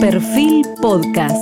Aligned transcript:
Perfil 0.00 0.64
Podcast. 0.80 1.36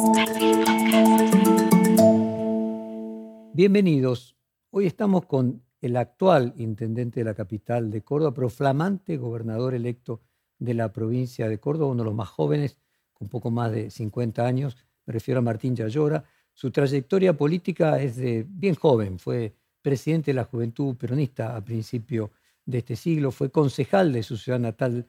Bienvenidos. 3.52 4.34
Hoy 4.70 4.86
estamos 4.86 5.26
con 5.26 5.62
el 5.82 5.96
actual 5.98 6.54
intendente 6.56 7.20
de 7.20 7.24
la 7.24 7.34
capital 7.34 7.90
de 7.90 8.02
Córdoba, 8.02 8.32
pero 8.32 8.48
flamante 8.48 9.18
gobernador 9.18 9.74
electo 9.74 10.22
de 10.58 10.72
la 10.72 10.90
provincia 10.90 11.50
de 11.50 11.60
Córdoba, 11.60 11.92
uno 11.92 12.02
de 12.02 12.06
los 12.06 12.14
más 12.14 12.30
jóvenes, 12.30 12.78
con 13.12 13.28
poco 13.28 13.50
más 13.50 13.72
de 13.72 13.90
50 13.90 14.46
años. 14.46 14.78
Me 15.04 15.12
refiero 15.12 15.40
a 15.40 15.42
Martín 15.42 15.76
Yayora. 15.76 16.24
Su 16.54 16.70
trayectoria 16.70 17.36
política 17.36 18.00
es 18.00 18.16
de 18.16 18.46
bien 18.48 18.74
joven. 18.74 19.18
Fue 19.18 19.54
presidente 19.82 20.30
de 20.30 20.36
la 20.36 20.44
Juventud 20.44 20.96
Peronista 20.96 21.56
a 21.56 21.62
principio 21.62 22.30
de 22.64 22.78
este 22.78 22.96
siglo, 22.96 23.30
fue 23.30 23.50
concejal 23.50 24.12
de 24.12 24.22
su 24.22 24.36
ciudad 24.36 24.58
natal 24.58 25.06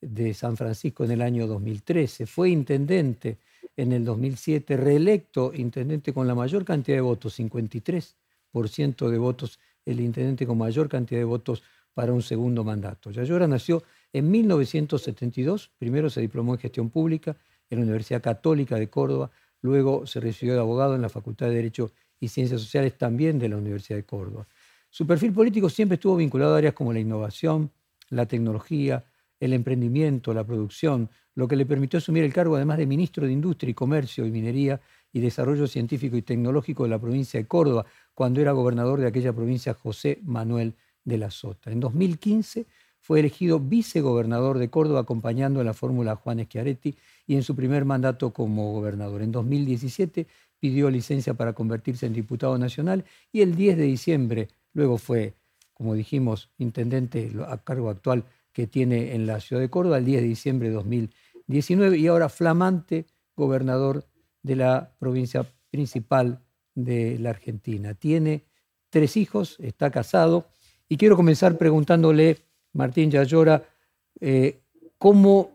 de 0.00 0.34
San 0.34 0.56
Francisco 0.56 1.04
en 1.04 1.10
el 1.10 1.22
año 1.22 1.46
2013, 1.46 2.26
fue 2.26 2.50
intendente 2.50 3.38
en 3.76 3.92
el 3.92 4.04
2007, 4.04 4.76
reelecto 4.76 5.52
intendente 5.54 6.12
con 6.12 6.26
la 6.26 6.34
mayor 6.34 6.64
cantidad 6.64 6.96
de 6.96 7.02
votos, 7.02 7.38
53% 7.38 9.08
de 9.08 9.18
votos, 9.18 9.58
el 9.84 10.00
intendente 10.00 10.46
con 10.46 10.58
mayor 10.58 10.88
cantidad 10.88 11.20
de 11.20 11.24
votos 11.24 11.62
para 11.94 12.12
un 12.12 12.22
segundo 12.22 12.64
mandato. 12.64 13.10
Yayora 13.10 13.46
nació 13.46 13.82
en 14.12 14.30
1972, 14.30 15.70
primero 15.78 16.10
se 16.10 16.20
diplomó 16.20 16.54
en 16.54 16.60
gestión 16.60 16.90
pública 16.90 17.36
en 17.70 17.78
la 17.78 17.84
Universidad 17.84 18.22
Católica 18.22 18.76
de 18.76 18.88
Córdoba, 18.88 19.30
luego 19.62 20.06
se 20.06 20.20
recibió 20.20 20.54
de 20.54 20.60
abogado 20.60 20.94
en 20.94 21.02
la 21.02 21.08
Facultad 21.08 21.46
de 21.46 21.54
Derecho 21.54 21.92
y 22.20 22.28
Ciencias 22.28 22.60
Sociales 22.60 22.96
también 22.96 23.38
de 23.38 23.48
la 23.48 23.56
Universidad 23.56 23.98
de 23.98 24.04
Córdoba. 24.04 24.46
Su 24.90 25.06
perfil 25.06 25.32
político 25.32 25.68
siempre 25.68 25.96
estuvo 25.96 26.16
vinculado 26.16 26.54
a 26.54 26.58
áreas 26.58 26.74
como 26.74 26.92
la 26.92 27.00
innovación, 27.00 27.70
la 28.10 28.26
tecnología, 28.26 29.04
el 29.40 29.52
emprendimiento, 29.52 30.34
la 30.34 30.44
producción, 30.44 31.10
lo 31.34 31.46
que 31.46 31.56
le 31.56 31.66
permitió 31.66 31.98
asumir 31.98 32.24
el 32.24 32.32
cargo 32.32 32.56
además 32.56 32.78
de 32.78 32.86
ministro 32.86 33.26
de 33.26 33.32
Industria 33.32 33.70
y 33.70 33.74
Comercio 33.74 34.26
y 34.26 34.30
Minería 34.30 34.80
y 35.12 35.20
Desarrollo 35.20 35.66
Científico 35.66 36.16
y 36.16 36.22
Tecnológico 36.22 36.82
de 36.84 36.90
la 36.90 36.98
provincia 36.98 37.38
de 37.38 37.46
Córdoba, 37.46 37.86
cuando 38.14 38.40
era 38.40 38.52
gobernador 38.52 39.00
de 39.00 39.06
aquella 39.06 39.32
provincia 39.32 39.74
José 39.74 40.18
Manuel 40.24 40.74
de 41.04 41.18
la 41.18 41.30
Sota. 41.30 41.70
En 41.70 41.80
2015 41.80 42.66
fue 43.00 43.20
elegido 43.20 43.60
vicegobernador 43.60 44.58
de 44.58 44.68
Córdoba 44.68 45.00
acompañando 45.00 45.60
en 45.60 45.66
la 45.66 45.74
fórmula 45.74 46.16
Juan 46.16 46.44
Schiaretti 46.44 46.96
y 47.26 47.36
en 47.36 47.42
su 47.42 47.54
primer 47.54 47.84
mandato 47.84 48.32
como 48.32 48.72
gobernador. 48.72 49.22
En 49.22 49.32
2017 49.32 50.26
pidió 50.58 50.90
licencia 50.90 51.34
para 51.34 51.52
convertirse 51.52 52.06
en 52.06 52.12
diputado 52.12 52.58
nacional 52.58 53.04
y 53.32 53.42
el 53.42 53.54
10 53.54 53.76
de 53.76 53.84
diciembre 53.84 54.48
luego 54.72 54.98
fue, 54.98 55.34
como 55.72 55.94
dijimos, 55.94 56.50
intendente 56.58 57.32
a 57.46 57.58
cargo 57.58 57.90
actual 57.90 58.24
que 58.58 58.66
tiene 58.66 59.14
en 59.14 59.24
la 59.24 59.38
ciudad 59.38 59.62
de 59.62 59.70
Córdoba 59.70 59.98
el 59.98 60.04
10 60.04 60.20
de 60.20 60.26
diciembre 60.26 60.68
de 60.68 60.74
2019 60.74 61.96
y 61.96 62.08
ahora 62.08 62.28
flamante 62.28 63.06
gobernador 63.36 64.04
de 64.42 64.56
la 64.56 64.96
provincia 64.98 65.46
principal 65.70 66.42
de 66.74 67.20
la 67.20 67.30
Argentina. 67.30 67.94
Tiene 67.94 68.46
tres 68.90 69.16
hijos, 69.16 69.58
está 69.60 69.92
casado 69.92 70.48
y 70.88 70.96
quiero 70.96 71.14
comenzar 71.14 71.56
preguntándole, 71.56 72.38
Martín 72.72 73.12
Yayora, 73.12 73.62
eh, 74.20 74.58
¿cómo 74.98 75.52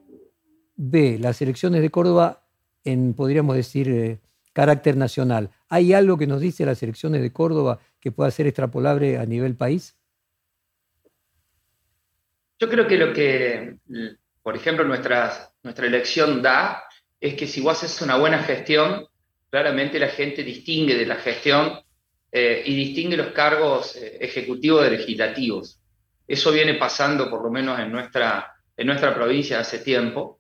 ve 0.78 1.18
las 1.20 1.42
elecciones 1.42 1.82
de 1.82 1.90
Córdoba 1.90 2.48
en, 2.86 3.16
podríamos 3.16 3.58
decir, 3.58 3.90
eh, 3.90 4.22
carácter 4.54 4.96
nacional? 4.96 5.50
¿Hay 5.68 5.92
algo 5.92 6.18
que 6.18 6.26
nos 6.26 6.40
dice 6.40 6.66
las 6.66 6.82
elecciones 6.82 7.22
de 7.22 7.34
Córdoba 7.34 7.80
que 8.00 8.14
pueda 8.14 8.32
ser 8.32 8.48
extrapolable 8.48 9.18
a 9.18 9.26
nivel 9.26 9.58
país? 9.58 9.98
Yo 12.60 12.70
creo 12.70 12.88
que 12.88 12.98
lo 12.98 13.14
que, 13.14 13.76
por 14.42 14.56
ejemplo, 14.56 14.86
nuestra, 14.86 15.52
nuestra 15.64 15.88
elección 15.88 16.42
da 16.42 16.84
es 17.20 17.36
que 17.36 17.48
si 17.48 17.62
vos 17.62 17.82
haces 17.82 18.02
una 18.02 18.18
buena 18.18 18.44
gestión, 18.44 19.08
claramente 19.50 20.00
la 20.00 20.10
gente 20.10 20.44
distingue 20.44 20.96
de 20.96 21.06
la 21.06 21.16
gestión 21.16 21.80
eh, 22.32 22.64
y 22.66 22.76
distingue 22.76 23.16
los 23.16 23.28
cargos 23.28 23.96
eh, 23.96 24.18
ejecutivos 24.20 24.84
de 24.84 24.90
legislativos. 24.98 25.80
Eso 26.28 26.52
viene 26.52 26.74
pasando 26.74 27.30
por 27.30 27.44
lo 27.44 27.52
menos 27.52 27.80
en 27.80 27.92
nuestra, 27.92 28.52
en 28.76 28.88
nuestra 28.88 29.14
provincia 29.14 29.60
hace 29.60 29.80
tiempo. 29.80 30.40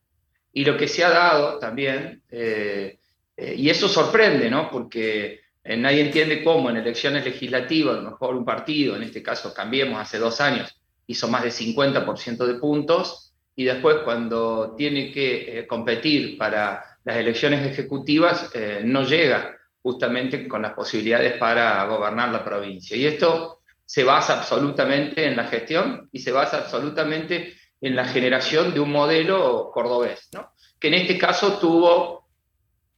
Y 0.51 0.65
lo 0.65 0.75
que 0.75 0.87
se 0.87 1.03
ha 1.03 1.09
dado 1.09 1.59
también, 1.59 2.23
eh, 2.31 2.97
y 3.37 3.69
eso 3.69 3.87
sorprende, 3.87 4.49
¿no? 4.49 4.69
Porque 4.71 5.41
nadie 5.63 6.01
entiende 6.01 6.43
cómo 6.43 6.69
en 6.69 6.77
elecciones 6.77 7.23
legislativas, 7.23 7.97
a 7.97 8.01
lo 8.01 8.11
mejor 8.11 8.35
un 8.35 8.45
partido, 8.45 8.95
en 8.95 9.03
este 9.03 9.21
caso 9.23 9.53
Cambiemos 9.53 10.01
hace 10.01 10.17
dos 10.17 10.41
años, 10.41 10.75
hizo 11.07 11.27
más 11.27 11.43
de 11.43 11.51
50% 11.51 12.45
de 12.45 12.55
puntos 12.55 13.33
y 13.55 13.65
después 13.65 13.97
cuando 14.03 14.75
tiene 14.75 15.11
que 15.11 15.59
eh, 15.59 15.67
competir 15.67 16.37
para 16.37 16.83
las 17.03 17.17
elecciones 17.17 17.65
ejecutivas 17.65 18.49
eh, 18.53 18.81
no 18.83 19.03
llega 19.03 19.55
justamente 19.81 20.47
con 20.47 20.61
las 20.61 20.73
posibilidades 20.73 21.33
para 21.33 21.85
gobernar 21.85 22.31
la 22.31 22.43
provincia. 22.43 22.95
Y 22.95 23.05
esto 23.05 23.59
se 23.85 24.03
basa 24.03 24.39
absolutamente 24.39 25.25
en 25.25 25.35
la 25.35 25.43
gestión 25.45 26.09
y 26.11 26.19
se 26.19 26.31
basa 26.31 26.59
absolutamente 26.59 27.53
en 27.81 27.95
la 27.95 28.05
generación 28.05 28.73
de 28.73 28.79
un 28.79 28.91
modelo 28.91 29.69
cordobés, 29.73 30.29
¿no? 30.33 30.53
que 30.79 30.87
en 30.87 30.93
este 30.95 31.17
caso 31.17 31.59
tuvo, 31.59 32.27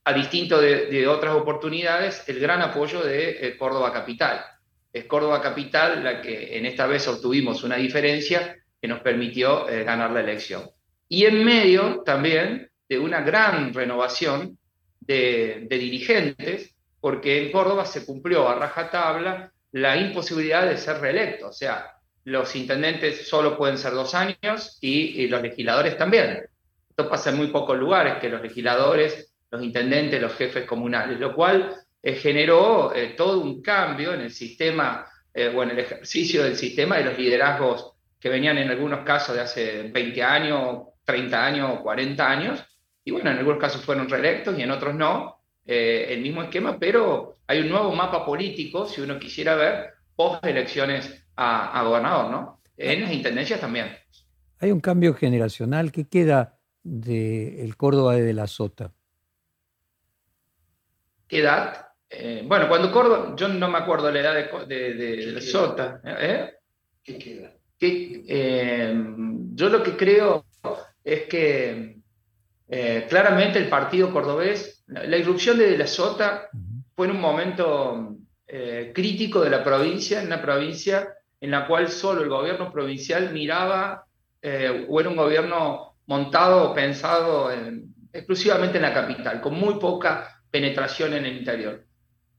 a 0.03 0.13
distinto 0.13 0.61
de, 0.61 1.07
otras 1.07 1.35
oportunidades, 1.35 2.23
el 2.27 2.39
gran 2.39 2.61
apoyo 2.61 3.03
de 3.03 3.47
eh, 3.47 3.57
Córdoba 3.57 3.91
Capital 3.91 4.45
es 4.95 5.05
Córdoba 5.05 5.41
Capital 5.41 6.01
la 6.01 6.21
que 6.21 6.57
en 6.57 6.65
esta 6.65 6.87
vez 6.87 7.05
obtuvimos 7.09 7.65
una 7.65 7.75
diferencia 7.75 8.55
que 8.81 8.87
nos 8.87 9.01
permitió 9.01 9.67
eh, 9.67 9.83
ganar 9.83 10.11
la 10.11 10.21
elección. 10.21 10.69
Y 11.09 11.25
en 11.25 11.43
medio 11.43 12.01
también 12.05 12.71
de 12.87 12.97
una 12.97 13.19
gran 13.19 13.73
renovación 13.73 14.57
de, 15.01 15.67
dirigentes, 15.69 16.73
porque 17.01 17.43
en 17.43 17.51
Córdoba 17.51 17.85
se 17.85 18.05
cumplió 18.05 18.47
a 18.47 18.55
rajatabla 18.55 19.51
la 19.73 19.97
imposibilidad 19.97 20.65
de 20.65 20.77
ser 20.77 21.01
reelecto, 21.01 21.49
o 21.49 21.53
sea, 21.53 21.91
los 22.23 22.55
intendentes 22.55 23.27
solo 23.27 23.57
pueden 23.57 23.77
ser 23.77 23.91
dos 23.91 24.15
años 24.15 24.77
y, 24.79 25.21
y 25.21 25.27
los 25.27 25.41
legisladores 25.41 25.97
también. 25.97 26.45
Esto 26.89 27.09
pasa 27.09 27.31
en 27.31 27.37
muy 27.37 27.47
pocos 27.47 27.77
lugares, 27.77 28.15
que 28.21 28.29
los 28.29 28.41
legisladores, 28.41 29.33
los 29.51 29.61
intendentes, 29.61 30.21
los 30.21 30.33
jefes 30.35 30.63
comunales, 30.63 31.19
lo 31.19 31.35
cual 31.35 31.84
eh, 32.05 32.13
generó 32.13 32.93
eh, 32.93 33.15
todo 33.17 33.41
un 33.41 33.63
cambio 33.63 34.13
en 34.13 34.21
el 34.21 34.31
sistema 34.31 35.07
eh, 35.33 35.47
o 35.47 35.63
en 35.63 35.71
el 35.71 35.79
ejercicio 35.79 36.43
del 36.43 36.55
sistema 36.55 36.97
de 36.97 37.05
los 37.05 37.17
liderazgos 37.17 37.93
que 38.19 38.29
venían 38.29 38.59
en 38.59 38.69
algunos 38.69 39.03
casos 39.03 39.35
de 39.35 39.41
hace 39.41 39.89
20 39.91 40.21
años, 40.21 40.83
30 41.03 41.43
años, 41.43 41.79
40 41.81 42.29
años, 42.29 42.63
y 43.03 43.09
bueno, 43.09 43.31
en 43.31 43.39
algunos 43.39 43.59
casos 43.59 43.83
fueron 43.83 44.07
reelectos 44.07 44.55
y 44.55 44.61
en 44.61 44.69
otros 44.69 44.93
no, 44.93 45.39
el 45.65 46.21
mismo 46.21 46.43
esquema, 46.43 46.77
pero 46.79 47.37
hay 47.47 47.61
un 47.61 47.69
nuevo 47.69 47.91
mapa 47.91 48.23
político, 48.23 48.87
si 48.87 49.01
uno 49.01 49.17
quisiera 49.17 49.55
ver, 49.55 49.93
post 50.15 50.45
elecciones 50.45 51.25
a, 51.35 51.83
gobernador, 51.83 52.29
¿no? 52.29 52.61
En 52.77 53.01
las 53.01 53.11
intendencias 53.11 53.59
también. 53.59 53.87
Hay 54.59 54.71
un 54.71 54.79
cambio 54.79 55.15
generacional 55.15 55.91
que 55.91 56.07
queda 56.07 56.59
del 56.83 57.75
Córdoba 57.77 58.15
de 58.15 58.33
la 58.33 58.45
Sota. 58.45 58.93
¿Qué 61.27 61.39
edad? 61.39 61.85
Eh, 62.17 62.43
bueno, 62.45 62.69
cuando 62.69 62.91
Córdoba, 62.91 63.33
yo 63.35 63.47
no 63.49 63.67
me 63.67 63.77
acuerdo 63.77 64.09
la 64.09 64.19
edad 64.19 64.67
de, 64.67 64.93
de, 64.93 65.41
Sota. 65.41 65.99
¿eh? 66.05 66.53
¿Qué 67.03 67.17
queda? 67.17 67.51
Eh, 67.79 68.95
yo 69.53 69.69
lo 69.69 69.83
que 69.83 69.97
creo 69.97 70.45
es 71.03 71.23
que 71.23 71.97
claramente 73.09 73.59
el 73.59 73.67
partido 73.67 74.11
cordobés, 74.11 74.83
la 74.87 75.17
irrupción 75.17 75.57
de, 75.57 75.77
la 75.77 75.87
Sota 75.87 76.49
fue 76.95 77.07
en 77.07 77.11
un 77.13 77.21
momento 77.21 78.15
crítico 78.93 79.41
de 79.41 79.49
la 79.49 79.63
provincia, 79.63 80.21
en 80.21 80.27
una 80.27 80.41
provincia 80.41 81.09
en 81.41 81.51
la 81.51 81.67
cual 81.67 81.89
solo 81.89 82.23
el 82.23 82.29
gobierno 82.29 82.71
provincial 82.71 83.33
miraba 83.33 84.05
o 84.87 84.99
era 84.99 85.09
un 85.09 85.15
gobierno 85.15 85.97
montado 86.07 86.71
o 86.71 86.73
pensado 86.73 87.51
exclusivamente 88.13 88.77
en 88.77 88.83
la 88.83 88.93
capital, 88.93 89.41
con 89.41 89.53
muy 89.53 89.75
poca 89.75 90.41
penetración 90.49 91.13
en 91.13 91.25
el 91.25 91.37
interior. 91.37 91.85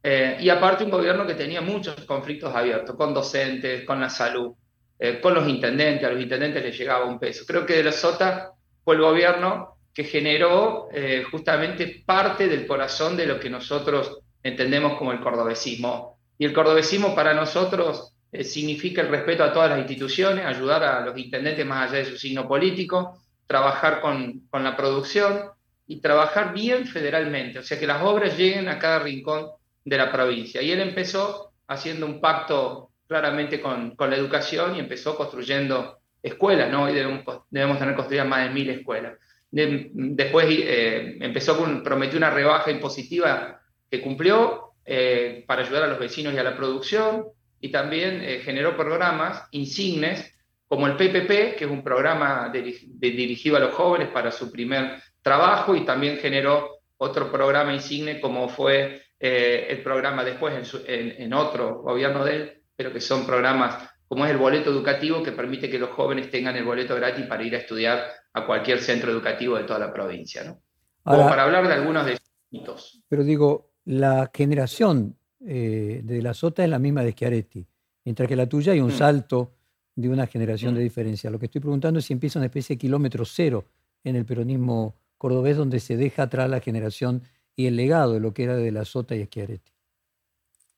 Eh, 0.09 0.37
y 0.39 0.49
aparte 0.51 0.85
un 0.85 0.91
gobierno 0.91 1.27
que 1.27 1.35
tenía 1.35 1.61
muchos 1.61 1.97
conflictos 2.05 2.55
abiertos 2.55 2.95
con 2.95 3.13
docentes, 3.13 3.85
con 3.85 4.01
la 4.01 4.09
salud, 4.09 4.53
eh, 5.01 5.21
con 5.21 5.35
los 5.35 5.49
intendentes, 5.49 6.07
a 6.07 6.13
los 6.13 6.23
intendentes 6.23 6.63
les 6.63 6.79
llegaba 6.79 7.07
un 7.07 7.19
peso. 7.19 7.45
Creo 7.45 7.67
que 7.67 7.79
de 7.79 7.83
la 7.83 7.91
Sota 7.91 8.53
fue 8.85 8.95
el 8.95 9.01
gobierno 9.01 9.79
que 9.93 10.05
generó 10.05 10.87
eh, 10.93 11.25
justamente 11.29 12.05
parte 12.07 12.47
del 12.47 12.69
corazón 12.69 13.17
de 13.17 13.27
lo 13.27 13.41
que 13.41 13.51
nosotros 13.51 14.21
entendemos 14.45 14.97
como 14.97 15.11
el 15.11 15.19
cordobesismo. 15.19 16.21
Y 16.39 16.45
el 16.45 16.53
cordobesismo 16.53 17.13
para 17.13 17.35
nosotros 17.35 18.13
significa 18.43 19.03
el 19.03 19.09
respeto 19.09 19.43
a 19.43 19.53
todas 19.53 19.71
las 19.71 19.81
instituciones, 19.81 20.47
ayudar 20.47 20.85
a 20.85 21.01
los 21.01 21.19
intendentes 21.19 21.67
más 21.67 21.91
allá 21.91 22.05
de 22.05 22.11
su 22.13 22.17
signo 22.17 22.47
político, 22.47 23.23
trabajar 23.49 24.01
con, 24.01 24.43
con 24.51 24.63
la 24.63 24.77
producción 24.77 25.51
y 25.89 26.01
trabajar 26.01 26.55
bien 26.55 26.87
federalmente, 26.87 27.59
o 27.59 27.63
sea, 27.65 27.77
que 27.77 27.89
las 27.89 28.05
obras 28.05 28.39
lleguen 28.39 28.69
a 28.69 28.79
cada 28.79 29.01
rincón 29.01 29.49
de 29.87 29.97
la 29.97 30.13
provincia. 30.13 30.61
Y 30.61 30.73
él 30.73 30.81
empezó 30.81 31.53
haciendo 31.69 32.07
un 32.07 32.21
pacto 32.21 32.91
claramente 33.07 33.61
con, 33.61 33.95
con 33.95 34.11
la 34.11 34.17
educación 34.17 34.75
y 34.77 34.81
empezó 34.81 35.17
construyendo 35.17 36.01
escuelas, 36.21 36.71
¿no? 36.71 36.85
Hoy 36.85 36.95
debemos, 36.95 37.25
debemos 37.51 37.79
tener 37.79 37.95
construidas 37.95 38.27
más 38.27 38.45
de 38.45 38.51
mil 38.51 38.69
escuelas. 38.69 39.15
después 39.51 40.47
eh, 40.51 41.19
empezó 41.21 41.57
con, 41.57 41.85
prometió 41.85 42.19
una 42.19 42.31
rebaja 42.31 42.71
impositiva 42.71 43.61
que 43.89 44.03
cumplió 44.03 44.73
eh, 44.85 45.45
para 45.47 45.63
ayudar 45.63 45.85
a 45.85 45.87
los 45.87 46.01
vecinos 46.01 46.35
y 46.35 46.39
a 46.39 46.43
la 46.43 46.57
producción, 46.57 47.27
y 47.61 47.71
también 47.71 48.21
eh, 48.23 48.41
generó 48.45 48.77
programas 48.77 49.45
insignes 49.53 50.35
como 50.67 50.89
el 50.89 50.97
PPP, 50.97 51.57
que 51.57 51.65
es 51.65 51.71
un 51.71 51.85
programa 51.85 52.51
dirigido 52.53 53.57
a 53.57 53.61
los 53.61 53.73
jóvenes 53.73 54.09
para 54.09 54.33
su 54.33 54.51
primer 54.51 55.01
trabajo, 55.23 55.77
y 55.77 55.85
también 55.85 56.19
generó 56.19 56.81
otro 56.97 57.31
programa 57.31 57.73
insigne 57.73 58.21
como 58.21 58.49
fue 58.49 59.06
el 59.19 59.83
programa 59.83 60.25
después 60.25 60.73
en, 60.87 61.23
en 61.23 61.33
otro 61.33 61.83
gobierno 61.83 62.25
de 62.25 62.37
él, 62.37 62.63
pero 62.77 62.93
que 62.93 63.01
son 63.01 63.27
programas 63.27 63.89
como 64.09 64.25
es 64.25 64.31
el 64.31 64.39
boleto 64.39 64.71
educativo 64.71 65.23
que 65.23 65.33
permite 65.33 65.69
que 65.69 65.79
los 65.79 65.91
jóvenes 65.91 66.31
tengan 66.31 66.57
el 66.57 66.65
boleto 66.65 66.95
gratis 66.95 67.27
para 67.27 67.43
ir 67.43 67.55
a 67.55 67.59
estudiar 67.59 68.05
a 68.33 68.47
cualquier 68.47 68.81
centro 68.81 69.11
educativo 69.11 69.57
de 69.57 69.65
toda 69.65 69.79
la 69.79 69.93
provincia. 69.93 70.45
¿no? 70.45 70.61
para 71.03 71.45
hablar 71.45 71.67
de 71.67 71.75
algunos 71.75 72.05
de 72.05 72.19
esos 72.51 73.03
Pero 73.09 73.25
digo, 73.25 73.71
la 73.85 74.31
generación 74.35 75.17
eh, 75.41 76.01
de 76.03 76.23
la 76.23 76.35
Sota 76.35 76.65
es 76.65 76.71
la 76.71 76.79
misma 76.79 77.03
de 77.03 77.13
Schiaretti, 77.13 77.67
mientras 78.05 78.29
que 78.29 78.37
la 78.37 78.49
tuya 78.49 78.73
hay 78.73 78.81
un 78.81 78.89
mm. 78.89 78.99
salto 78.99 79.53
de 79.95 80.09
una 80.09 80.27
generación 80.27 80.75
de 80.75 80.81
mm. 80.81 80.85
diferencia. 80.85 81.31
Lo 81.31 81.39
que 81.39 81.47
estoy 81.47 81.61
preguntando 81.61 81.99
es 82.01 82.07
si 82.07 82.13
empieza 82.13 82.39
una 82.39 82.47
especie 82.47 82.75
de 82.75 82.79
kilómetro 82.79 83.25
cero 83.25 83.65
en 84.05 84.17
el 84.17 84.25
peronismo 84.25 84.97
cordobés, 85.17 85.57
donde 85.57 85.81
se 85.81 85.97
deja 85.97 86.25
atrás 86.25 86.51
la 86.51 86.61
generación 86.61 87.23
y 87.57 87.67
el 87.67 87.77
legado 87.77 88.13
de 88.13 88.21
lo 88.21 88.33
que 88.33 88.45
era 88.45 88.57
de 88.57 88.71
la 88.71 88.85
Sota 88.85 89.17
y 89.17 89.25
Schiaretti 89.25 89.77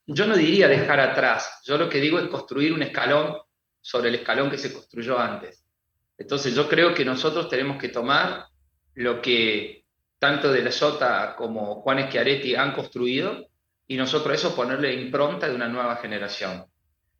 yo 0.08 0.26
no 0.26 0.36
diría 0.36 0.69
dejar 0.69 1.00
atrás, 1.00 1.60
yo 1.66 1.76
lo 1.76 1.88
que 1.88 2.00
digo 2.00 2.19
es 2.19 2.28
construir 2.28 2.72
un 2.72 2.82
escalón 2.82 3.36
sobre 3.80 4.08
el 4.08 4.16
escalón 4.16 4.50
que 4.50 4.56
se 4.56 4.72
construyó 4.72 5.19
antes. 5.19 5.64
Entonces 6.16 6.54
yo 6.54 6.66
creo 6.66 6.94
que 6.94 7.04
nosotros 7.04 7.48
tenemos 7.48 7.76
que 7.76 7.90
tomar 7.90 8.46
lo 8.94 9.20
que 9.20 9.84
tanto 10.19 10.50
de 10.50 10.62
la 10.62 10.72
Sota 10.72 11.36
como 11.36 11.82
Juan 11.82 12.08
Schiaretti 12.08 12.54
han 12.54 12.72
construido 12.72 13.48
y 13.86 13.96
nosotros 13.96 14.34
eso 14.34 14.56
ponerle 14.56 14.94
impronta 14.94 15.46
de 15.46 15.54
una 15.54 15.69
nueva 15.69 15.96
generación. 15.96 16.64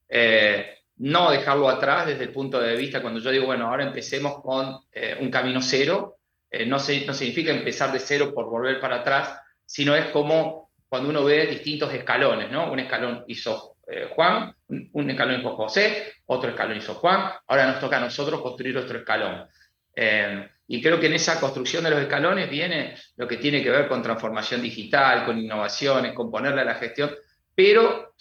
Eh, 0.09 0.79
no 0.97 1.31
dejarlo 1.31 1.69
atrás 1.69 2.07
desde 2.07 2.25
el 2.25 2.33
punto 2.33 2.59
de 2.59 2.75
vista, 2.75 3.03
cuando 3.03 3.21
yo 3.21 3.31
digo, 3.31 3.47
bueno, 3.47 3.69
ahora 3.69 3.85
empecemos 3.85 4.41
con 4.43 4.79
eh, 4.91 5.17
un 5.21 5.31
camino 5.31 5.61
cero, 5.61 6.17
eh, 6.51 6.65
no, 6.65 6.77
no 6.79 7.15
significa 7.15 7.53
empezar 7.53 7.93
de 7.93 8.01
cero 8.01 8.33
por 8.35 8.47
volver 8.47 8.81
para 8.81 8.97
atrás, 8.97 9.39
sino 9.69 9.95
es 9.95 10.07
como 10.07 10.71
cuando 10.89 11.11
uno 11.11 11.25
ve 11.25 11.47
distintos 11.47 11.93
escalones, 11.93 12.51
¿no? 12.51 12.73
Un 12.73 12.79
escalón 12.81 13.25
hizo 13.29 13.77
eh, 13.87 14.09
Juan, 14.15 14.55
un, 14.69 15.11
escalón 15.11 15.41
hizo 15.41 15.55
José, 15.55 16.15
otro 16.25 16.49
escalón 16.49 16.79
hizo 16.79 16.95
Juan, 16.95 17.33
ahora 17.47 17.67
nos 17.67 17.79
toca 17.79 17.99
a 17.99 18.01
nosotros 18.01 18.41
construir 18.41 18.79
otro 18.79 18.99
escalón. 18.99 19.47
Eh, 19.95 20.49
y 20.69 20.81
creo 20.81 20.99
que 20.99 21.09
en 21.09 21.15
esa 21.15 21.39
construcción 21.39 21.85
de 21.85 21.91
los 21.91 22.01
escalones 22.01 22.49
viene 22.49 22.97
lo 23.17 23.29
que 23.29 23.37
tiene 23.37 23.63
que 23.63 23.69
ver 23.69 23.89
con 23.89 24.03
transformación 24.03 24.63
digital, 24.63 25.27
con 25.27 25.39
innovaciones, 25.39 26.15
con 26.15 26.31
ponerle 26.31 26.63
a 26.63 26.65
la 26.65 26.75
gestión, 26.77 27.15
pero 27.55 28.15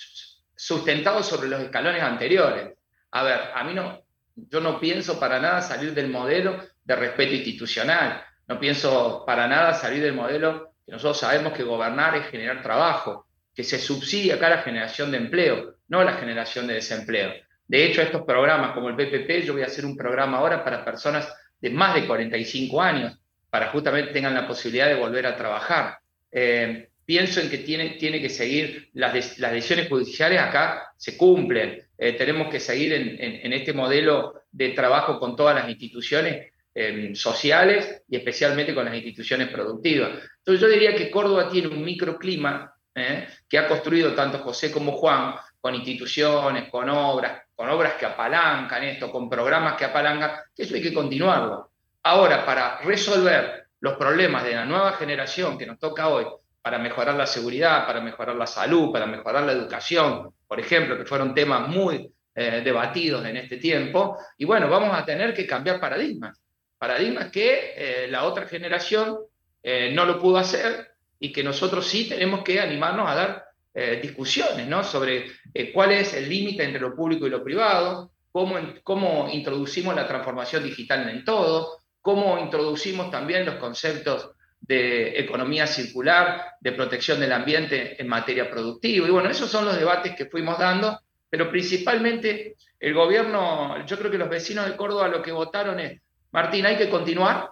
sustentado 0.54 1.24
sobre 1.24 1.48
los 1.48 1.62
escalones 1.62 2.04
anteriores. 2.04 2.74
A 3.12 3.24
ver, 3.24 3.40
a 3.56 3.64
mí 3.64 3.74
no, 3.74 4.02
yo 4.36 4.60
no 4.60 4.82
pienso 4.82 5.18
para 5.18 5.40
nada 5.40 5.62
salir 5.62 5.94
del 5.94 6.10
modelo 6.10 6.62
de 6.84 6.96
respeto 6.96 7.34
institucional, 7.34 8.22
no 8.48 8.60
pienso 8.60 9.24
para 9.26 9.48
nada 9.48 9.74
salir 9.74 10.02
del 10.02 10.14
modelo 10.14 10.67
nosotros 10.88 11.20
sabemos 11.20 11.54
que 11.54 11.64
gobernar 11.64 12.16
es 12.16 12.28
generar 12.28 12.64
trabajo, 12.64 13.28
que 13.54 13.64
se 13.64 13.80
subsidia 13.80 14.36
acá 14.36 14.50
la 14.50 14.62
generación 14.62 15.12
de 15.12 15.18
empleo, 15.18 15.76
no 15.88 16.04
la 16.04 16.14
generación 16.14 16.68
de 16.68 16.76
desempleo. 16.76 17.34
De 17.68 17.86
hecho, 17.86 18.02
estos 18.02 18.24
programas 18.24 18.72
como 18.72 18.90
el 18.90 18.96
PPP, 18.96 19.46
yo 19.46 19.54
voy 19.54 19.64
a 19.64 19.66
hacer 19.66 19.86
un 19.86 19.98
programa 19.98 20.38
ahora 20.38 20.64
para 20.64 20.86
personas 20.86 21.28
de 21.60 21.70
más 21.70 21.96
de 21.96 22.06
45 22.08 22.82
años, 22.82 23.18
para 23.50 23.68
justamente 23.70 24.14
tengan 24.14 24.34
la 24.34 24.48
posibilidad 24.48 24.88
de 24.88 24.96
volver 24.96 25.26
a 25.26 25.36
trabajar. 25.36 25.98
Eh, 26.32 26.90
pienso 27.06 27.42
en 27.42 27.50
que 27.50 27.60
tiene, 27.60 27.92
tiene 27.92 28.22
que 28.22 28.30
seguir, 28.30 28.90
las, 28.94 29.40
las 29.40 29.52
decisiones 29.52 29.90
judiciales 29.90 30.40
acá 30.40 30.94
se 30.98 31.18
cumplen. 31.18 31.82
Eh, 31.98 32.14
tenemos 32.14 32.50
que 32.50 32.60
seguir 32.60 32.94
en, 32.94 33.18
en, 33.20 33.54
este 33.54 33.74
modelo 33.74 34.44
de 34.52 34.70
trabajo 34.70 35.20
con 35.20 35.36
todas 35.36 35.56
las 35.56 35.68
instituciones 35.70 36.52
eh, 36.80 37.16
sociales 37.16 38.04
y 38.08 38.18
especialmente 38.18 38.76
con 38.76 38.86
las 38.86 38.94
instituciones 38.94 39.50
productivas. 39.50 40.12
Entonces 40.38 40.62
yo 40.62 40.68
diría 40.68 40.96
que 40.96 41.10
Córdoba 41.10 41.50
tiene 41.50 41.70
un 41.70 41.84
microclima 41.84 42.72
¿eh? 42.94 43.28
que 43.50 43.58
ha 43.58 43.68
construido 43.68 44.14
tanto 44.14 44.38
José 44.38 44.72
como 44.72 44.92
Juan, 44.92 45.34
con 45.60 45.74
instituciones, 45.74 46.70
con 46.70 46.88
obras, 46.90 47.42
con 47.56 47.68
obras 47.70 47.96
que 47.96 48.06
apalancan 48.06 48.84
esto, 48.84 49.12
con 49.12 49.28
programas 49.28 49.76
que 49.76 49.86
apalancan, 49.86 50.34
que 50.56 50.64
eso 50.64 50.76
hay 50.76 50.84
que 50.84 50.94
continuarlo. 50.94 51.72
Ahora, 52.04 52.46
para 52.46 52.78
resolver 52.82 53.70
los 53.80 53.98
problemas 53.98 54.44
de 54.44 54.54
la 54.54 54.66
nueva 54.66 54.94
generación 54.94 55.58
que 55.58 55.66
nos 55.66 55.80
toca 55.80 56.10
hoy, 56.10 56.28
para 56.62 56.78
mejorar 56.78 57.16
la 57.16 57.26
seguridad, 57.26 57.88
para 57.88 58.02
mejorar 58.02 58.36
la 58.36 58.46
salud, 58.46 58.92
para 58.92 59.08
mejorar 59.08 59.46
la 59.46 59.54
educación, 59.54 60.32
por 60.48 60.60
ejemplo, 60.60 60.96
que 60.96 61.06
fueron 61.06 61.34
temas 61.34 61.68
muy 61.68 62.08
eh, 62.36 62.62
debatidos 62.64 63.26
en 63.26 63.38
este 63.38 63.58
tiempo, 63.58 64.18
y 64.38 64.46
bueno, 64.46 64.70
vamos 64.70 64.96
a 64.96 65.04
tener 65.04 65.34
que 65.34 65.48
cambiar 65.48 65.80
paradigmas, 65.80 66.40
paradigmas 66.78 67.32
que 67.32 67.74
eh, 67.76 68.08
la 68.10 68.24
otra 68.26 68.48
generación 68.48 69.18
eh, 69.64 69.92
no 69.94 70.06
lo 70.06 70.20
pudo 70.20 70.38
hacer 70.38 70.92
y 71.20 71.32
que 71.32 71.44
nosotros 71.44 71.88
sí 71.88 72.08
tenemos 72.08 72.44
que 72.44 72.60
animarnos 72.60 73.10
a 73.10 73.16
dar 73.16 73.46
eh, 73.74 74.00
discusiones 74.02 74.68
¿no? 74.68 74.84
sobre 74.84 75.26
cuál 75.74 75.92
es 75.92 76.14
el 76.14 76.30
límite 76.30 76.64
entre 76.64 76.82
lo 76.82 76.96
público 76.96 77.28
y 77.28 77.30
lo 77.30 77.44
privado, 77.44 78.12
cómo, 78.32 78.58
cómo 78.84 79.30
introducimos 79.32 79.96
la 79.96 80.08
transformación 80.08 80.64
digital 80.64 81.10
en 81.10 81.24
todo, 81.24 81.82
cómo 82.02 82.40
introducimos 82.40 83.12
también 83.12 83.46
los 83.46 83.56
conceptos 83.56 84.32
de 84.60 85.20
economía 85.20 85.66
circular, 85.68 86.56
de 86.60 86.72
protección 86.72 87.20
del 87.20 87.32
ambiente 87.32 88.02
en 88.02 88.08
materia 88.08 88.50
productiva. 88.50 89.08
Y 89.08 89.12
bueno, 89.12 89.30
esos 89.30 89.50
son 89.50 89.66
los 89.66 89.78
debates 89.78 90.16
que 90.16 90.26
fuimos 90.26 90.58
dando, 90.58 91.00
pero 91.30 91.50
principalmente 91.50 92.56
el 92.80 92.94
gobierno, 92.94 93.86
yo 93.86 93.98
creo 93.98 94.12
que 94.12 94.18
los 94.18 94.30
vecinos 94.30 94.66
de 94.66 94.76
Córdoba 94.76 95.08
lo 95.08 95.22
que 95.22 95.32
votaron 95.32 95.80
es, 95.80 96.02
Martín, 96.32 96.66
hay 96.66 96.78
que 96.78 96.90
continuar, 96.90 97.52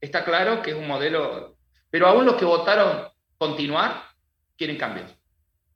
está 0.00 0.24
claro 0.24 0.62
que 0.62 0.70
es 0.70 0.76
un 0.76 0.86
modelo, 0.86 1.56
pero 1.90 2.06
aún 2.06 2.24
los 2.24 2.36
que 2.36 2.44
votaron 2.44 3.08
continuar 3.38 4.02
quieren 4.56 4.76
cambios. 4.76 5.10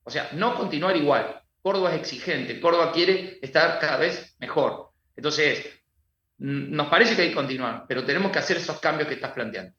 O 0.05 0.11
sea, 0.11 0.31
no 0.33 0.55
continuar 0.55 0.97
igual. 0.97 1.43
Córdoba 1.61 1.95
es 1.95 2.01
exigente, 2.01 2.61
Córdoba 2.61 2.93
quiere 2.93 3.39
estar 3.43 3.79
cada 3.79 3.99
vez 3.99 4.37
mejor. 4.39 4.91
Entonces, 5.17 5.67
nos 6.39 6.87
parece 6.89 7.17
que 7.17 7.23
hay 7.23 7.29
que 7.31 7.35
continuar, 7.35 7.85
pero 7.89 8.05
tenemos 8.05 8.31
que 8.31 8.39
hacer 8.39 8.57
esos 8.57 8.79
cambios 8.79 9.09
que 9.09 9.15
estás 9.15 9.33
planteando. 9.33 9.75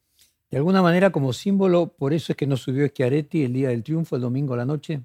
De 0.49 0.57
alguna 0.57 0.81
manera, 0.81 1.11
como 1.11 1.31
símbolo, 1.31 1.93
por 1.95 2.11
eso 2.11 2.33
es 2.33 2.37
que 2.37 2.47
no 2.47 2.57
subió 2.57 2.87
Schiaretti 2.87 3.45
el 3.45 3.53
día 3.53 3.69
del 3.69 3.83
triunfo, 3.83 4.15
el 4.15 4.23
domingo 4.23 4.55
a 4.55 4.57
la 4.57 4.65
noche. 4.65 5.01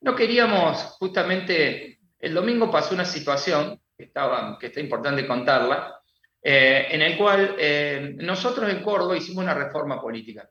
No 0.00 0.14
queríamos, 0.14 0.78
justamente, 0.98 2.00
el 2.18 2.34
domingo 2.34 2.70
pasó 2.70 2.94
una 2.94 3.04
situación 3.04 3.80
que, 4.02 4.06
estaba, 4.06 4.58
que 4.58 4.66
está 4.66 4.80
importante 4.80 5.26
contarla, 5.26 6.00
eh, 6.42 6.88
en 6.90 7.02
el 7.02 7.16
cual 7.16 7.54
eh, 7.56 8.14
nosotros 8.16 8.68
en 8.68 8.82
Córdoba 8.82 9.16
hicimos 9.16 9.44
una 9.44 9.54
reforma 9.54 10.00
política. 10.00 10.48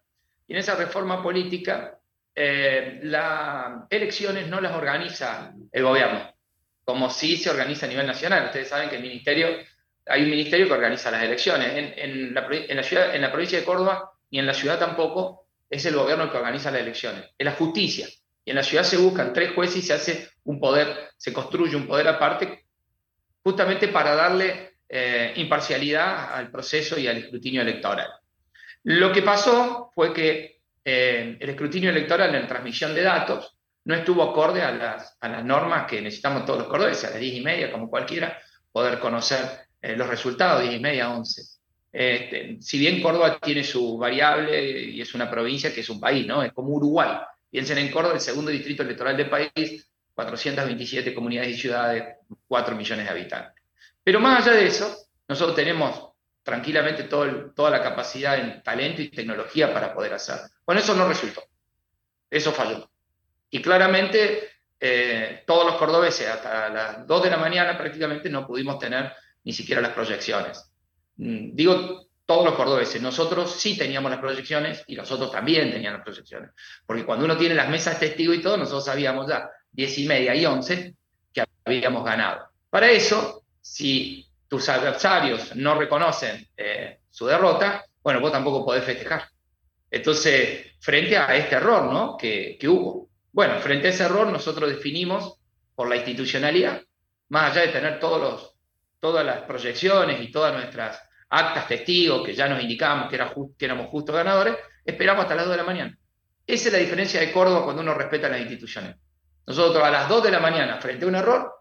Y 0.48 0.54
en 0.54 0.60
esa 0.60 0.76
reforma 0.76 1.22
política, 1.22 2.00
eh, 2.34 3.02
las 3.04 3.84
elecciones 3.90 4.48
no 4.48 4.62
las 4.62 4.74
organiza 4.74 5.54
el 5.70 5.84
gobierno, 5.84 6.34
como 6.86 7.10
sí 7.10 7.36
se 7.36 7.50
organiza 7.50 7.88
a 7.88 7.90
nivel 7.90 8.08
nacional. 8.08 8.46
Ustedes 8.46 8.70
saben 8.70 8.90
que 8.90 8.96
el 8.96 9.02
ministerio, 9.02 9.50
hay 10.06 10.24
un 10.24 10.30
ministerio 10.30 10.68
que 10.68 10.74
organiza 10.74 11.12
las 11.12 11.24
elecciones. 11.24 11.94
En, 11.98 12.34
la, 12.34 12.84
ciudad, 12.84 13.14
en 13.14 13.22
la 13.22 13.32
provincia 13.32 13.60
de 13.60 13.66
Córdoba 13.66 14.12
y 14.30 14.40
en 14.40 14.48
la 14.48 14.54
ciudad 14.54 14.80
tampoco 14.80 15.48
es 15.70 15.86
el 15.86 15.96
gobierno 15.96 16.24
el 16.24 16.32
que 16.32 16.38
organiza 16.38 16.72
las 16.72 16.82
elecciones, 16.82 17.26
es 17.38 17.46
la 17.46 17.52
justicia. 17.52 18.08
Y 18.46 18.52
en 18.52 18.56
la 18.56 18.64
ciudad 18.64 18.84
se 18.84 18.98
buscan 18.98 19.34
tres 19.34 19.52
jueces 19.54 19.78
y 19.78 19.82
se 19.82 19.94
hace 19.94 20.30
un 20.46 20.58
poder, 20.58 21.12
se 21.18 21.34
construye 21.34 21.76
un 21.76 21.86
poder 21.86 22.08
aparte, 22.08 22.66
justamente 23.44 23.88
para 23.88 24.16
darle 24.16 24.72
eh, 24.88 25.34
imparcialidad 25.38 26.34
al 26.34 26.52
proceso 26.52 27.00
y 27.00 27.08
al 27.08 27.18
escrutinio 27.18 27.62
electoral. 27.62 28.10
Lo 28.84 29.12
que 29.12 29.22
pasó 29.22 29.92
fue 29.94 30.14
que 30.14 30.60
eh, 30.84 31.38
el 31.40 31.50
escrutinio 31.50 31.92
electoral 31.92 32.34
en 32.36 32.48
transmisión 32.48 32.94
de 32.94 33.04
datos 33.04 33.56
no 33.86 33.96
estuvo 33.96 34.24
acorde 34.24 34.62
a 34.62 34.72
las, 34.72 35.18
normas 35.44 35.88
que 35.88 36.02
necesitamos 36.02 36.46
todos 36.46 36.60
los 36.60 36.68
cordobeses, 36.68 37.06
a 37.06 37.12
las 37.12 37.20
10 37.20 37.36
y 37.36 37.42
media, 37.42 37.72
como 37.72 37.90
cualquiera, 37.90 38.38
poder 38.72 39.00
conocer 39.00 39.40
eh, 39.82 39.96
los 39.96 40.08
resultados, 40.08 40.62
10 40.64 40.76
y 40.76 40.80
media, 40.80 41.10
11. 41.10 41.42
Este, 41.94 42.58
si 42.62 42.78
bien 42.78 43.02
Córdoba 43.02 43.40
tiene 43.40 43.64
su 43.64 43.98
variable 43.98 44.64
y 44.64 45.02
es 45.02 45.14
una 45.14 45.30
provincia 45.30 45.74
que 45.74 45.82
es 45.82 45.90
un 45.90 46.00
país, 46.00 46.26
¿no? 46.26 46.42
Es 46.44 46.54
como 46.54 46.70
Uruguay. 46.70 47.18
Piensen 47.50 47.80
en 47.80 47.92
Córdoba, 47.92 48.16
el 48.16 48.22
segundo 48.22 48.50
distrito 48.50 48.84
electoral 48.84 49.18
del 49.18 49.30
país, 49.30 49.91
427 50.14 51.14
comunidades 51.14 51.52
y 51.52 51.60
ciudades, 51.60 52.18
4 52.48 52.76
millones 52.76 53.06
de 53.06 53.12
habitantes. 53.12 53.64
Pero 54.04 54.20
más 54.20 54.46
allá 54.46 54.58
de 54.58 54.68
eso, 54.68 54.96
nosotros 55.28 55.56
tenemos 55.56 56.12
tranquilamente 56.44 57.04
todo 57.04 57.52
toda 57.52 57.70
la 57.70 57.82
capacidad 57.82 58.38
en 58.38 58.64
talento 58.64 59.02
y 59.02 59.10
tecnología 59.10 59.74
para 59.74 59.94
poder 59.94 60.14
hacer. 60.14 60.40
Bueno, 60.66 60.82
eso 60.82 60.96
no 60.96 61.08
resultó. 61.08 61.44
Eso 62.30 62.52
falló. 62.52 62.90
Y 63.50 63.62
claramente 63.62 64.50
eh, 64.80 65.44
todos 65.46 65.66
los 65.66 65.76
cordobeses 65.76 66.28
hasta 66.28 66.70
las 66.70 67.08
2 67.08 67.24
de 67.24 67.30
la 67.30 67.38
mañana 67.38 67.78
prácticamente 67.78 68.30
no 68.30 68.48
pudimos 68.48 68.80
tener 68.80 69.14
ni 69.44 69.54
siquiera 69.54 69.82
las 69.82 69.92
proyecciones. 69.92 70.72
Mm, 71.18 71.54
digo 71.54 72.08
todos 72.26 72.46
los 72.46 72.56
cordobeses. 72.56 73.02
Nosotros 73.02 73.52
sí 73.60 73.78
teníamos 73.78 74.10
las 74.10 74.20
proyecciones 74.20 74.84
y 74.88 74.96
los 74.96 75.12
otros 75.12 75.32
también 75.32 75.72
tenían 75.72 75.94
las 75.94 76.04
proyecciones. 76.04 76.52
Porque 76.86 77.06
cuando 77.06 77.26
uno 77.26 77.38
tiene 77.38 77.56
las 77.56 77.70
mesas 77.70 78.00
testigos 78.00 78.38
y 78.38 78.42
todo, 78.42 78.58
nosotros 78.58 78.86
sabíamos 78.86 79.28
ya 79.28 79.50
10 79.72 79.98
y 80.00 80.08
media 80.08 80.36
y 80.36 80.46
11 80.46 80.96
que 81.34 81.44
habíamos 81.66 82.04
ganado. 82.04 82.48
Para 82.70 82.90
eso, 82.90 83.44
si 83.60 84.28
tus 84.48 84.68
adversarios 84.70 85.56
no 85.56 85.76
reconocen 85.76 86.48
eh, 86.58 87.00
su 87.10 87.26
derrota, 87.26 87.86
bueno, 88.04 88.20
vos 88.20 88.32
tampoco 88.32 88.66
podés 88.66 88.84
festejar. 88.84 89.30
Entonces, 89.90 90.74
frente 90.80 91.18
a 91.18 91.36
este 91.36 91.56
error 91.56 91.92
¿no? 91.92 92.18
que, 92.18 92.58
que 92.60 92.68
hubo. 92.68 93.10
Bueno, 93.32 93.60
frente 93.60 93.88
a 93.88 93.90
ese 93.92 94.04
error 94.04 94.28
nosotros 94.28 94.70
definimos 94.70 95.38
por 95.76 95.88
la 95.90 95.96
institucionalidad, 95.96 96.82
más 97.30 97.52
allá 97.52 97.62
de 97.62 97.74
tener 97.74 98.00
todos 98.00 98.22
los, 98.22 98.56
todas 99.00 99.26
las 99.26 99.42
proyecciones 99.42 100.22
y 100.22 100.32
todas 100.32 100.54
nuestras 100.54 101.02
actas 101.30 101.68
testigos 101.68 102.26
que 102.26 102.34
ya 102.34 102.48
nos 102.48 102.62
indicábamos 102.62 103.10
que, 103.10 103.16
era 103.16 103.34
que 103.58 103.66
éramos 103.66 103.88
justos 103.88 104.16
ganadores, 104.16 104.56
esperamos 104.86 105.24
hasta 105.24 105.36
las 105.36 105.46
2 105.46 105.54
de 105.54 105.58
la 105.58 105.64
mañana. 105.64 105.98
Esa 106.46 106.68
es 106.68 106.74
la 106.74 106.80
diferencia 106.80 107.20
de 107.20 107.32
Córdoba 107.32 107.64
cuando 107.64 107.82
uno 107.82 107.94
respeta 107.94 108.28
las 108.28 108.42
instituciones. 108.42 108.96
Nosotros 109.48 109.84
a 109.84 109.92
las 109.92 110.08
2 110.08 110.24
de 110.24 110.32
la 110.32 110.40
mañana, 110.40 110.80
frente 110.80 111.06
a 111.06 111.08
un 111.08 111.16
error, 111.16 111.54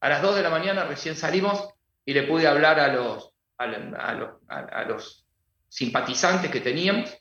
a 0.00 0.08
las 0.08 0.22
2 0.22 0.36
de 0.36 0.42
la 0.42 0.50
mañana 0.50 0.84
recién 0.84 1.16
salimos 1.16 1.68
y 2.04 2.14
le 2.14 2.24
pude 2.24 2.46
hablar 2.46 2.80
a 2.80 2.92
los, 2.92 3.32
a, 3.58 3.64
a 3.64 4.84
los 4.84 5.26
simpatizantes 5.68 6.50
que 6.50 6.60
teníamos 6.60 7.16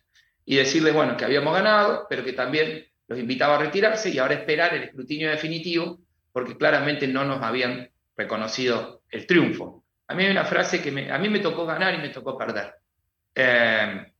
y 0.46 0.56
decirles, 0.56 0.94
bueno, 0.94 1.18
que 1.18 1.26
habíamos 1.26 1.54
ganado, 1.54 2.08
pero 2.10 2.24
que 2.24 2.34
también 2.34 2.86
los 3.08 3.20
invitaba 3.20 3.56
a 3.56 3.60
retirarse 3.60 4.10
y 4.10 4.18
ahora 4.18 4.36
esperar 4.36 4.74
el 4.74 4.84
escrutinio 4.84 5.30
definitivo, 5.30 6.00
porque 6.32 6.58
claramente 6.58 7.08
no 7.08 7.26
nos 7.26 7.42
habían 7.42 7.90
reconocido 8.16 9.02
el 9.10 9.26
triunfo. 9.26 9.84
A 10.08 10.16
mí 10.16 10.24
hay 10.24 10.32
una 10.32 10.46
frase 10.46 10.82
que 10.82 10.90
a 11.12 11.18
mí 11.18 11.30
me 11.30 11.40
tocó 11.40 11.66
ganar 11.66 11.94
y 11.96 11.98
me 11.98 12.10
tocó 12.10 12.38
perder. 12.38 12.76
Eh, 13.36 14.12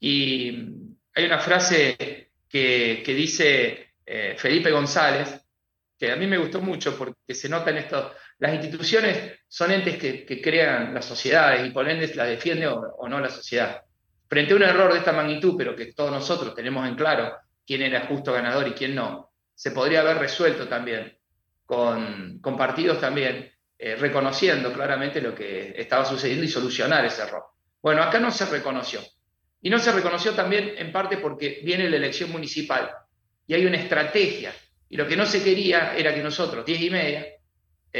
y 0.00 0.68
hay 1.14 1.24
una 1.24 1.38
frase 1.38 2.30
que, 2.48 3.02
que 3.04 3.14
dice 3.14 3.94
eh, 4.06 4.34
Felipe 4.36 4.70
González, 4.70 5.41
a 6.10 6.16
mí 6.16 6.26
me 6.26 6.38
gustó 6.38 6.60
mucho 6.60 6.96
porque 6.96 7.34
se 7.34 7.48
nota 7.48 7.70
en 7.70 7.78
esto, 7.78 8.14
las 8.38 8.54
instituciones 8.54 9.40
son 9.46 9.70
entes 9.70 9.98
que, 9.98 10.40
crean 10.42 10.94
las 10.94 11.04
sociedades 11.04 11.66
y 11.66 11.70
por 11.70 11.88
ende 11.88 12.12
la 12.14 12.24
defiende 12.24 12.66
o, 12.66 12.80
o, 12.98 13.08
no 13.08 13.20
la 13.20 13.28
sociedad. 13.28 13.82
Frente 14.28 14.54
a 14.54 14.56
un 14.56 14.62
error 14.62 14.92
de 14.92 14.98
esta 14.98 15.12
magnitud, 15.12 15.54
pero 15.56 15.76
que 15.76 15.92
todos 15.92 16.10
nosotros 16.10 16.54
tenemos 16.54 16.88
en 16.88 16.96
claro 16.96 17.36
quién 17.66 17.82
era 17.82 18.06
justo 18.06 18.32
ganador 18.32 18.66
y 18.66 18.72
quién 18.72 18.94
no, 18.94 19.30
se 19.54 19.70
podría 19.70 20.00
haber 20.00 20.18
resuelto 20.18 20.66
también 20.66 21.16
con, 21.64 22.40
con 22.40 22.56
partidos 22.56 23.00
también 23.00 23.52
eh, 23.78 23.96
reconociendo 23.96 24.72
claramente 24.72 25.20
lo 25.20 25.34
que 25.34 25.74
estaba 25.76 26.04
sucediendo 26.04 26.44
y 26.44 26.48
solucionar 26.48 27.04
ese 27.04 27.22
error. 27.22 27.42
Bueno, 27.82 28.02
acá 28.02 28.20
no 28.20 28.30
se 28.30 28.46
reconoció. 28.46 29.00
Y 29.60 29.70
no 29.70 29.78
se 29.80 29.90
reconoció 29.90 30.34
también 30.34 30.74
en 30.76 30.92
parte 30.92 31.16
porque 31.16 31.60
viene 31.64 31.90
la 31.90 31.96
elección 31.96 32.30
municipal 32.30 32.92
y 33.44 33.54
hay 33.54 33.66
una 33.66 33.78
estrategia. 33.78 34.54
Y 34.92 34.96
lo 34.98 35.08
que 35.08 35.16
no 35.16 35.24
se 35.24 35.42
quería 35.42 35.94
era 35.96 36.14
que 36.14 36.22
nosotros, 36.22 36.66
diez 36.66 36.82
y 36.82 36.90
media, 36.90 37.20
eh, 37.22 37.38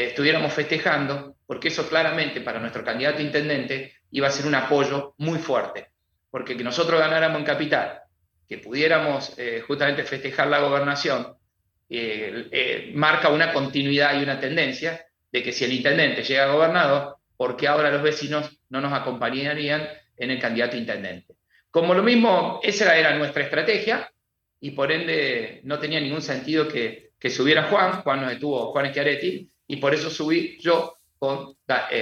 estuviéramos 0.09 0.53
festejando, 0.53 1.37
porque 1.47 1.69
eso 1.69 1.89
claramente 1.89 2.43
para 2.43 2.61
nuestro 2.61 2.85
candidato 2.85 3.23
intendente 3.23 3.95
iba 4.11 4.29
a 4.29 4.31
ser 4.31 4.45
un 4.45 4.55
apoyo 4.55 5.15
muy 5.17 5.39
fuerte. 5.39 5.87
Porque 6.31 6.55
que 6.55 6.63
nosotros 6.63 7.01
ganáramos 7.01 7.39
en 7.39 7.47
capital, 7.47 8.03
que 8.47 8.59
pudiéramos 8.59 9.33
eh, 9.39 9.65
justamente 9.67 10.05
festejar 10.05 10.49
la 10.49 10.59
gobernación, 10.59 11.35
eh, 11.89 12.49
eh, 12.51 12.93
marca 12.95 13.31
una 13.31 13.55
continuidad 13.55 14.21
y 14.21 14.23
una 14.23 14.39
tendencia 14.39 15.03
de 15.33 15.43
que 15.43 15.51
si 15.51 15.65
el 15.65 15.73
intendente 15.73 16.23
llega 16.23 16.45
a 16.45 16.53
gobernador, 16.53 17.17
¿por 17.39 17.57
qué 17.57 17.69
ahora 17.69 17.91
los 17.91 18.03
vecinos 18.03 18.61
no 18.69 18.83
nos 18.83 18.93
acompañarían 18.93 19.89
en 20.19 20.31
el 20.31 20.39
candidato 20.39 20.77
intendente? 20.77 21.37
Como 21.71 21.95
lo 21.95 22.03
mismo, 22.03 22.61
esa 22.63 22.95
era 22.99 23.17
nuestra 23.17 23.45
estrategia 23.45 24.13
y 24.63 24.71
por 24.71 24.93
ende 24.93 25.61
no 25.65 25.81
tenía 25.81 26.01
ningún 26.01 26.23
sentido 26.23 26.69
que, 26.69 27.11
que 27.19 27.31
subiera 27.31 27.65
Juan, 27.65 28.03
Juan 28.03 28.23
nos 28.23 28.33
estuvo 28.33 28.71
Juan 28.71 28.91
Schiaretti, 28.91 29.51
y 29.67 29.77
por 29.77 29.93
eso 29.93 30.09
subí 30.09 30.57
yo 30.61 30.99
con 31.19 31.57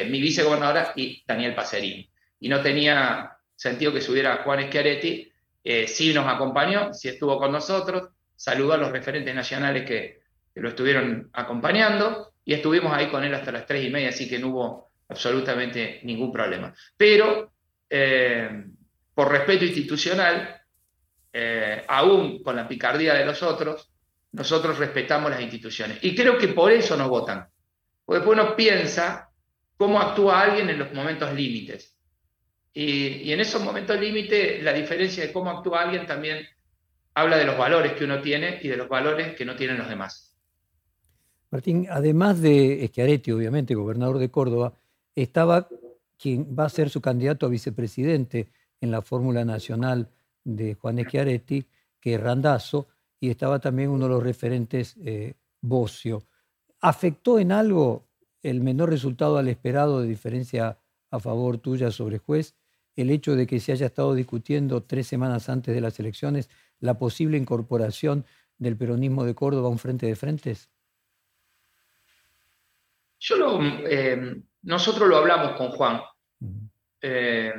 mi 0.08 0.20
vicegobernadora 0.20 0.92
y 0.94 1.22
Daniel 1.26 1.54
Pacerini. 1.54 2.08
Y 2.38 2.48
no 2.48 2.60
tenía 2.60 3.32
sentido 3.56 3.92
que 3.92 4.02
subiera 4.02 4.42
Juan 4.44 4.68
Schiaretti, 4.68 5.32
eh, 5.64 5.86
sí 5.86 6.12
nos 6.12 6.26
acompañó, 6.26 6.92
sí 6.92 7.08
estuvo 7.08 7.38
con 7.38 7.50
nosotros, 7.50 8.10
saludó 8.36 8.74
a 8.74 8.78
los 8.78 8.92
referentes 8.92 9.34
nacionales 9.34 9.84
que, 9.86 10.20
lo 10.56 10.68
estuvieron 10.68 11.30
acompañando 11.32 12.34
y 12.44 12.52
estuvimos 12.52 12.92
ahí 12.92 13.08
con 13.08 13.24
él 13.24 13.32
hasta 13.32 13.52
las 13.52 13.64
tres 13.64 13.84
y 13.84 13.88
media, 13.88 14.10
así 14.10 14.28
que 14.28 14.38
no 14.38 14.48
hubo 14.48 14.90
absolutamente 15.08 16.00
ningún 16.02 16.30
problema. 16.30 16.74
Pero 16.96 17.52
eh, 17.88 18.64
por 19.14 19.30
respeto 19.30 19.64
institucional, 19.64 20.59
eh, 21.32 21.84
aún 21.86 22.42
con 22.42 22.56
la 22.56 22.66
picardía 22.66 23.14
de 23.14 23.24
los 23.24 23.42
otros, 23.42 23.90
nosotros 24.32 24.78
respetamos 24.78 25.30
las 25.30 25.40
instituciones. 25.40 25.98
Y 26.02 26.14
creo 26.14 26.38
que 26.38 26.48
por 26.48 26.72
eso 26.72 26.96
nos 26.96 27.08
votan. 27.08 27.48
Porque 28.04 28.20
después 28.20 28.38
uno 28.38 28.56
piensa 28.56 29.30
cómo 29.76 30.00
actúa 30.00 30.42
alguien 30.42 30.68
en 30.70 30.78
los 30.78 30.92
momentos 30.92 31.32
límites. 31.32 31.96
Y, 32.72 33.32
en 33.32 33.40
esos 33.40 33.62
momentos 33.62 33.98
límites, 33.98 34.62
la 34.62 34.72
diferencia 34.72 35.26
de 35.26 35.32
cómo 35.32 35.50
actúa 35.50 35.82
alguien 35.82 36.06
también 36.06 36.46
habla 37.14 37.36
de 37.36 37.44
los 37.44 37.58
valores 37.58 37.94
que 37.94 38.04
uno 38.04 38.20
tiene 38.20 38.60
y 38.62 38.68
de 38.68 38.76
los 38.76 38.88
valores 38.88 39.34
que 39.34 39.44
no 39.44 39.56
tienen 39.56 39.78
los 39.78 39.88
demás. 39.88 40.36
Martín, 41.50 41.88
además 41.90 42.40
de 42.40 42.86
Schiaretti, 42.88 43.32
obviamente, 43.32 43.74
gobernador 43.74 44.18
de 44.18 44.30
Córdoba, 44.30 44.74
estaba 45.16 45.68
quien 46.16 46.56
va 46.56 46.66
a 46.66 46.68
ser 46.68 46.90
su 46.90 47.00
candidato 47.00 47.46
a 47.46 47.48
vicepresidente 47.48 48.48
en 48.80 48.92
la 48.92 49.02
fórmula 49.02 49.44
nacional 49.44 50.08
de 50.44 50.74
Juan 50.74 50.98
Schiaretti, 51.04 51.66
que 52.00 52.14
es 52.14 52.20
Randazo, 52.20 52.88
y 53.18 53.30
estaba 53.30 53.58
también 53.58 53.90
uno 53.90 54.06
de 54.06 54.10
los 54.10 54.22
referentes, 54.22 54.96
eh, 55.04 55.34
Bocio. 55.60 56.22
¿Afectó 56.80 57.38
en 57.38 57.52
algo 57.52 58.08
el 58.42 58.60
menor 58.60 58.88
resultado 58.88 59.36
al 59.36 59.48
esperado 59.48 60.00
de 60.00 60.08
diferencia 60.08 60.78
a 61.10 61.20
favor 61.20 61.58
tuya 61.58 61.90
sobre 61.90 62.18
juez 62.18 62.54
el 62.96 63.10
hecho 63.10 63.36
de 63.36 63.46
que 63.46 63.60
se 63.60 63.72
haya 63.72 63.86
estado 63.86 64.14
discutiendo 64.14 64.82
tres 64.82 65.06
semanas 65.06 65.48
antes 65.48 65.74
de 65.74 65.80
las 65.80 65.98
elecciones 66.00 66.48
la 66.80 66.98
posible 66.98 67.36
incorporación 67.36 68.24
del 68.58 68.76
peronismo 68.76 69.24
de 69.24 69.34
Córdoba 69.34 69.68
a 69.68 69.70
un 69.70 69.78
frente 69.78 70.06
de 70.06 70.16
frentes? 70.16 70.70
Yo 73.18 73.36
lo, 73.36 73.62
eh, 73.62 74.42
nosotros 74.62 75.08
lo 75.08 75.16
hablamos 75.16 75.52
con 75.58 75.70
Juan 75.70 76.00
eh, 77.02 77.52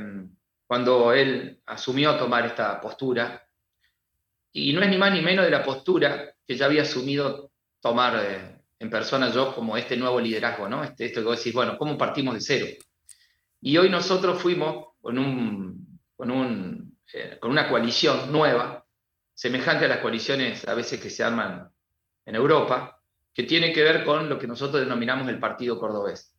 cuando 0.71 1.11
él 1.11 1.59
asumió 1.65 2.15
tomar 2.15 2.45
esta 2.45 2.79
postura, 2.79 3.45
y 4.53 4.71
no 4.71 4.81
es 4.81 4.89
ni 4.89 4.97
más 4.97 5.11
ni 5.11 5.19
menos 5.21 5.43
de 5.43 5.51
la 5.51 5.65
postura 5.65 6.33
que 6.47 6.55
ya 6.55 6.67
había 6.67 6.83
asumido 6.83 7.51
tomar 7.81 8.23
eh, 8.23 8.57
en 8.79 8.89
persona 8.89 9.29
yo 9.33 9.53
como 9.53 9.75
este 9.75 9.97
nuevo 9.97 10.21
liderazgo, 10.21 10.69
¿no? 10.69 10.81
Este, 10.81 11.07
esto 11.07 11.19
que 11.19 11.25
vos 11.25 11.37
decís, 11.37 11.53
bueno, 11.53 11.77
¿cómo 11.77 11.97
partimos 11.97 12.35
de 12.35 12.39
cero? 12.39 12.67
Y 13.59 13.75
hoy 13.75 13.89
nosotros 13.89 14.41
fuimos 14.41 14.93
con, 15.01 15.19
un, 15.19 15.99
con, 16.15 16.31
un, 16.31 16.97
con 17.41 17.51
una 17.51 17.67
coalición 17.67 18.31
nueva, 18.31 18.85
semejante 19.33 19.83
a 19.83 19.89
las 19.89 19.99
coaliciones 19.99 20.65
a 20.69 20.73
veces 20.73 21.01
que 21.01 21.09
se 21.09 21.21
arman 21.21 21.69
en 22.25 22.35
Europa, 22.35 22.97
que 23.33 23.43
tiene 23.43 23.73
que 23.73 23.83
ver 23.83 24.05
con 24.05 24.29
lo 24.29 24.39
que 24.39 24.47
nosotros 24.47 24.81
denominamos 24.81 25.27
el 25.27 25.37
Partido 25.37 25.77
Cordobés. 25.77 26.30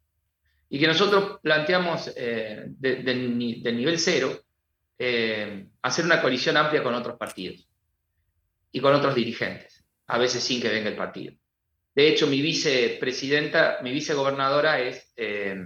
Y 0.74 0.78
que 0.78 0.86
nosotros 0.86 1.38
planteamos 1.42 2.10
eh, 2.16 2.64
del 2.66 3.76
nivel 3.76 3.98
cero 3.98 4.40
eh, 4.98 5.66
hacer 5.82 6.06
una 6.06 6.22
coalición 6.22 6.56
amplia 6.56 6.82
con 6.82 6.94
otros 6.94 7.18
partidos 7.18 7.68
y 8.70 8.80
con 8.80 8.94
otros 8.94 9.14
dirigentes, 9.14 9.84
a 10.06 10.16
veces 10.16 10.42
sin 10.42 10.62
que 10.62 10.70
venga 10.70 10.88
el 10.88 10.96
partido. 10.96 11.34
De 11.94 12.08
hecho, 12.08 12.26
mi 12.26 12.40
vicepresidenta, 12.40 13.80
mi 13.82 13.92
vicegobernadora 13.92 14.80
es, 14.80 15.12
eh, 15.14 15.62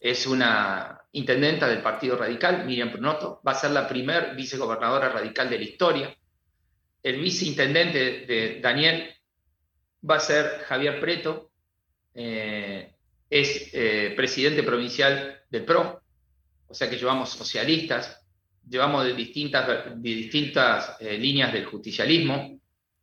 es 0.00 0.26
una 0.26 1.02
intendenta 1.12 1.68
del 1.68 1.82
Partido 1.82 2.16
Radical, 2.16 2.64
Miriam 2.64 2.90
Prunoto, 2.90 3.42
va 3.46 3.52
a 3.52 3.54
ser 3.54 3.72
la 3.72 3.86
primer 3.86 4.34
vicegobernadora 4.34 5.10
radical 5.10 5.50
de 5.50 5.58
la 5.58 5.64
historia. 5.64 6.16
El 7.02 7.20
viceintendente 7.20 8.24
de 8.24 8.60
Daniel 8.62 9.14
va 10.08 10.16
a 10.16 10.20
ser 10.20 10.64
Javier 10.66 10.98
Preto, 10.98 11.50
es 13.30 13.70
eh, 13.72 14.12
presidente 14.16 14.62
provincial 14.62 15.40
del 15.50 15.64
PRO, 15.64 16.02
o 16.66 16.74
sea 16.74 16.88
que 16.88 16.96
llevamos 16.96 17.30
socialistas, 17.30 18.24
llevamos 18.68 19.04
de 19.04 19.14
distintas, 19.14 19.66
distintas 19.96 20.96
eh, 21.00 21.18
líneas 21.18 21.52
del 21.52 21.66
justicialismo, 21.66 22.58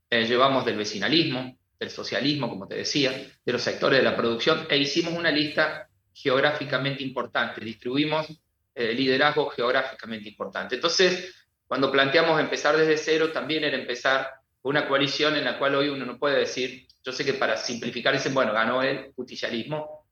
llevamos 0.09 0.63
del 0.63 0.77
vecinalismo, 0.77 1.57
del 1.79 1.89
socialismo, 1.89 2.49
como 2.49 2.67
te 2.67 2.75
decía, 2.75 3.11
de 3.43 3.51
los 3.51 3.61
sectores 3.61 3.99
de 3.99 4.05
la 4.05 4.15
producción, 4.15 4.65
e 4.69 4.77
hicimos 4.77 5.13
una 5.13 5.31
lista 5.31 5.89
geográficamente 6.13 7.03
importante, 7.03 7.63
distribuimos 7.63 8.27
eh, 8.73 8.93
liderazgo 8.93 9.49
geográficamente 9.49 10.29
importante. 10.29 10.75
Entonces, 10.75 11.33
cuando 11.67 11.91
planteamos 11.91 12.39
empezar 12.39 12.77
desde 12.77 12.97
cero, 12.97 13.31
también 13.31 13.63
era 13.63 13.77
empezar 13.77 14.29
una 14.63 14.87
coalición 14.87 15.35
en 15.35 15.43
la 15.43 15.59
cual 15.59 15.75
hoy 15.75 15.89
uno 15.89 16.05
no 16.05 16.17
puede 16.17 16.39
decir, 16.39 16.87
yo 17.03 17.11
sé 17.11 17.23
que 17.23 17.33
para 17.33 17.57
simplificar 17.57 18.13
dicen, 18.13 18.33
bueno, 18.33 18.53
ganó 18.53 18.81
el 18.81 19.13
justicialismo, 19.15 20.04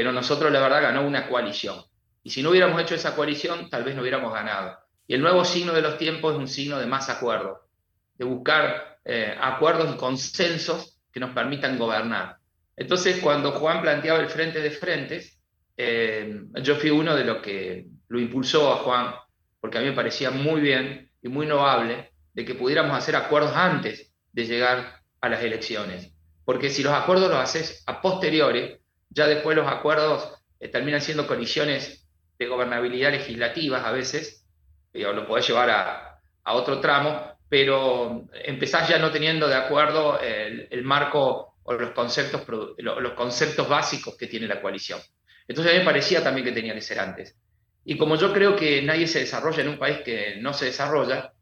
pero 0.00 0.12
nosotros 0.12 0.50
la 0.50 0.60
verdad 0.60 0.80
ganó 0.80 1.06
una 1.06 1.28
coalición. 1.28 1.76
Y 2.22 2.30
si 2.30 2.42
no 2.42 2.48
hubiéramos 2.48 2.80
hecho 2.80 2.94
esa 2.94 3.14
coalición, 3.14 3.68
tal 3.68 3.84
vez 3.84 3.94
no 3.94 4.00
hubiéramos 4.00 4.32
ganado. 4.32 4.78
Y 5.06 5.12
el 5.12 5.20
nuevo 5.20 5.44
signo 5.44 5.74
de 5.74 5.82
los 5.82 5.98
tiempos 5.98 6.32
es 6.32 6.38
un 6.38 6.48
signo 6.48 6.78
de 6.78 6.86
más 6.86 7.10
acuerdo, 7.10 7.68
de 8.14 8.24
buscar 8.24 8.98
eh, 9.04 9.36
acuerdos 9.38 9.94
y 9.94 9.98
consensos 9.98 10.98
que 11.12 11.20
nos 11.20 11.32
permitan 11.32 11.76
gobernar. 11.76 12.38
Entonces, 12.78 13.20
cuando 13.20 13.52
Juan 13.52 13.82
planteaba 13.82 14.20
el 14.20 14.30
frente 14.30 14.62
de 14.62 14.70
frentes, 14.70 15.38
eh, 15.76 16.44
yo 16.62 16.76
fui 16.76 16.88
uno 16.88 17.14
de 17.14 17.24
los 17.26 17.42
que 17.42 17.84
lo 18.08 18.18
impulsó 18.18 18.72
a 18.72 18.76
Juan, 18.76 19.14
porque 19.60 19.76
a 19.76 19.82
mí 19.82 19.88
me 19.88 19.94
parecía 19.94 20.30
muy 20.30 20.62
bien 20.62 21.10
y 21.20 21.28
muy 21.28 21.44
noble 21.44 22.12
de 22.32 22.46
que 22.46 22.54
pudiéramos 22.54 22.96
hacer 22.96 23.16
acuerdos 23.16 23.54
antes 23.54 24.14
de 24.32 24.46
llegar 24.46 25.02
a 25.20 25.28
las 25.28 25.42
elecciones. 25.42 26.10
Porque 26.46 26.70
si 26.70 26.82
los 26.82 26.94
acuerdos 26.94 27.28
los 27.28 27.38
haces 27.38 27.84
a 27.86 28.00
posteriori, 28.00 28.79
ya 29.10 29.26
después 29.26 29.56
los 29.56 29.68
acuerdos 29.68 30.32
eh, 30.58 30.68
terminan 30.68 31.00
siendo 31.00 31.26
colisiones 31.26 32.06
de 32.38 32.46
gobernabilidad 32.46 33.12
legislativas 33.12 33.84
a 33.84 33.92
veces, 33.92 34.46
o 34.94 35.12
lo 35.12 35.26
podés 35.26 35.46
llevar 35.46 35.70
a, 35.70 36.20
a, 36.42 36.54
otro 36.54 36.80
tramo, 36.80 37.38
pero 37.48 38.28
empezás 38.32 38.88
ya 38.88 38.98
no 38.98 39.10
teniendo 39.10 39.46
de 39.46 39.54
acuerdo 39.54 40.18
el, 40.20 40.66
el 40.70 40.82
marco 40.82 41.56
o 41.62 41.74
los 41.74 41.90
conceptos, 41.90 42.42
los 42.78 43.12
conceptos 43.12 43.68
básicos 43.68 44.16
que 44.16 44.26
tiene 44.26 44.46
la 44.46 44.60
coalición. 44.60 45.00
Entonces 45.46 45.72
a 45.72 45.74
mí 45.74 45.80
me 45.80 45.84
parecía 45.84 46.22
también 46.22 46.46
que 46.46 46.52
tenía 46.52 46.74
que 46.74 46.80
ser 46.80 46.98
antes. 46.98 47.36
Y 47.84 47.96
como 47.96 48.16
yo 48.16 48.32
creo 48.32 48.56
que 48.56 48.82
nadie 48.82 49.06
se 49.06 49.20
desarrolla 49.20 49.62
en 49.62 49.68
un 49.68 49.78
país 49.78 49.98
que 50.04 50.36
no 50.36 50.52
se 50.52 50.66
desarrolla, 50.66 51.32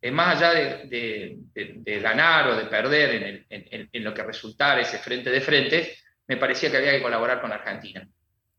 eh, 0.00 0.10
más 0.10 0.36
allá 0.36 0.52
de, 0.52 1.38
de, 1.52 2.00
ganar 2.00 2.48
o 2.48 2.56
de 2.56 2.66
perder 2.66 3.44
en, 3.48 3.88
en, 3.92 4.04
lo 4.04 4.12
que 4.14 4.22
resultara 4.22 4.80
ese 4.80 4.98
frente 4.98 5.30
de 5.30 5.40
frente, 5.40 5.96
me 6.28 6.36
parecía 6.36 6.70
que 6.70 6.76
había 6.76 6.92
que 6.92 7.02
colaborar 7.02 7.40
con 7.40 7.52
Argentina. 7.52 8.08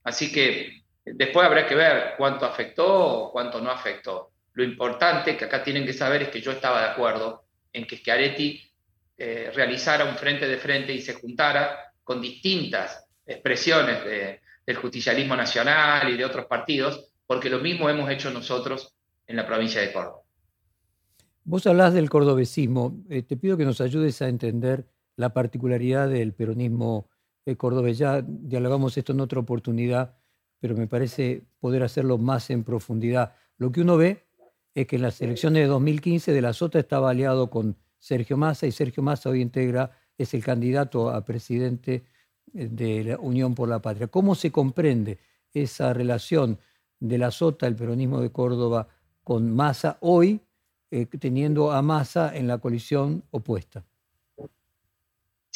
Así 0.04 0.32
que 0.32 0.84
después 1.06 1.46
habrá 1.46 1.68
que 1.68 1.76
ver 1.76 2.14
cuánto 2.18 2.46
afectó 2.46 2.86
o 2.88 3.32
cuánto 3.32 3.62
no 3.62 3.72
afectó. 3.72 4.32
Lo 4.54 4.64
importante 4.64 5.38
que 5.38 5.46
acá 5.46 5.64
tienen 5.64 5.86
que 5.86 5.94
saber 5.94 6.24
es 6.24 6.30
que 6.30 6.42
yo 6.42 6.52
estaba 6.52 6.82
de 6.82 6.88
acuerdo 6.88 7.46
en 7.74 7.86
que 7.86 7.98
Schiaretti 7.98 8.62
eh, 9.18 9.52
realizara 9.54 10.06
un 10.06 10.16
frente 10.16 10.48
de 10.48 10.58
frente 10.58 10.94
y 10.94 11.02
se 11.02 11.14
juntara 11.14 11.92
con 12.04 12.22
distintas 12.22 13.06
expresiones 13.26 14.04
del 14.66 14.78
justicialismo 14.78 15.36
nacional 15.36 16.10
y 16.10 16.18
de 16.18 16.24
otros 16.24 16.46
partidos, 16.46 17.12
porque 17.26 17.50
lo 17.50 17.60
mismo 17.60 17.90
hemos 17.90 18.10
hecho 18.10 18.32
nosotros 18.32 18.94
en 19.28 19.36
la 19.36 19.46
provincia 19.46 19.82
de 19.82 19.92
Córdoba. 19.92 20.22
Vos 21.44 21.68
hablás 21.68 21.94
del 21.94 22.10
cordobesismo. 22.10 23.04
Eh, 23.10 23.24
te 23.24 23.38
pido 23.38 23.58
que 23.58 23.66
nos 23.66 23.82
ayudes 23.82 24.22
a 24.22 24.30
entender 24.30 24.86
la 25.16 25.34
particularidad 25.34 26.10
del 26.10 26.34
peronismo 26.34 27.10
cordobés. 27.56 27.98
Ya 27.98 28.22
dialogamos 28.22 28.98
esto 28.98 29.14
en 29.14 29.22
otra 29.22 29.40
oportunidad, 29.40 30.18
pero 30.60 30.76
me 30.76 30.88
parece 30.88 31.46
poder 31.60 31.84
hacerlo 31.84 32.18
más 32.18 32.50
en 32.50 32.64
profundidad. 32.64 33.36
Lo 33.58 33.72
que 33.72 33.82
uno 33.82 33.96
ve 33.96 34.26
es 34.76 34.88
que 34.88 34.98
en 34.98 35.04
las 35.04 35.22
elecciones 35.22 35.64
de 35.64 35.68
2015 35.68 36.34
de 36.34 36.42
la 36.42 36.54
Sota 36.54 36.80
estaba 36.80 37.10
aliado 37.10 37.50
con 37.50 37.78
Sergio 38.00 38.38
Massa 38.38 38.68
y 38.68 38.72
Sergio 38.72 39.02
Massa 39.02 39.30
hoy 39.30 39.42
integra, 39.42 39.92
es 40.18 40.34
el 40.34 40.44
candidato 40.44 41.10
a 41.10 41.24
presidente 41.24 42.04
eh, 42.54 42.68
de 42.70 43.04
la 43.04 43.20
Unión 43.20 43.56
por 43.56 43.70
la 43.70 43.82
Patria. 43.82 44.08
¿Cómo 44.08 44.36
se 44.36 44.52
comprende 44.52 45.20
esa 45.54 45.94
relación 45.94 46.60
de 47.00 47.18
la 47.18 47.32
Sota, 47.32 47.68
el 47.68 47.76
peronismo 47.76 48.22
de 48.22 48.32
Córdoba, 48.32 48.88
con 49.24 49.56
Massa 49.56 49.98
hoy, 50.02 50.42
eh, 50.92 51.06
teniendo 51.06 51.72
a 51.72 51.82
Massa 51.82 52.36
en 52.36 52.48
la 52.48 52.60
coalición 52.60 53.24
opuesta? 53.32 53.86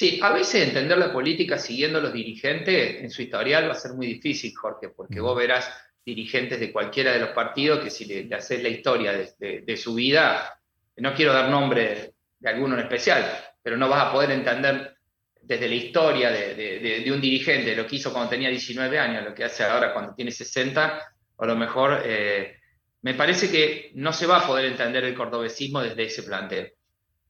Sí, 0.01 0.19
a 0.19 0.33
veces 0.33 0.67
entender 0.67 0.97
la 0.97 1.13
política 1.13 1.59
siguiendo 1.59 1.99
a 1.99 2.01
los 2.01 2.11
dirigentes 2.11 3.03
en 3.03 3.11
su 3.11 3.21
historial 3.21 3.69
va 3.69 3.73
a 3.73 3.75
ser 3.75 3.93
muy 3.93 4.07
difícil, 4.07 4.51
Jorge, 4.55 4.89
porque 4.89 5.19
vos 5.19 5.37
verás 5.37 5.71
dirigentes 6.03 6.59
de 6.59 6.71
cualquiera 6.71 7.11
de 7.11 7.19
los 7.19 7.29
partidos 7.29 7.83
que 7.83 7.91
si 7.91 8.05
le, 8.05 8.35
haces 8.35 8.63
la 8.63 8.69
historia 8.69 9.13
de, 9.13 9.77
su 9.77 9.93
vida, 9.93 10.59
no 10.97 11.13
quiero 11.13 11.33
dar 11.33 11.51
nombre 11.51 12.15
de 12.39 12.49
alguno 12.49 12.73
en 12.73 12.79
especial, 12.79 13.31
pero 13.61 13.77
no 13.77 13.87
vas 13.87 14.07
a 14.07 14.11
poder 14.11 14.31
entender 14.31 14.97
desde 15.39 15.69
la 15.69 15.75
historia 15.75 16.31
de, 16.31 17.05
un 17.13 17.21
dirigente, 17.21 17.75
lo 17.75 17.85
que 17.85 17.97
hizo 17.97 18.11
cuando 18.11 18.31
tenía 18.31 18.49
19 18.49 18.97
años, 18.97 19.23
lo 19.23 19.35
que 19.35 19.43
hace 19.43 19.63
ahora 19.65 19.93
cuando 19.93 20.15
tiene 20.15 20.31
60, 20.31 21.13
a 21.37 21.45
lo 21.45 21.55
mejor 21.55 22.01
eh, 22.03 22.55
me 23.03 23.13
parece 23.13 23.51
que 23.51 23.91
no 23.93 24.11
se 24.11 24.25
va 24.25 24.39
a 24.39 24.47
poder 24.47 24.65
entender 24.65 25.03
el 25.03 25.13
cordobesismo 25.13 25.79
desde 25.79 26.05
ese 26.05 26.23
planteo. 26.23 26.65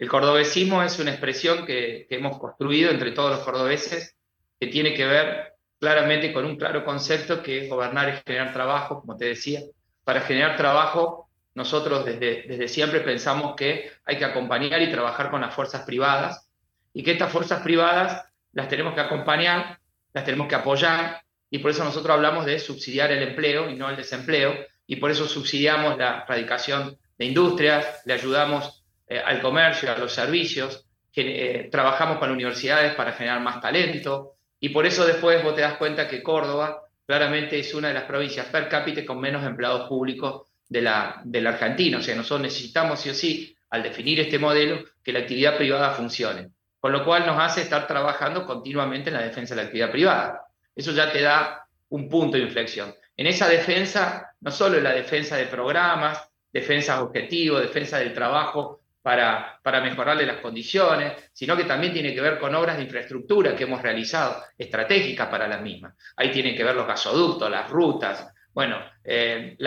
El 0.01 0.09
cordobesismo 0.09 0.81
es 0.81 0.97
una 0.97 1.11
expresión 1.11 1.63
que, 1.63 2.07
hemos 2.09 2.39
construido 2.39 2.89
entre 2.89 3.11
todos 3.11 3.29
los 3.29 3.41
cordobeses 3.41 4.17
que 4.59 4.65
tiene 4.65 4.95
que 4.95 5.05
ver 5.05 5.53
claramente 5.79 6.33
con 6.33 6.43
un 6.43 6.55
claro 6.55 6.83
concepto 6.83 7.43
que 7.43 7.67
gobernar 7.67 8.09
es 8.09 8.23
generar 8.25 8.51
trabajo, 8.51 9.01
como 9.01 9.15
te 9.15 9.25
decía. 9.25 9.59
Para 10.03 10.21
generar 10.21 10.57
trabajo, 10.57 11.29
nosotros 11.53 12.03
desde, 12.03 12.45
desde 12.47 12.67
siempre 12.67 13.01
pensamos 13.01 13.53
que 13.55 13.91
hay 14.03 14.17
que 14.17 14.25
acompañar 14.25 14.81
y 14.81 14.89
trabajar 14.89 15.29
con 15.29 15.41
las 15.41 15.53
fuerzas 15.53 15.83
privadas 15.83 16.49
y 16.95 17.03
que 17.03 17.11
estas 17.11 17.31
fuerzas 17.31 17.61
privadas 17.61 18.25
las 18.53 18.67
tenemos 18.69 18.95
que 18.95 19.01
acompañar, 19.01 19.77
las 20.13 20.25
tenemos 20.25 20.47
que 20.47 20.55
apoyar, 20.55 21.21
y 21.51 21.59
por 21.59 21.69
eso 21.69 21.83
nosotros 21.83 22.15
hablamos 22.15 22.47
de 22.47 22.57
subsidiar 22.57 23.11
el 23.11 23.21
empleo 23.21 23.69
y 23.69 23.75
no 23.75 23.87
el 23.87 23.97
desempleo, 23.97 24.65
y 24.87 24.95
por 24.95 25.11
eso 25.11 25.27
subsidiamos 25.27 25.95
la 25.99 26.25
radicación 26.25 26.97
de 27.19 27.25
industrias, 27.25 28.01
le 28.05 28.13
ayudamos 28.13 28.80
eh, 29.11 29.19
al 29.19 29.41
comercio, 29.41 29.91
a 29.91 29.97
los 29.97 30.13
servicios, 30.13 30.85
que, 31.11 31.23
eh, 31.23 31.69
trabajamos 31.69 32.17
con 32.17 32.31
universidades 32.31 32.95
para 32.95 33.11
generar 33.11 33.41
más 33.41 33.59
talento, 33.59 34.35
y 34.57 34.69
por 34.69 34.85
eso 34.85 35.05
después 35.05 35.43
vos 35.43 35.53
te 35.53 35.59
das 35.59 35.73
cuenta 35.73 36.07
que 36.07 36.23
Córdoba 36.23 36.83
claramente 37.05 37.59
es 37.59 37.73
una 37.73 37.89
de 37.89 37.93
las 37.93 38.05
provincias 38.05 38.45
per 38.45 38.69
cápita 38.69 39.05
con 39.05 39.19
menos 39.19 39.45
empleados 39.45 39.89
públicos 39.89 40.43
de 40.69 40.81
la, 40.81 41.19
de 41.25 41.41
la 41.41 41.49
Argentina. 41.49 41.97
O 41.97 42.01
sea, 42.01 42.15
nosotros 42.15 42.43
necesitamos 42.43 43.01
sí 43.01 43.09
o 43.09 43.13
sí, 43.13 43.53
al 43.71 43.83
definir 43.83 44.21
este 44.21 44.39
modelo, 44.39 44.81
que 45.03 45.11
la 45.11 45.19
actividad 45.19 45.57
privada 45.57 45.91
funcione. 45.91 46.51
Con 46.79 46.93
lo 46.93 47.03
cual 47.03 47.25
nos 47.25 47.37
hace 47.37 47.63
estar 47.63 47.85
trabajando 47.87 48.45
continuamente 48.45 49.09
en 49.09 49.17
la 49.17 49.23
defensa 49.23 49.55
de 49.55 49.61
la 49.61 49.65
actividad 49.65 49.91
privada. 49.91 50.45
Eso 50.73 50.93
ya 50.93 51.11
te 51.11 51.21
da 51.21 51.67
un 51.89 52.07
punto 52.07 52.37
de 52.37 52.43
inflexión. 52.43 52.95
En 53.17 53.27
esa 53.27 53.49
defensa, 53.49 54.33
no 54.39 54.51
solo 54.51 54.77
es 54.77 54.83
la 54.83 54.93
defensa 54.93 55.35
de 55.35 55.47
programas, 55.47 56.31
defensa 56.53 57.03
objetivos, 57.03 57.61
defensa 57.61 57.99
del 57.99 58.13
trabajo 58.13 58.80
para, 59.01 59.59
para 59.63 59.81
mejorarle 59.81 60.25
las 60.25 60.37
condiciones, 60.37 61.13
sino 61.33 61.57
que 61.57 61.63
también 61.63 61.93
tiene 61.93 62.13
que 62.13 62.21
ver 62.21 62.39
con 62.39 62.53
obras 62.53 62.77
de 62.77 62.83
infraestructura 62.83 63.55
que 63.55 63.63
hemos 63.63 63.81
realizado, 63.81 64.43
estratégicas 64.57 65.27
para 65.27 65.47
las 65.47 65.61
mismas. 65.61 65.95
Ahí 66.15 66.31
tienen 66.31 66.55
que 66.55 66.63
ver 66.63 66.75
los 66.75 66.87
gasoductos, 66.87 67.49
las 67.49 67.69
rutas. 67.69 68.27
Bueno, 68.53 68.77
eh, 69.03 69.57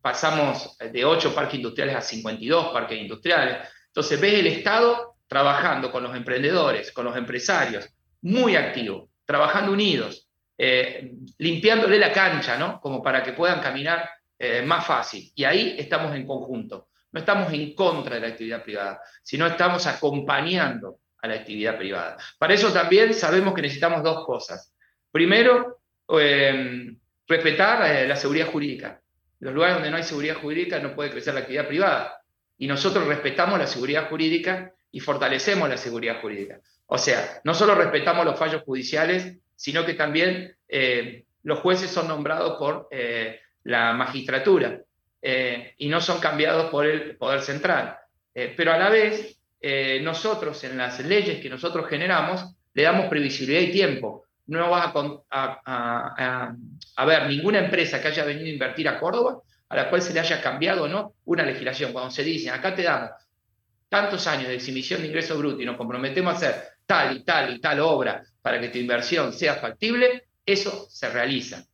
pasamos 0.00 0.76
de 0.78 1.04
8 1.04 1.34
parques 1.34 1.54
industriales 1.54 1.96
a 1.96 2.00
52 2.00 2.72
parques 2.72 2.98
industriales. 2.98 3.68
Entonces, 3.86 4.20
ves 4.20 4.34
el 4.34 4.46
Estado 4.48 5.16
trabajando 5.26 5.90
con 5.90 6.02
los 6.02 6.14
emprendedores, 6.16 6.92
con 6.92 7.04
los 7.04 7.16
empresarios, 7.16 7.88
muy 8.22 8.56
activo, 8.56 9.10
trabajando 9.24 9.72
unidos, 9.72 10.28
eh, 10.58 11.12
limpiándole 11.38 11.98
la 11.98 12.12
cancha, 12.12 12.56
¿no? 12.56 12.80
Como 12.80 13.02
para 13.02 13.22
que 13.22 13.32
puedan 13.32 13.60
caminar 13.60 14.08
eh, 14.38 14.62
más 14.62 14.84
fácil. 14.84 15.30
Y 15.34 15.44
ahí 15.44 15.76
estamos 15.78 16.14
en 16.14 16.26
conjunto. 16.26 16.88
No 17.12 17.20
estamos 17.20 17.52
en 17.52 17.74
contra 17.74 18.16
de 18.16 18.22
la 18.22 18.28
actividad 18.28 18.62
privada, 18.62 19.00
sino 19.22 19.46
estamos 19.46 19.86
acompañando 19.86 20.98
a 21.20 21.28
la 21.28 21.34
actividad 21.34 21.78
privada. 21.78 22.16
Para 22.38 22.54
eso 22.54 22.72
también 22.72 23.14
sabemos 23.14 23.54
que 23.54 23.62
necesitamos 23.62 24.02
dos 24.02 24.26
cosas. 24.26 24.74
Primero, 25.10 25.82
em, 26.08 26.98
respetar 27.28 27.90
eh, 27.90 28.08
la 28.08 28.16
seguridad 28.16 28.48
jurídica. 28.48 29.00
Los 29.40 29.54
lugares 29.54 29.76
donde 29.76 29.90
no 29.90 29.96
hay 29.96 30.02
seguridad 30.02 30.36
jurídica 30.36 30.78
no 30.80 30.94
puede 30.94 31.10
crecer 31.10 31.34
la 31.34 31.40
actividad 31.40 31.68
privada. 31.68 32.22
Y 32.58 32.66
nosotros 32.66 33.06
respetamos 33.06 33.58
la 33.58 33.66
seguridad 33.66 34.08
jurídica 34.08 34.72
y 34.90 35.00
fortalecemos 35.00 35.68
la 35.68 35.76
seguridad 35.76 36.20
jurídica. 36.20 36.60
O 36.86 36.98
sea, 36.98 37.40
no 37.44 37.54
solo 37.54 37.74
respetamos 37.74 38.24
los 38.24 38.38
fallos 38.38 38.62
judiciales, 38.62 39.38
sino 39.56 39.84
que 39.84 39.94
también 39.94 40.56
eh, 40.68 41.24
los 41.42 41.60
jueces 41.60 41.90
son 41.90 42.08
nombrados 42.08 42.58
por 42.58 42.88
eh, 42.90 43.40
la 43.64 43.92
magistratura 43.92 44.80
eh, 45.22 45.74
y 45.78 45.88
no 45.88 46.00
son 46.00 46.20
cambiados 46.20 46.70
por 46.70 46.84
el 46.84 47.16
Poder 47.16 47.40
Central. 47.40 47.96
pero 48.34 48.72
a 48.72 48.78
la 48.78 48.90
vez, 48.90 49.38
nosotros 50.02 50.64
en 50.64 50.76
las 50.76 50.98
leyes 51.00 51.40
que 51.40 51.48
nosotros 51.48 51.88
generamos 51.88 52.44
le 52.74 52.82
damos 52.82 53.06
previsibilidad 53.06 53.62
y 53.62 53.72
tiempo. 53.72 54.24
No 54.46 54.70
vas 54.70 54.92
a, 55.30 56.54
a, 56.96 57.04
ver 57.04 57.28
ninguna 57.28 57.60
empresa 57.60 58.00
que 58.00 58.08
haya 58.08 58.24
venido 58.24 58.46
a 58.46 58.50
invertir 58.50 58.88
a 58.88 58.98
Córdoba 58.98 59.40
a 59.68 59.76
la 59.76 59.88
cual 59.88 60.02
se 60.02 60.12
le 60.12 60.20
haya 60.20 60.42
cambiado 60.42 60.84
o 60.84 60.88
no 60.88 61.14
una 61.24 61.44
legislación. 61.44 61.92
Cuando 61.92 62.10
se 62.10 62.22
dice, 62.22 62.50
acá 62.50 62.74
te 62.74 62.82
damos 62.82 63.10
tantos 63.88 64.26
años 64.26 64.48
de 64.48 64.54
exhibición 64.54 65.00
de 65.00 65.08
ingreso 65.08 65.36
bruto 65.38 65.62
y 65.62 65.64
nos 65.64 65.76
comprometemos 65.76 66.34
a 66.34 66.36
hacer 66.36 66.64
tal 66.86 67.16
y 67.16 67.24
tal 67.24 67.54
y 67.54 67.60
tal 67.60 67.80
obra 67.80 68.22
para 68.42 68.60
que 68.60 68.68
tu 68.68 68.78
inversión 68.78 69.32
sea 69.32 69.54
factible, 69.54 70.24
eso 70.44 70.86
se 70.90 71.08
realiza. 71.08 71.64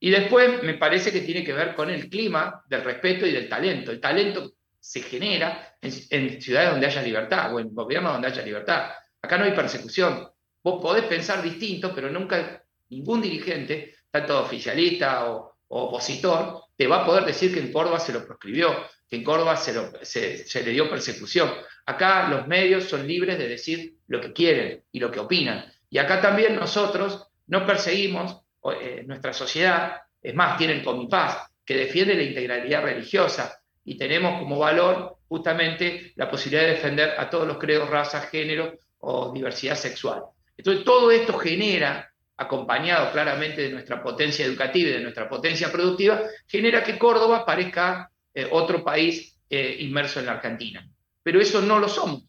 Y 0.00 0.10
después 0.10 0.62
me 0.62 0.74
parece 0.74 1.12
que 1.12 1.20
tiene 1.20 1.44
que 1.44 1.52
ver 1.52 1.74
con 1.74 1.90
el 1.90 2.08
clima 2.08 2.64
del 2.66 2.82
respeto 2.82 3.26
y 3.26 3.32
del 3.32 3.48
talento. 3.48 3.92
El 3.92 4.00
talento 4.00 4.54
se 4.80 5.02
genera 5.02 5.76
en, 5.80 6.40
ciudades 6.40 6.70
donde 6.70 6.86
haya 6.86 7.02
libertad 7.02 7.54
o 7.54 7.60
en 7.60 7.74
gobiernos 7.74 8.14
donde 8.14 8.28
haya 8.28 8.42
libertad. 8.42 8.90
Acá 9.20 9.36
no 9.36 9.44
hay 9.44 9.52
persecución. 9.52 10.26
Vos 10.62 10.80
podés 10.82 11.04
pensar 11.04 11.42
distinto, 11.42 11.94
pero 11.94 12.10
nunca 12.10 12.64
ningún 12.88 13.20
dirigente, 13.20 13.94
tanto 14.10 14.40
oficialista 14.40 15.30
o, 15.30 15.50
opositor 15.72 16.64
te 16.74 16.88
va 16.88 17.02
a 17.02 17.06
poder 17.06 17.24
decir 17.24 17.54
que 17.54 17.60
en 17.60 17.70
Córdoba 17.70 18.00
se 18.00 18.12
lo 18.12 18.26
proscribió, 18.26 18.74
que 19.08 19.16
en 19.16 19.22
Córdoba 19.22 19.56
se, 19.56 20.44
se, 20.44 20.64
le 20.64 20.70
dio 20.72 20.90
persecución. 20.90 21.52
Acá 21.86 22.26
los 22.28 22.48
medios 22.48 22.84
son 22.84 23.06
libres 23.06 23.38
de 23.38 23.46
decir 23.46 23.94
lo 24.08 24.20
que 24.20 24.32
quieren 24.32 24.82
y 24.90 24.98
lo 24.98 25.10
que 25.12 25.20
opinan. 25.20 25.70
Y 25.90 25.98
acá 25.98 26.20
también 26.20 26.56
nosotros 26.56 27.28
no 27.46 27.66
perseguimos, 27.66 28.40
eh, 28.64 29.02
nuestra 29.06 29.32
sociedad, 29.32 29.96
es 30.22 30.34
más, 30.34 30.58
tiene 30.58 30.74
el 30.74 30.84
Comipaz, 30.84 31.50
que 31.64 31.76
defiende 31.76 32.14
la 32.14 32.22
integralidad 32.22 32.82
religiosa 32.82 33.60
y 33.84 33.96
tenemos 33.96 34.38
como 34.38 34.58
valor 34.58 35.16
justamente 35.28 36.12
la 36.16 36.28
posibilidad 36.28 36.64
de 36.64 36.74
defender 36.74 37.14
a 37.18 37.30
todos 37.30 37.46
los 37.46 37.58
credos, 37.58 37.88
razas, 37.88 38.28
género 38.28 38.78
o 38.98 39.32
diversidad 39.32 39.76
sexual. 39.76 40.22
Entonces 40.56 40.84
todo 40.84 41.10
esto 41.10 41.38
genera 41.38 42.10
acompañado 42.36 43.12
claramente 43.12 43.62
de 43.62 43.70
nuestra 43.70 44.02
potencia 44.02 44.44
educativa 44.44 44.88
y 44.90 44.92
de 44.94 45.00
nuestra 45.00 45.28
potencia 45.28 45.70
productiva, 45.70 46.22
genera 46.46 46.82
que 46.82 46.98
Córdoba 46.98 47.44
parezca 47.44 48.10
eh, 48.34 48.48
otro 48.50 48.82
país 48.82 49.38
eh, 49.48 49.76
inmerso 49.80 50.20
en 50.20 50.26
la 50.26 50.32
Argentina. 50.32 50.86
Pero 51.22 51.40
eso 51.40 51.60
no 51.60 51.78
lo 51.78 51.88
somos. 51.88 52.24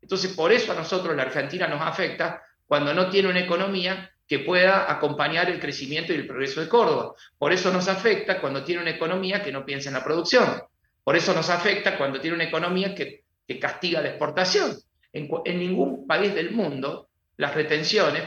Entonces, 0.00 0.32
por 0.32 0.52
eso 0.52 0.72
a 0.72 0.74
nosotros 0.74 1.16
la 1.16 1.22
Argentina 1.22 1.68
nos 1.68 1.80
afecta 1.80 2.42
cuando 2.66 2.92
no 2.92 3.08
tiene 3.08 3.28
una 3.28 3.40
economía 3.40 4.10
que 4.32 4.38
pueda 4.38 4.90
acompañar 4.90 5.50
el 5.50 5.60
crecimiento 5.60 6.10
y 6.10 6.16
el 6.16 6.26
progreso 6.26 6.62
de 6.62 6.68
Córdoba. 6.70 7.12
Por 7.36 7.52
eso 7.52 7.70
nos 7.70 7.86
afecta 7.86 8.40
cuando 8.40 8.64
tiene 8.64 8.80
una 8.80 8.92
economía 8.92 9.42
que 9.42 9.52
no 9.52 9.62
piensa 9.62 9.90
en 9.90 9.94
la 9.94 10.02
producción. 10.02 10.62
Por 11.04 11.16
eso 11.16 11.34
nos 11.34 11.50
afecta 11.50 11.98
cuando 11.98 12.18
tiene 12.18 12.36
una 12.36 12.44
economía 12.44 12.94
que, 12.94 13.24
castiga 13.60 14.00
la 14.00 14.08
exportación. 14.08 14.74
en 15.12 15.58
ningún 15.58 16.06
país 16.06 16.34
del 16.34 16.52
mundo 16.52 17.10
las 17.36 17.54
retenciones 17.54 18.22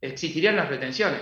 existirían 0.00 0.56
las 0.56 0.68
retenciones, 0.68 1.20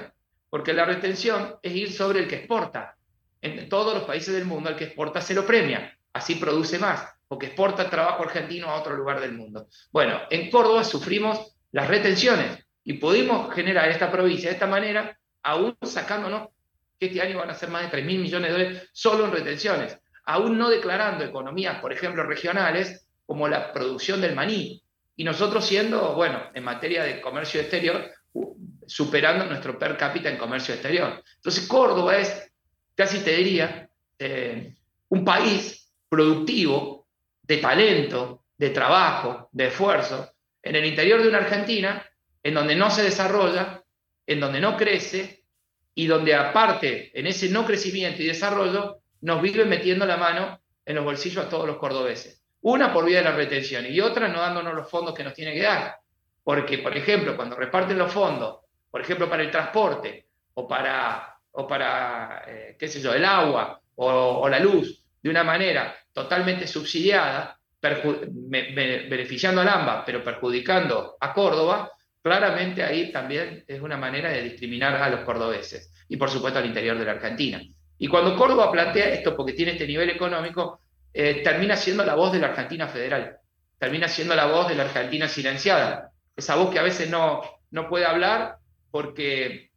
porque 0.48 0.72
la 0.72 0.86
retención 0.86 1.56
es 1.60 1.74
ir 1.74 1.92
sobre 1.92 2.20
el 2.20 2.26
que 2.26 2.36
exporta. 2.36 2.96
En 3.42 3.68
todos 3.68 3.92
los 3.92 4.04
países 4.04 4.32
del 4.32 4.46
mundo, 4.46 4.70
el 4.70 4.76
que 4.76 4.84
exporta 4.84 5.20
se 5.20 5.34
lo 5.34 5.44
premia, 5.44 5.94
así 6.14 6.36
produce 6.36 6.78
más, 6.78 7.06
porque 7.28 7.48
exporta 7.48 7.90
trabajo 7.90 8.22
argentino 8.22 8.70
a 8.70 8.80
otro 8.80 8.96
lugar 8.96 9.20
del 9.20 9.32
mundo. 9.32 9.66
Bueno, 9.92 10.18
en 10.30 10.50
Córdoba 10.50 10.82
sufrimos 10.82 11.54
las 11.72 11.88
retenciones 11.88 12.63
y 12.84 12.94
pudimos 12.94 13.52
generar 13.54 13.88
esta 13.88 14.12
provincia 14.12 14.50
de 14.50 14.54
esta 14.54 14.66
manera, 14.66 15.18
aún 15.42 15.76
sacándonos 15.82 16.48
que 16.98 17.06
este 17.06 17.22
año 17.22 17.38
van 17.38 17.50
a 17.50 17.54
ser 17.54 17.70
más 17.70 17.82
de 17.82 17.88
3 17.88 18.04
mil 18.04 18.20
millones 18.20 18.52
de 18.52 18.58
dólares 18.58 18.88
solo 18.92 19.24
en 19.24 19.32
retenciones, 19.32 19.98
aún 20.26 20.58
no 20.58 20.68
declarando 20.68 21.24
economías, 21.24 21.80
por 21.80 21.92
ejemplo, 21.92 22.22
regionales, 22.24 23.08
como 23.26 23.48
la 23.48 23.72
producción 23.72 24.20
del 24.20 24.34
maní. 24.34 24.82
Y 25.16 25.24
nosotros 25.24 25.64
siendo, 25.64 26.14
bueno, 26.14 26.42
en 26.52 26.64
materia 26.64 27.04
de 27.04 27.20
comercio 27.20 27.60
exterior, 27.60 28.10
superando 28.86 29.46
nuestro 29.46 29.78
per 29.78 29.96
cápita 29.96 30.28
en 30.28 30.36
comercio 30.36 30.74
exterior. 30.74 31.22
Entonces 31.36 31.66
Córdoba 31.66 32.18
es, 32.18 32.52
casi 32.94 33.20
te 33.20 33.36
diría, 33.36 33.88
eh, 34.18 34.74
un 35.08 35.24
país 35.24 35.90
productivo 36.08 37.06
de 37.42 37.58
talento, 37.58 38.44
de 38.56 38.70
trabajo, 38.70 39.48
de 39.52 39.68
esfuerzo, 39.68 40.32
en 40.62 40.76
el 40.76 40.84
interior 40.84 41.22
de 41.22 41.28
una 41.28 41.38
Argentina 41.38 42.04
en 42.44 42.54
donde 42.54 42.76
no 42.76 42.90
se 42.90 43.02
desarrolla, 43.02 43.82
en 44.26 44.38
donde 44.38 44.60
no 44.60 44.76
crece 44.76 45.44
y 45.96 46.06
donde 46.06 46.36
aparte 46.36 47.10
en 47.18 47.26
ese 47.26 47.48
no 47.48 47.66
crecimiento 47.66 48.22
y 48.22 48.26
desarrollo 48.26 48.98
nos 49.22 49.42
vive 49.42 49.64
metiendo 49.64 50.06
la 50.06 50.16
mano 50.16 50.60
en 50.86 50.94
los 50.94 51.04
bolsillos 51.04 51.44
a 51.44 51.48
todos 51.48 51.66
los 51.66 51.78
cordobeses. 51.78 52.44
Una 52.60 52.92
por 52.92 53.04
vía 53.04 53.18
de 53.18 53.24
la 53.24 53.32
retención 53.32 53.84
y 53.86 54.00
otra 54.00 54.28
no 54.28 54.40
dándonos 54.40 54.74
los 54.74 54.88
fondos 54.88 55.14
que 55.14 55.24
nos 55.24 55.34
tiene 55.34 55.54
que 55.54 55.62
dar. 55.62 55.96
Porque, 56.44 56.78
por 56.78 56.96
ejemplo, 56.96 57.34
cuando 57.34 57.56
reparten 57.56 57.98
los 57.98 58.12
fondos 58.12 58.60
por 58.94 59.00
ejemplo, 59.00 59.28
para 59.28 59.42
el 59.42 59.50
transporte 59.50 60.28
o 60.54 60.68
para, 60.68 61.36
o 61.50 61.66
para 61.66 62.44
eh, 62.46 62.76
qué 62.78 62.86
sé 62.86 63.00
yo, 63.00 63.12
el 63.12 63.24
agua 63.24 63.80
o, 63.96 64.48
la 64.48 64.60
luz 64.60 65.04
de 65.20 65.30
una 65.30 65.42
manera 65.42 65.96
totalmente 66.12 66.68
subsidiada, 66.68 67.58
beneficiando 67.80 69.62
al 69.62 69.68
AMBA, 69.68 70.04
pero 70.04 70.22
perjudicando 70.22 71.16
a 71.18 71.34
Córdoba, 71.34 71.90
claramente 72.24 72.82
ahí 72.82 73.12
también 73.12 73.64
es 73.68 73.82
una 73.82 73.98
manera 73.98 74.30
de 74.30 74.42
discriminar 74.42 74.96
a 74.96 75.10
los 75.10 75.20
cordobeses 75.20 75.92
y 76.08 76.16
por 76.16 76.30
supuesto 76.30 76.58
al 76.58 76.64
interior 76.64 76.98
de 76.98 77.04
la 77.04 77.12
Argentina. 77.12 77.60
Y 77.98 78.08
cuando 78.08 78.34
Córdoba 78.34 78.72
plantea 78.72 79.10
esto, 79.10 79.36
porque 79.36 79.52
tiene 79.52 79.72
este 79.72 79.86
nivel 79.86 80.08
económico, 80.08 80.80
eh, 81.12 81.42
termina 81.44 81.76
siendo 81.76 82.02
la 82.02 82.14
voz 82.14 82.32
de 82.32 82.38
la 82.38 82.46
Argentina 82.46 82.88
federal, 82.88 83.36
termina 83.78 84.08
siendo 84.08 84.34
la 84.34 84.46
voz 84.46 84.68
de 84.68 84.74
la 84.74 84.84
Argentina 84.84 85.28
silenciada, 85.28 86.12
esa 86.34 86.56
voz 86.56 86.72
que 86.72 86.78
a 86.78 86.82
veces 86.82 87.10
no, 87.10 87.42
no 87.70 87.90
puede 87.90 88.06
hablar 88.06 88.56
porque, 88.90 89.70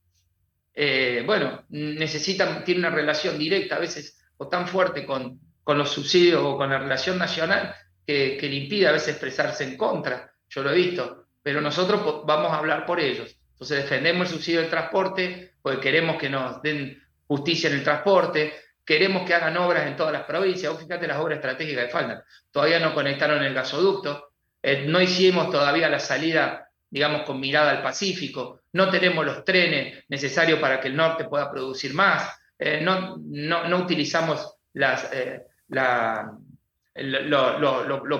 eh, 0.73 1.23
bueno, 1.25 1.65
necesitan, 1.67 2.63
tiene 2.63 2.79
una 2.79 2.91
relación 2.91 3.37
directa 3.37 3.75
a 3.75 3.79
veces 3.79 4.17
o 4.37 4.47
tan 4.47 4.69
fuerte 4.69 5.05
con, 5.05 5.37
los 5.65 5.91
subsidios 5.91 6.41
o 6.41 6.55
con 6.55 6.69
la 6.69 6.79
relación 6.79 7.17
nacional 7.17 7.75
que, 8.05 8.39
le 8.41 8.55
impide 8.55 8.87
a 8.87 8.93
veces 8.93 9.09
expresarse 9.09 9.65
en 9.65 9.75
contra. 9.75 10.31
Yo 10.47 10.63
lo 10.63 10.71
he 10.71 10.75
visto, 10.75 11.26
pero 11.47 11.61
nosotros 11.61 12.25
vamos 12.25 12.51
a 12.51 12.57
hablar 12.57 12.85
por 12.85 12.99
ellos. 12.99 13.33
Entonces 13.53 13.83
defendemos 13.83 14.27
el 14.27 14.33
subsidio 14.33 14.59
del 14.59 14.69
transporte 14.69 15.53
porque 15.61 15.79
queremos 15.79 16.17
que 16.17 16.29
nos 16.29 16.61
den 16.61 17.01
justicia 17.25 17.69
en 17.69 17.77
el 17.77 17.85
transporte, 17.85 18.53
queremos 18.83 19.25
que 19.25 19.33
hagan 19.33 19.55
obras 19.55 19.87
en 19.87 19.95
todas 19.95 20.11
las 20.11 20.23
provincias. 20.25 20.73
Vos 20.73 20.81
fíjate 20.81 21.07
las 21.07 21.19
obras 21.19 21.37
estratégicas 21.37 21.85
de 21.85 21.89
faltan. 21.89 22.21
Todavía 22.51 22.81
no 22.81 22.93
conectaron 22.93 23.41
el 23.41 23.53
gasoducto, 23.53 24.31
eh, 24.61 24.83
no 24.89 24.99
hicimos 24.99 25.49
todavía 25.49 25.87
la 25.87 26.01
salida 26.01 26.69
digamos, 26.89 27.21
con 27.21 27.39
mirada 27.39 27.71
al 27.71 27.81
Pacífico, 27.81 28.63
no 28.73 28.89
tenemos 28.89 29.25
los 29.25 29.45
trenes 29.45 30.03
necesarios 30.09 30.59
para 30.59 30.81
que 30.81 30.89
el 30.89 30.97
norte 30.97 31.23
pueda 31.29 31.49
producir 31.49 31.93
más, 31.93 32.29
eh, 32.59 32.81
no, 32.81 33.15
no, 33.23 33.77
utilizamos 33.77 34.57
las, 34.73 35.13
eh, 35.13 35.43
lo, 35.69 36.37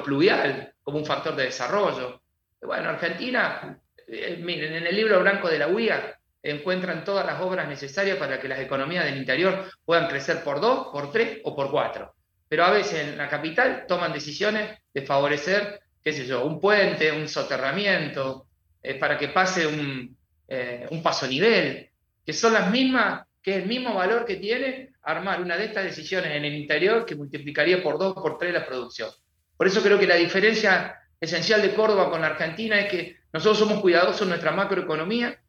pluvial 0.02 0.74
como 0.82 1.00
un 1.00 1.06
factor 1.06 1.36
de 1.36 1.44
desarrollo. 1.44 2.22
Bueno, 2.62 2.90
Argentina, 2.90 3.80
eh, 4.08 4.38
miren, 4.42 4.74
en 4.74 4.88
el 4.88 4.96
libro 4.96 5.20
blanco 5.22 5.50
de 5.50 5.60
la 5.60 5.68
UIA 5.68 6.18
encuentran 6.42 7.04
todas 7.04 7.26
las 7.26 7.42
obras 7.42 7.68
necesarias 7.68 8.18
para 8.18 8.40
que 8.40 8.48
las 8.48 8.60
economías 8.60 9.06
del 9.06 9.18
interior 9.18 9.70
puedan 9.86 10.08
crecer 10.08 10.44
por 10.44 10.62
dos, 10.62 10.88
por 10.92 11.12
tres 11.12 11.40
o 11.44 11.56
por 11.56 11.70
cuatro. 11.70 12.14
Pero 12.48 12.64
a 12.64 12.72
veces 12.72 13.08
en 13.08 13.18
la 13.18 13.28
capital 13.28 13.86
toman 13.88 14.14
decisiones 14.14 14.80
de 14.94 15.02
favorecer, 15.02 15.82
qué 16.04 16.14
sé 16.14 16.26
yo, 16.26 16.46
un 16.46 16.60
puente, 16.60 17.12
un 17.12 17.28
soterramiento, 17.28 18.48
eh, 18.82 18.96
para 18.96 19.18
que 19.18 19.30
pase 19.30 19.68
un, 19.68 20.16
eh, 20.48 20.88
un 20.90 21.04
paso 21.04 21.28
nivel, 21.28 21.90
que 22.26 22.34
son 22.34 22.54
las 22.54 22.72
mismas, 22.72 23.26
que 23.42 23.52
es 23.52 23.58
el 23.64 23.68
mismo 23.68 23.94
valor 23.94 24.26
que 24.26 24.38
tiene 24.38 24.92
armar 25.04 25.42
una 25.42 25.58
de 25.58 25.66
estas 25.66 25.84
decisiones 25.84 26.32
en 26.32 26.46
el 26.46 26.54
interior 26.54 27.06
que 27.06 27.16
multiplicaría 27.16 27.82
por 27.84 27.98
dos, 27.98 28.14
por 28.14 28.38
tres 28.38 28.54
la 28.54 28.66
producción. 28.66 29.10
Por 29.56 29.68
eso 29.68 29.82
creo 29.82 30.00
que 30.00 30.08
la 30.08 30.16
diferencia 30.16 30.96
esencial 31.20 31.62
de 31.62 31.74
Córdoba 31.74 32.10
con 32.10 32.22
la 32.22 32.28
Argentina 32.28 32.80
es 32.80 32.92
que 32.92 33.18
nosotros 33.34 33.60
somos 33.60 33.82
cuidadosos 33.82 34.22
en 34.24 34.30
nuestra 34.30 34.52
macroeconomía, 34.52 35.40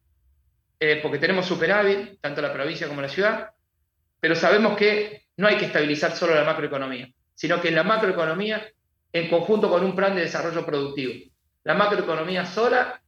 eh, 0.79 0.99
porque 1.01 1.17
tenemos 1.17 1.45
superávit, 1.45 2.19
tanto 2.21 2.41
la 2.41 2.53
provincia 2.53 2.87
como 2.87 3.01
la 3.01 3.09
ciudad, 3.09 3.51
pero 4.19 4.35
sabemos 4.35 4.77
que 4.77 5.23
no 5.37 5.47
hay 5.47 5.57
que 5.57 5.65
estabilizar 5.65 6.15
solo 6.15 6.35
la 6.35 6.43
macroeconomía, 6.43 7.09
sino 7.35 7.61
que 7.61 7.69
en 7.69 7.75
la 7.75 7.83
macroeconomía, 7.83 8.65
en 9.11 9.29
conjunto 9.29 9.69
con 9.69 9.83
un 9.83 9.95
plan 9.95 10.15
de 10.15 10.21
desarrollo 10.21 10.65
productivo. 10.65 11.13
La 11.63 11.73
macroeconomía 11.73 12.45
sola 12.45 13.01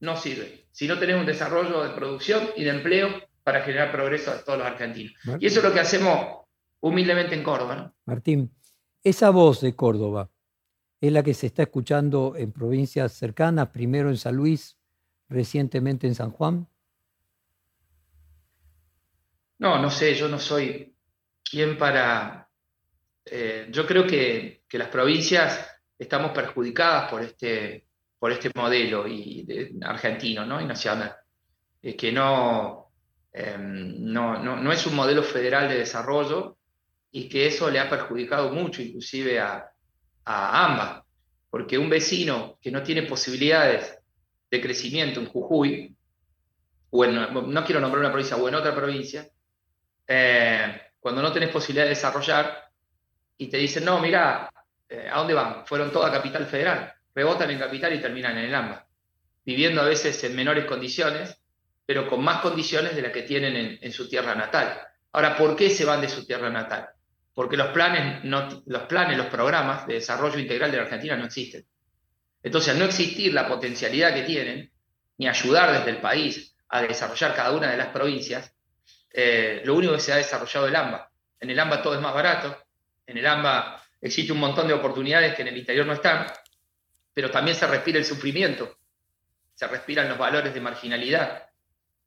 no 0.00 0.16
sirve 0.16 0.66
si 0.76 0.86
no 0.86 0.98
tenemos 0.98 1.20
un 1.20 1.26
desarrollo 1.26 1.82
de 1.82 1.94
producción 1.94 2.50
y 2.54 2.64
de 2.64 2.70
empleo 2.70 3.08
para 3.42 3.62
generar 3.62 3.90
progreso 3.92 4.30
a 4.30 4.44
todos 4.44 4.58
los 4.58 4.66
argentinos. 4.66 5.14
Y 5.40 5.46
eso 5.46 5.60
es 5.60 5.64
lo 5.64 5.72
que 5.72 5.80
hacemos 5.80 6.44
humildemente 6.80 7.34
en 7.34 7.42
Córdoba. 7.42 7.94
Martín, 8.04 8.52
esa 9.02 9.30
voz 9.30 9.62
de 9.62 9.74
Córdoba 9.74 10.28
es 11.00 11.12
la 11.12 11.22
que 11.22 11.34
se 11.34 11.46
está 11.46 11.62
escuchando 11.62 12.34
en 12.36 12.52
provincias 12.52 13.12
cercanas, 13.12 13.68
primero 13.68 14.08
en 14.08 14.16
San 14.16 14.36
Luis, 14.36 14.78
recientemente 15.28 16.06
en 16.06 16.14
San 16.14 16.30
Juan. 16.30 16.68
No, 19.58 19.80
no 19.80 19.90
sé, 19.90 20.14
yo 20.14 20.28
no 20.28 20.38
soy 20.38 20.94
quien 21.42 21.78
para... 21.78 22.48
Eh, 23.24 23.68
yo 23.70 23.86
creo 23.86 24.06
que, 24.06 24.62
que 24.68 24.78
las 24.78 24.88
provincias 24.88 25.66
estamos 25.98 26.30
perjudicadas 26.30 27.10
por 27.10 27.22
este 27.22 27.86
por 28.18 28.32
este 28.32 28.50
modelo 28.54 29.06
y 29.06 29.46
argentino 29.82 30.44
¿no? 30.46 30.60
y 30.60 30.64
nacional, 30.64 31.14
eh, 31.82 31.96
que 31.96 32.12
no, 32.12 32.92
em, 33.32 34.02
no, 34.04 34.42
no, 34.42 34.72
es 34.72 34.86
un 34.86 34.94
modelo 34.94 35.22
federal 35.22 35.68
de 35.68 35.78
desarrollo 35.78 36.56
y 37.10 37.28
que 37.28 37.46
eso 37.46 37.70
le 37.70 37.78
ha 37.78 37.88
perjudicado 37.88 38.50
mucho 38.52 38.82
inclusive 38.82 39.38
a, 39.40 39.70
a 40.26 40.64
ambas, 40.66 41.02
porque 41.48 41.78
un 41.78 41.88
vecino 41.88 42.58
que 42.60 42.70
no 42.70 42.82
tiene 42.82 43.02
posibilidades 43.02 43.98
de 44.50 44.60
crecimiento 44.60 45.20
en 45.20 45.26
Jujuy, 45.26 45.96
o 46.90 47.06
no 47.06 47.64
quiero 47.64 47.80
nombrar 47.80 48.00
una 48.00 48.12
provincia, 48.12 48.36
o 48.36 48.46
en 48.48 48.54
otra 48.54 48.74
provincia, 48.74 49.26
eh, 50.06 50.82
cuando 51.00 51.22
no 51.22 51.32
tenés 51.32 51.48
posibilidad 51.48 51.84
de 51.84 51.90
desarrollar 51.90 52.70
y 53.38 53.48
te 53.48 53.56
dicen, 53.56 53.84
no, 53.84 53.98
mira, 54.00 54.50
eh, 54.88 55.08
¿a 55.10 55.18
dónde 55.18 55.34
van? 55.34 55.66
Fueron 55.66 55.90
toda 55.90 56.12
capital 56.12 56.46
federal 56.46 56.96
rebotan 57.16 57.50
en 57.50 57.58
capital 57.58 57.94
y 57.94 58.00
terminan 58.00 58.36
en 58.36 58.44
el 58.44 58.54
AMBA, 58.54 58.86
viviendo 59.44 59.80
a 59.80 59.86
veces 59.86 60.22
en 60.24 60.36
menores 60.36 60.66
condiciones, 60.66 61.40
pero 61.86 62.08
con 62.10 62.22
más 62.22 62.42
condiciones 62.42 62.94
de 62.94 63.00
las 63.00 63.10
que 63.10 63.22
tienen 63.22 63.78
en, 63.80 63.92
su 63.92 64.06
tierra 64.06 64.34
natal. 64.34 64.78
Ahora, 65.12 65.34
¿por 65.34 65.56
qué 65.56 65.70
se 65.70 65.86
van 65.86 66.02
de 66.02 66.10
su 66.10 66.26
tierra 66.26 66.50
natal? 66.50 66.90
Porque 67.36 67.58
los 67.58 67.68
planes, 67.68 68.24
los 68.24 68.82
planes, 68.84 69.18
los 69.18 69.26
programas 69.26 69.86
de 69.86 69.92
desarrollo 69.92 70.38
integral 70.38 70.70
de 70.70 70.78
la 70.78 70.84
Argentina 70.84 71.18
no 71.18 71.26
existen. 71.26 71.66
Entonces, 72.42 72.72
al 72.72 72.78
no 72.78 72.86
existir 72.86 73.34
la 73.34 73.46
potencialidad 73.46 74.14
que 74.14 74.22
tienen, 74.22 74.72
ni 75.18 75.28
ayudar 75.28 75.70
desde 75.70 75.90
el 75.90 75.98
país 75.98 76.56
a 76.70 76.80
desarrollar 76.80 77.34
cada 77.34 77.52
una 77.52 77.70
de 77.70 77.76
las 77.76 77.88
provincias, 77.88 78.50
eh, 79.12 79.60
lo 79.66 79.74
único 79.74 79.92
que 79.92 80.00
se 80.00 80.14
ha 80.14 80.16
desarrollado 80.16 80.64
es 80.64 80.70
el 80.70 80.76
AMBA. 80.76 81.10
En 81.40 81.50
el 81.50 81.60
AMBA 81.60 81.82
todo 81.82 81.94
es 81.94 82.00
más 82.00 82.14
barato, 82.14 82.56
en 83.06 83.18
el 83.18 83.26
AMBA 83.26 83.82
existe 84.00 84.32
un 84.32 84.40
montón 84.40 84.66
de 84.66 84.72
oportunidades 84.72 85.34
que 85.34 85.42
en 85.42 85.48
el 85.48 85.58
interior 85.58 85.84
no 85.84 85.92
están, 85.92 86.26
pero 87.12 87.30
también 87.30 87.54
se 87.54 87.66
respira 87.66 87.98
el 87.98 88.06
sufrimiento, 88.06 88.78
se 89.54 89.66
respiran 89.66 90.08
los 90.08 90.16
valores 90.16 90.54
de 90.54 90.60
marginalidad, 90.62 91.50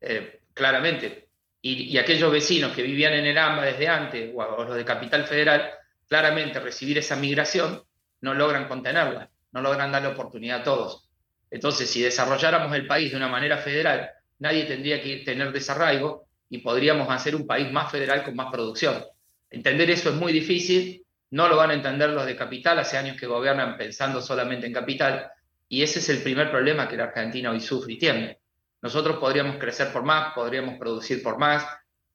eh, 0.01 0.41
claramente. 0.55 1.28
Y, 1.61 1.97
aquellos 1.97 2.31
vecinos 2.31 2.73
que 2.73 2.83
vivían 2.83 3.13
en 3.13 3.25
el 3.25 3.37
AMBA 3.37 3.65
desde 3.65 3.87
antes, 3.87 4.31
o, 4.33 4.63
los 4.63 4.75
de 4.75 4.85
Capital 4.85 5.25
Federal, 5.25 5.69
claramente 6.07 6.59
recibir 6.59 6.97
esa 6.97 7.15
migración 7.15 7.83
no 8.21 8.33
logran 8.33 8.67
contenerla, 8.67 9.29
no 9.51 9.61
logran 9.61 9.91
darle 9.91 10.09
oportunidad 10.09 10.61
a 10.61 10.63
todos. 10.63 11.09
Entonces, 11.51 11.89
si 11.89 12.01
desarrolláramos 12.01 12.73
el 12.75 12.87
país 12.87 13.11
de 13.11 13.17
una 13.17 13.27
manera 13.27 13.57
federal, 13.57 14.09
nadie 14.39 14.65
tendría 14.65 15.01
que 15.01 15.17
tener 15.17 15.51
desarraigo 15.51 16.27
y 16.49 16.59
podríamos 16.59 17.09
hacer 17.09 17.35
un 17.35 17.45
país 17.45 17.71
más 17.71 17.91
federal 17.91 18.23
con 18.23 18.35
más 18.35 18.51
producción. 18.51 19.03
Entender 19.49 19.89
eso 19.89 20.09
es 20.09 20.15
muy 20.15 20.31
difícil, 20.31 21.03
no 21.31 21.47
lo 21.47 21.57
van 21.57 21.71
a 21.71 21.73
entender 21.73 22.09
los 22.09 22.25
de 22.25 22.35
capital, 22.35 22.79
hace 22.79 22.97
años 22.97 23.17
que 23.17 23.27
gobiernan 23.27 23.77
pensando 23.77 24.21
solamente 24.21 24.65
en 24.65 24.73
capital, 24.73 25.29
y 25.67 25.83
ese 25.83 25.99
es 25.99 26.09
el 26.09 26.23
primer 26.23 26.49
problema 26.49 26.87
que 26.87 26.97
la 26.97 27.05
Argentina 27.05 27.51
hoy 27.51 27.59
sufre 27.59 27.93
y 27.93 27.97
tiene. 27.97 28.38
Nosotros 28.81 29.17
podríamos 29.17 29.57
crecer 29.57 29.91
por 29.91 30.03
más, 30.03 30.33
podríamos 30.33 30.77
producir 30.77 31.21
por 31.21 31.37
más. 31.37 31.65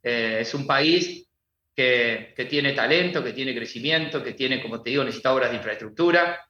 Eh, 0.03 0.38
es 0.40 0.55
un 0.55 0.66
país 0.66 1.27
que, 1.74 2.33
que, 2.37 2.44
tiene 2.46 2.72
talento, 2.72 3.22
que 3.22 3.33
tiene 3.33 3.55
crecimiento, 3.55 4.22
que 4.22 4.33
tiene, 4.33 4.62
como 4.62 4.83
te 4.83 4.90
digo, 4.90 5.05
necesita 5.05 5.35
obras 5.35 5.50
de 5.50 5.57
infraestructura. 5.57 6.40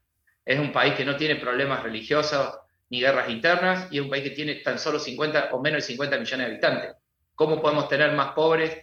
Es 0.44 0.58
un 0.58 0.72
país 0.72 0.94
que 0.94 1.04
no 1.04 1.16
tiene 1.16 1.36
problemas 1.36 1.82
religiosos 1.82 2.54
ni 2.90 3.00
guerras 3.00 3.30
internas 3.30 3.88
y 3.90 3.98
es 3.98 4.04
un 4.04 4.10
país 4.10 4.22
que 4.22 4.30
tiene 4.30 4.56
tan 4.56 4.78
solo 4.78 4.98
50 4.98 5.50
o 5.52 5.60
menos 5.60 5.82
de 5.82 5.88
50 5.88 6.18
millones 6.18 6.46
de 6.46 6.52
habitantes. 6.52 6.92
¿Cómo 7.34 7.60
podemos 7.60 7.88
tener 7.88 8.12
más 8.12 8.32
pobres? 8.32 8.76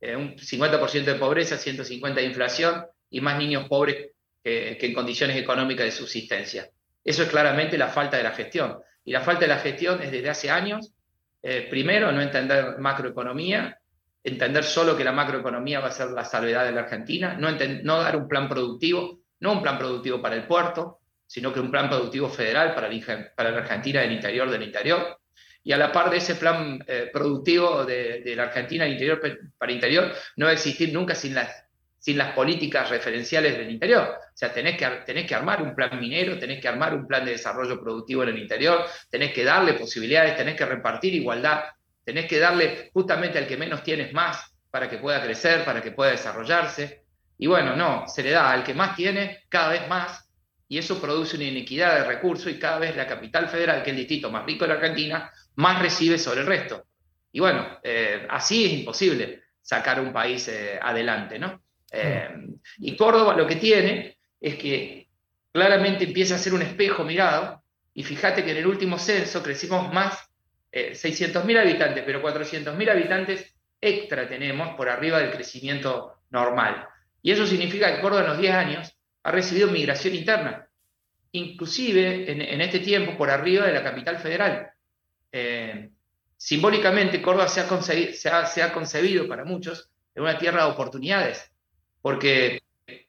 Eh, 0.00 0.16
un 0.16 0.36
50% 0.36 1.04
de 1.04 1.14
pobreza, 1.16 1.58
150 1.58 2.20
de 2.20 2.26
inflación 2.26 2.86
y 3.10 3.20
más 3.20 3.36
niños 3.36 3.68
pobres 3.68 4.10
que, 4.42 4.78
en 4.80 4.94
condiciones 4.94 5.36
económicas 5.36 5.84
de 5.84 5.92
subsistencia. 5.92 6.70
Eso 7.04 7.22
es 7.22 7.28
claramente 7.28 7.76
la 7.76 7.88
falta 7.88 8.16
de 8.16 8.22
la 8.22 8.32
gestión. 8.32 8.78
Y 9.10 9.12
la 9.12 9.22
falta 9.22 9.40
de 9.40 9.48
la 9.48 9.58
gestión 9.58 10.00
es 10.00 10.12
desde 10.12 10.30
hace 10.30 10.50
años, 10.50 10.92
eh, 11.42 11.66
primero, 11.68 12.12
no 12.12 12.22
entender 12.22 12.78
macroeconomía, 12.78 13.76
entender 14.22 14.62
solo 14.62 14.96
que 14.96 15.02
la 15.02 15.10
macroeconomía 15.10 15.80
va 15.80 15.88
a 15.88 15.90
ser 15.90 16.10
la 16.12 16.24
salvedad 16.24 16.64
de 16.64 16.70
la 16.70 16.82
Argentina, 16.82 17.34
no, 17.36 17.50
no 17.50 17.98
dar 17.98 18.16
un 18.16 18.28
plan 18.28 18.48
productivo, 18.48 19.18
no 19.40 19.50
un 19.50 19.62
plan 19.62 19.78
productivo 19.78 20.22
para 20.22 20.36
el 20.36 20.46
puerto, 20.46 21.00
sino 21.26 21.52
que 21.52 21.58
un 21.58 21.72
plan 21.72 21.88
productivo 21.88 22.28
federal 22.28 22.72
para, 22.72 22.88
para 23.34 23.50
la 23.50 23.58
Argentina 23.58 24.00
del 24.00 24.12
interior 24.12 24.48
del 24.48 24.62
interior. 24.62 25.18
Y 25.64 25.72
a 25.72 25.76
la 25.76 25.90
par 25.90 26.08
de 26.08 26.18
ese 26.18 26.36
plan 26.36 26.78
eh, 26.86 27.10
productivo 27.12 27.84
de, 27.84 28.20
de, 28.20 28.36
la 28.36 28.44
Argentina 28.44 28.84
del 28.84 28.92
interior 28.92 29.20
para 29.58 29.72
interior, 29.72 30.12
no 30.36 30.46
va 30.46 30.52
a 30.52 30.54
existir 30.54 30.92
nunca 30.92 31.16
sin 31.16 31.34
las 31.34 31.64
sin 32.00 32.16
las 32.16 32.32
políticas 32.32 32.88
referenciales 32.88 33.58
del 33.58 33.70
interior. 33.70 34.16
O 34.18 34.36
sea, 34.36 34.52
tenés 34.52 34.76
que, 34.76 34.86
tenés 35.04 35.26
que 35.26 35.34
armar 35.34 35.62
un 35.62 35.74
plan 35.74 36.00
minero, 36.00 36.38
tenés 36.38 36.60
que 36.60 36.66
armar 36.66 36.94
un 36.94 37.06
plan 37.06 37.24
de 37.26 37.32
desarrollo 37.32 37.78
productivo 37.78 38.22
en 38.22 38.30
el 38.30 38.38
interior, 38.38 38.86
tenés 39.10 39.32
que 39.34 39.44
darle 39.44 39.74
posibilidades, 39.74 40.36
tenés 40.36 40.56
que 40.56 40.64
repartir 40.64 41.14
igualdad, 41.14 41.64
tenés 42.02 42.26
que 42.26 42.38
darle 42.38 42.90
justamente 42.94 43.38
al 43.38 43.46
que 43.46 43.58
menos 43.58 43.82
tienes 43.82 44.14
más 44.14 44.50
para 44.70 44.88
que 44.88 44.96
pueda 44.96 45.22
crecer, 45.22 45.62
para 45.62 45.82
que 45.82 45.92
pueda 45.92 46.12
desarrollarse. 46.12 47.04
Y 47.36 47.46
bueno, 47.46 47.76
no, 47.76 48.08
se 48.08 48.22
le 48.22 48.30
da 48.30 48.50
al 48.50 48.64
que 48.64 48.72
más 48.72 48.96
tiene 48.96 49.44
cada 49.50 49.68
vez 49.68 49.86
más 49.86 50.26
y 50.68 50.78
eso 50.78 51.00
produce 51.00 51.36
una 51.36 51.44
inequidad 51.44 51.96
de 51.96 52.04
recursos 52.04 52.50
y 52.50 52.58
cada 52.58 52.78
vez 52.78 52.96
la 52.96 53.06
capital 53.06 53.48
federal, 53.48 53.82
que 53.82 53.90
es 53.90 53.94
el 53.94 53.96
distrito 53.96 54.30
más 54.30 54.46
rico 54.46 54.64
de 54.64 54.68
la 54.68 54.74
Argentina, 54.74 55.30
más 55.56 55.82
recibe 55.82 56.16
sobre 56.16 56.40
el 56.40 56.46
resto. 56.46 56.86
Y 57.32 57.40
bueno, 57.40 57.78
eh, 57.82 58.26
así 58.30 58.64
es 58.64 58.72
imposible 58.72 59.42
sacar 59.60 60.00
un 60.00 60.12
país 60.12 60.48
eh, 60.48 60.78
adelante, 60.80 61.38
¿no? 61.38 61.60
Eh, 61.90 62.28
y 62.78 62.96
Córdoba 62.96 63.36
lo 63.36 63.46
que 63.46 63.56
tiene 63.56 64.18
es 64.40 64.54
que 64.56 65.08
claramente 65.52 66.04
empieza 66.04 66.36
a 66.36 66.38
ser 66.38 66.54
un 66.54 66.62
espejo 66.62 67.04
mirado, 67.04 67.62
y 67.92 68.04
fíjate 68.04 68.44
que 68.44 68.52
en 68.52 68.58
el 68.58 68.66
último 68.66 68.98
censo 68.98 69.42
crecimos 69.42 69.92
más, 69.92 70.30
eh, 70.72 70.92
600.000 70.92 71.58
habitantes, 71.58 72.04
pero 72.06 72.22
400.000 72.22 72.90
habitantes 72.90 73.54
extra 73.80 74.28
tenemos 74.28 74.76
por 74.76 74.88
arriba 74.88 75.18
del 75.18 75.32
crecimiento 75.32 76.22
normal. 76.30 76.86
Y 77.22 77.32
eso 77.32 77.46
significa 77.46 77.94
que 77.94 78.00
Córdoba 78.00 78.22
en 78.22 78.28
los 78.28 78.38
10 78.38 78.54
años 78.54 78.96
ha 79.24 79.32
recibido 79.32 79.68
migración 79.68 80.14
interna, 80.14 80.68
inclusive 81.32 82.30
en, 82.30 82.60
este 82.60 82.78
tiempo 82.78 83.16
por 83.16 83.30
arriba 83.30 83.66
de 83.66 83.72
la 83.72 83.82
capital 83.82 84.18
federal. 84.18 84.70
Eh, 85.32 85.90
simbólicamente, 86.36 87.20
Córdoba 87.20 87.48
se 87.48 87.60
ha, 88.30 88.46
se 88.46 88.62
ha 88.62 88.72
concebido 88.72 89.28
para 89.28 89.44
muchos 89.44 89.90
en 90.14 90.22
una 90.22 90.38
tierra 90.38 90.64
de 90.64 90.70
oportunidades 90.70 91.49
porque 92.02 92.62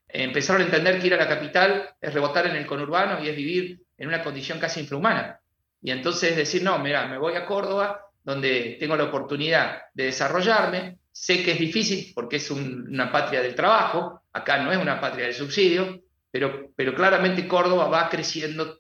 empezaron 0.08 0.62
a 0.62 0.66
entender 0.66 1.00
que 1.00 1.08
ir 1.08 1.14
a 1.14 1.18
la 1.18 1.28
capital 1.28 1.90
es 2.00 2.14
rebotar 2.14 2.48
en 2.48 2.56
el 2.56 2.66
conurbano 2.66 3.24
y 3.24 3.30
es 3.30 3.36
vivir 3.36 3.82
en 3.98 4.08
una 4.08 4.24
condición 4.24 4.60
casi 4.60 4.82
infrahumana. 4.82 5.40
Y 5.82 5.92
entonces 5.92 6.36
decir, 6.36 6.64
no, 6.64 6.78
mira, 6.80 7.08
me 7.08 7.18
voy 7.18 7.36
a 7.36 7.46
Córdoba, 7.46 8.06
donde 8.24 8.78
tengo 8.80 8.96
la 8.96 9.06
oportunidad 9.06 9.84
de 9.94 10.06
desarrollarme, 10.06 10.98
sé 11.12 11.44
que 11.44 11.54
es 11.54 11.60
difícil 11.60 12.12
porque 12.14 12.38
es 12.38 12.52
una 12.52 13.12
patria 13.12 13.42
del 13.42 13.56
trabajo, 13.56 14.24
acá 14.34 14.60
no 14.60 14.72
es 14.72 14.78
una 14.78 15.00
patria 15.00 15.26
del 15.26 15.34
subsidio, 15.34 16.02
pero, 16.30 16.72
pero 16.76 16.94
claramente 16.94 17.48
Córdoba 17.48 17.88
va 17.88 18.10
creciendo 18.10 18.80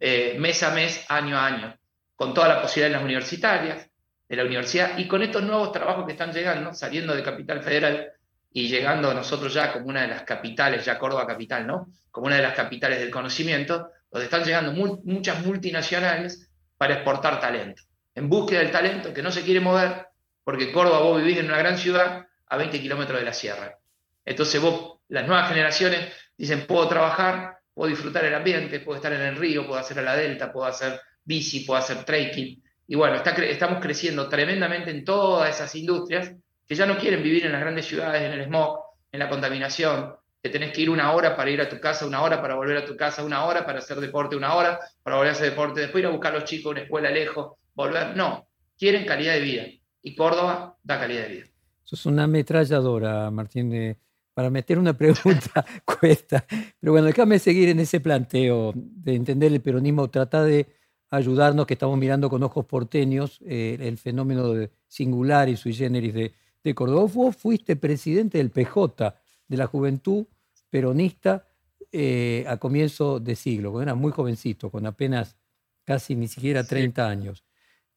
eh, 0.00 0.36
mes 0.38 0.62
a 0.62 0.70
mes, 0.70 1.04
año 1.08 1.36
a 1.36 1.46
año, 1.46 1.76
con 2.14 2.32
toda 2.32 2.48
la 2.48 2.62
posibilidad 2.62 2.88
de 2.88 2.94
las 2.94 3.04
universitarias, 3.04 3.90
de 4.28 4.36
la 4.36 4.44
universidad, 4.44 4.98
y 4.98 5.08
con 5.08 5.22
estos 5.22 5.42
nuevos 5.42 5.72
trabajos 5.72 6.06
que 6.06 6.12
están 6.12 6.32
llegando, 6.32 6.72
saliendo 6.72 7.14
de 7.14 7.22
Capital 7.22 7.62
Federal, 7.62 8.12
y 8.58 8.66
llegando 8.66 9.08
a 9.08 9.14
nosotros 9.14 9.54
ya 9.54 9.72
como 9.72 9.86
una 9.86 10.02
de 10.02 10.08
las 10.08 10.22
capitales, 10.22 10.84
ya 10.84 10.98
Córdoba 10.98 11.28
capital, 11.28 11.64
¿no? 11.64 11.92
Como 12.10 12.26
una 12.26 12.34
de 12.34 12.42
las 12.42 12.54
capitales 12.54 12.98
del 12.98 13.08
conocimiento, 13.08 13.92
donde 14.10 14.24
están 14.24 14.42
llegando 14.42 14.72
muchas 14.72 15.46
multinacionales 15.46 16.50
para 16.76 16.94
exportar 16.94 17.40
talento, 17.40 17.82
en 18.16 18.28
búsqueda 18.28 18.58
del 18.58 18.72
talento 18.72 19.14
que 19.14 19.22
no 19.22 19.30
se 19.30 19.42
quiere 19.42 19.60
mover, 19.60 20.08
porque 20.42 20.72
Córdoba 20.72 20.98
vos 20.98 21.22
vivís 21.22 21.38
en 21.38 21.46
una 21.46 21.58
gran 21.58 21.78
ciudad 21.78 22.26
a 22.48 22.56
20 22.56 22.80
kilómetros 22.80 23.20
de 23.20 23.26
la 23.26 23.32
sierra. 23.32 23.78
Entonces 24.24 24.60
vos, 24.60 25.02
las 25.06 25.24
nuevas 25.24 25.48
generaciones 25.48 26.12
dicen, 26.36 26.66
puedo 26.66 26.88
trabajar, 26.88 27.58
puedo 27.72 27.88
disfrutar 27.88 28.24
el 28.24 28.34
ambiente, 28.34 28.80
puedo 28.80 28.96
estar 28.96 29.12
en 29.12 29.20
el 29.20 29.36
río, 29.36 29.68
puedo 29.68 29.78
hacer 29.78 30.00
a 30.00 30.02
la 30.02 30.16
delta, 30.16 30.52
puedo 30.52 30.66
hacer 30.66 31.00
bici, 31.22 31.60
puedo 31.60 31.78
hacer 31.78 32.02
trekking. 32.04 32.60
Y 32.88 32.96
bueno, 32.96 33.22
estamos 33.22 33.80
creciendo 33.80 34.28
tremendamente 34.28 34.90
en 34.90 35.04
todas 35.04 35.54
esas 35.54 35.72
industrias 35.76 36.32
que 36.68 36.74
ya 36.74 36.84
no 36.84 36.98
quieren 36.98 37.22
vivir 37.22 37.46
en 37.46 37.52
las 37.52 37.62
grandes 37.62 37.86
ciudades, 37.86 38.22
en 38.22 38.32
el 38.32 38.44
smog, 38.46 38.80
en 39.10 39.18
la 39.18 39.30
contaminación, 39.30 40.14
que 40.42 40.50
tenés 40.50 40.72
que 40.72 40.82
ir 40.82 40.90
una 40.90 41.12
hora 41.12 41.34
para 41.34 41.50
ir 41.50 41.60
a 41.62 41.68
tu 41.68 41.80
casa, 41.80 42.06
una 42.06 42.22
hora 42.22 42.42
para 42.42 42.54
volver 42.54 42.76
a 42.76 42.84
tu 42.84 42.94
casa, 42.94 43.24
una 43.24 43.44
hora 43.44 43.64
para 43.64 43.78
hacer 43.78 43.98
deporte, 43.98 44.36
una 44.36 44.54
hora 44.54 44.78
para 45.02 45.16
volver 45.16 45.30
a 45.30 45.32
hacer 45.32 45.50
deporte, 45.50 45.80
después 45.80 46.02
ir 46.02 46.06
a 46.06 46.10
buscar 46.10 46.34
a 46.34 46.38
los 46.38 46.44
chicos 46.44 46.66
a 46.66 46.70
una 46.72 46.80
escuela 46.82 47.10
lejos, 47.10 47.56
volver. 47.74 48.14
No, 48.16 48.46
quieren 48.78 49.06
calidad 49.06 49.34
de 49.34 49.40
vida. 49.40 49.62
Y 50.02 50.14
Córdoba 50.14 50.76
da 50.82 51.00
calidad 51.00 51.22
de 51.22 51.28
vida. 51.28 51.46
Eso 51.84 51.96
es 51.96 52.06
una 52.06 52.24
ametralladora, 52.24 53.30
Martín. 53.30 53.96
para 54.34 54.50
meter 54.50 54.78
una 54.78 54.96
pregunta 54.96 55.64
cuesta. 55.84 56.44
Pero 56.78 56.92
bueno, 56.92 57.06
déjame 57.06 57.38
seguir 57.38 57.70
en 57.70 57.80
ese 57.80 57.98
planteo 57.98 58.72
de 58.74 59.14
entender 59.14 59.52
el 59.52 59.60
peronismo. 59.60 60.08
Trata 60.08 60.44
de 60.44 60.66
ayudarnos, 61.10 61.66
que 61.66 61.74
estamos 61.74 61.98
mirando 61.98 62.28
con 62.28 62.42
ojos 62.42 62.66
porteños 62.66 63.40
eh, 63.44 63.78
el 63.80 63.98
fenómeno 63.98 64.52
de 64.52 64.70
singular 64.86 65.48
y 65.48 65.56
sui 65.56 65.72
generis 65.72 66.14
de, 66.14 66.32
de 66.68 66.74
Córdoba. 66.74 67.10
Vos 67.12 67.36
fuiste 67.36 67.76
presidente 67.76 68.38
del 68.38 68.50
PJ, 68.50 69.14
de 69.48 69.56
la 69.56 69.66
Juventud 69.66 70.26
Peronista, 70.70 71.46
eh, 71.90 72.44
a 72.46 72.58
comienzo 72.58 73.18
de 73.18 73.34
siglo, 73.34 73.70
cuando 73.70 73.90
era 73.90 73.94
muy 73.94 74.12
jovencito, 74.12 74.70
con 74.70 74.86
apenas 74.86 75.36
casi 75.84 76.14
ni 76.14 76.28
siquiera 76.28 76.64
30 76.64 77.08
años. 77.08 77.44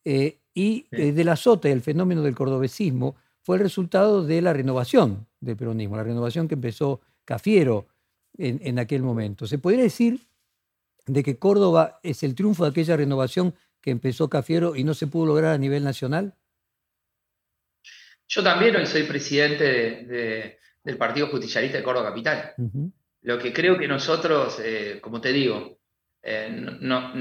Eh, 0.05 0.39
y 0.53 0.87
eh, 0.91 1.11
de 1.11 1.23
la 1.23 1.35
sota 1.35 1.69
el 1.69 1.81
fenómeno 1.81 2.21
del 2.21 2.35
cordobesismo 2.35 3.15
fue 3.41 3.57
el 3.57 3.63
resultado 3.63 4.23
de 4.25 4.41
la 4.41 4.53
renovación 4.53 5.27
del 5.39 5.57
peronismo, 5.57 5.97
la 5.97 6.03
renovación 6.03 6.47
que 6.47 6.55
empezó 6.55 7.01
Cafiero 7.25 7.87
en, 8.37 8.59
en 8.63 8.79
aquel 8.79 9.03
momento. 9.03 9.45
¿Se 9.45 9.57
podría 9.57 9.83
decir 9.83 10.21
de 11.05 11.23
que 11.23 11.37
Córdoba 11.37 11.99
es 12.03 12.23
el 12.23 12.35
triunfo 12.35 12.63
de 12.63 12.69
aquella 12.69 12.95
renovación 12.95 13.53
que 13.81 13.91
empezó 13.91 14.29
Cafiero 14.29 14.75
y 14.75 14.83
no 14.83 14.93
se 14.93 15.07
pudo 15.07 15.27
lograr 15.27 15.53
a 15.53 15.57
nivel 15.57 15.83
nacional? 15.83 16.35
Yo 18.33 18.41
también 18.41 18.73
hoy 18.77 18.85
soy 18.85 19.03
presidente 19.03 20.57
del 20.83 20.97
Partido 20.97 21.27
Justicialista 21.27 21.77
de 21.77 21.83
Córdoba 21.83 22.11
Capital. 22.11 22.53
Lo 23.23 23.37
que 23.37 23.51
creo 23.51 23.77
que 23.77 23.89
nosotros, 23.89 24.57
eh, 24.63 24.99
como 25.01 25.19
te 25.19 25.33
digo, 25.33 25.79
eh, 26.23 26.49
no, 26.79 27.11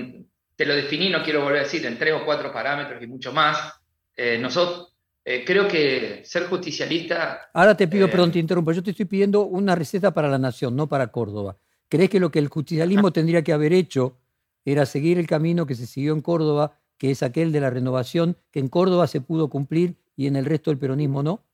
te 0.54 0.64
lo 0.64 0.76
definí, 0.76 1.10
no 1.10 1.24
quiero 1.24 1.42
volver 1.42 1.58
a 1.58 1.62
decir, 1.64 1.84
en 1.84 1.98
tres 1.98 2.14
o 2.14 2.24
cuatro 2.24 2.52
parámetros 2.52 3.02
y 3.02 3.08
mucho 3.08 3.32
más. 3.32 3.72
Eh, 4.16 4.38
nosotros, 4.38 4.94
eh, 5.24 5.42
creo 5.44 5.66
que 5.66 6.22
ser 6.24 6.44
justicialista... 6.44 7.50
Ahora 7.54 7.76
te 7.76 7.88
pido, 7.88 8.08
perdón, 8.08 8.30
te 8.30 8.38
interrumpo, 8.38 8.70
yo 8.70 8.82
te 8.82 8.92
estoy 8.92 9.06
pidiendo 9.06 9.46
una 9.46 9.74
receta 9.74 10.14
para 10.14 10.28
la 10.28 10.38
nación, 10.38 10.76
no 10.76 10.88
para 10.88 11.08
Córdoba. 11.08 11.56
¿Crees 11.88 12.08
que 12.08 12.20
lo 12.20 12.30
que 12.30 12.38
el 12.38 12.46
justicialismo 12.46 13.10
tendría 13.12 13.42
que 13.42 13.52
haber 13.52 13.72
hecho 13.72 14.16
era 14.64 14.86
seguir 14.86 15.18
el 15.18 15.26
camino 15.26 15.66
que 15.66 15.74
se 15.74 15.86
siguió 15.86 16.12
en 16.12 16.20
Córdoba, 16.20 16.78
que 16.98 17.10
es 17.10 17.24
aquel 17.24 17.50
de 17.50 17.60
la 17.60 17.70
renovación, 17.70 18.36
que 18.52 18.60
en 18.60 18.68
Córdoba 18.68 19.08
se 19.08 19.20
pudo 19.20 19.50
cumplir 19.50 19.96
y 20.20 20.26
en 20.26 20.36
el 20.36 20.44
resto 20.44 20.70
del 20.70 20.78
peronismo 20.78 21.22
no? 21.22 21.46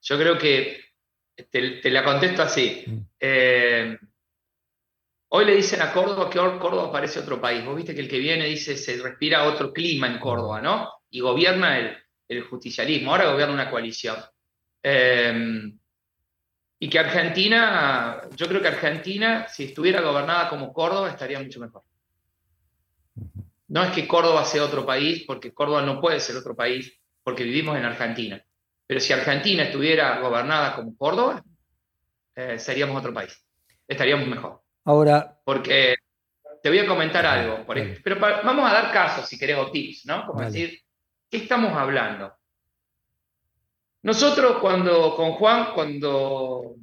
Yo 0.00 0.16
creo 0.16 0.38
que 0.38 0.80
te, 1.50 1.90
la 1.90 2.02
contesto 2.02 2.40
así. 2.40 2.84
Mm. 2.86 2.98
Eh, 3.20 3.98
hoy 5.28 5.44
le 5.44 5.56
dicen 5.56 5.82
a 5.82 5.92
Córdoba 5.92 6.30
que 6.30 6.38
Córdoba 6.38 6.90
parece 6.90 7.20
otro 7.20 7.38
país. 7.38 7.62
Vos 7.66 7.76
viste 7.76 7.94
que 7.94 8.00
el 8.00 8.08
que 8.08 8.18
viene 8.18 8.46
dice 8.46 8.78
se 8.78 8.96
respira 9.02 9.44
otro 9.44 9.74
clima 9.74 10.06
en 10.06 10.18
Córdoba, 10.18 10.62
¿no? 10.62 10.90
Y 11.10 11.20
gobierna 11.20 11.78
el, 11.78 12.42
justicialismo. 12.44 13.10
Ahora 13.10 13.30
gobierna 13.30 13.52
una 13.52 13.70
coalición. 13.70 14.16
Eh, 14.82 15.70
y 16.78 16.88
que 16.88 16.98
Argentina, 16.98 18.22
yo 18.34 18.48
creo 18.48 18.62
que 18.62 18.68
Argentina, 18.68 19.46
si 19.48 19.64
estuviera 19.64 20.00
gobernada 20.00 20.48
como 20.48 20.72
Córdoba, 20.72 21.10
estaría 21.10 21.40
mucho 21.40 21.60
mejor. 21.60 21.82
No 23.66 23.84
es 23.84 23.92
que 23.92 24.08
Córdoba 24.08 24.46
sea 24.46 24.64
otro 24.64 24.86
país, 24.86 25.24
porque 25.26 25.52
Córdoba 25.52 25.82
no 25.82 26.00
puede 26.00 26.20
ser 26.20 26.36
otro 26.36 26.56
país, 26.56 26.97
porque 27.28 27.44
vivimos 27.44 27.76
en 27.76 27.84
Argentina. 27.84 28.42
Pero 28.86 29.00
si 29.00 29.12
Argentina 29.12 29.64
estuviera 29.64 30.18
gobernada 30.18 30.74
como 30.74 30.96
Córdoba, 30.96 31.44
eh, 32.34 32.58
seríamos 32.58 32.96
otro 32.96 33.12
país. 33.12 33.38
Estaríamos 33.86 34.26
mejor. 34.26 34.62
Ahora. 34.86 35.38
Porque 35.44 35.96
te 36.62 36.70
voy 36.70 36.78
a 36.78 36.86
comentar 36.86 37.26
algo. 37.26 37.66
pero 38.02 38.18
vamos 38.18 38.70
a 38.70 38.72
dar 38.72 38.90
casos, 38.94 39.28
si 39.28 39.38
querés, 39.38 39.58
o 39.58 39.70
tips, 39.70 40.06
¿no? 40.06 40.24
Como 40.24 40.40
decir, 40.40 40.80
¿qué 41.28 41.36
estamos 41.36 41.76
hablando? 41.76 42.32
Nosotros, 44.04 44.56
cuando, 44.62 45.14
con 45.14 45.32
Juan, 45.32 45.74
cuando 45.74 46.76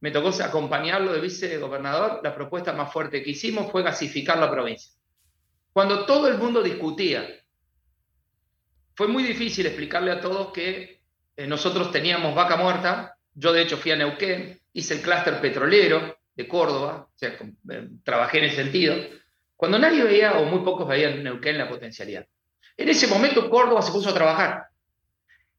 me 0.00 0.10
tocó 0.10 0.30
acompañarlo 0.42 1.12
de 1.12 1.20
vicegobernador, 1.20 2.20
la 2.24 2.34
propuesta 2.34 2.72
más 2.72 2.90
fuerte 2.90 3.22
que 3.22 3.32
hicimos 3.32 3.70
fue 3.70 3.82
gasificar 3.82 4.38
la 4.38 4.50
provincia. 4.50 4.90
Cuando 5.70 6.06
todo 6.06 6.28
el 6.28 6.38
mundo 6.38 6.62
discutía, 6.62 7.41
fue 9.02 9.08
muy 9.08 9.24
difícil 9.24 9.66
explicarle 9.66 10.12
a 10.12 10.20
todos 10.20 10.52
que 10.52 11.00
eh, 11.36 11.46
nosotros 11.48 11.90
teníamos 11.90 12.36
vaca 12.36 12.56
muerta, 12.56 13.16
yo 13.34 13.52
de 13.52 13.62
hecho 13.62 13.76
fui 13.76 13.90
a 13.90 13.96
Neuquén, 13.96 14.60
hice 14.74 14.94
el 14.94 15.00
clúster 15.00 15.40
petrolero 15.40 16.18
de 16.36 16.46
Córdoba, 16.46 17.08
o 17.12 17.18
sea, 17.18 17.30
eh, 17.30 17.88
trabajé 18.04 18.38
en 18.38 18.44
ese 18.44 18.62
sentido, 18.62 18.94
cuando 19.56 19.76
nadie 19.80 20.04
veía 20.04 20.34
o 20.34 20.44
muy 20.44 20.60
pocos 20.60 20.86
veían 20.86 21.20
Neuquén 21.20 21.58
la 21.58 21.68
potencialidad. 21.68 22.24
En 22.76 22.88
ese 22.88 23.08
momento 23.08 23.50
Córdoba 23.50 23.82
se 23.82 23.90
puso 23.90 24.10
a 24.10 24.14
trabajar 24.14 24.66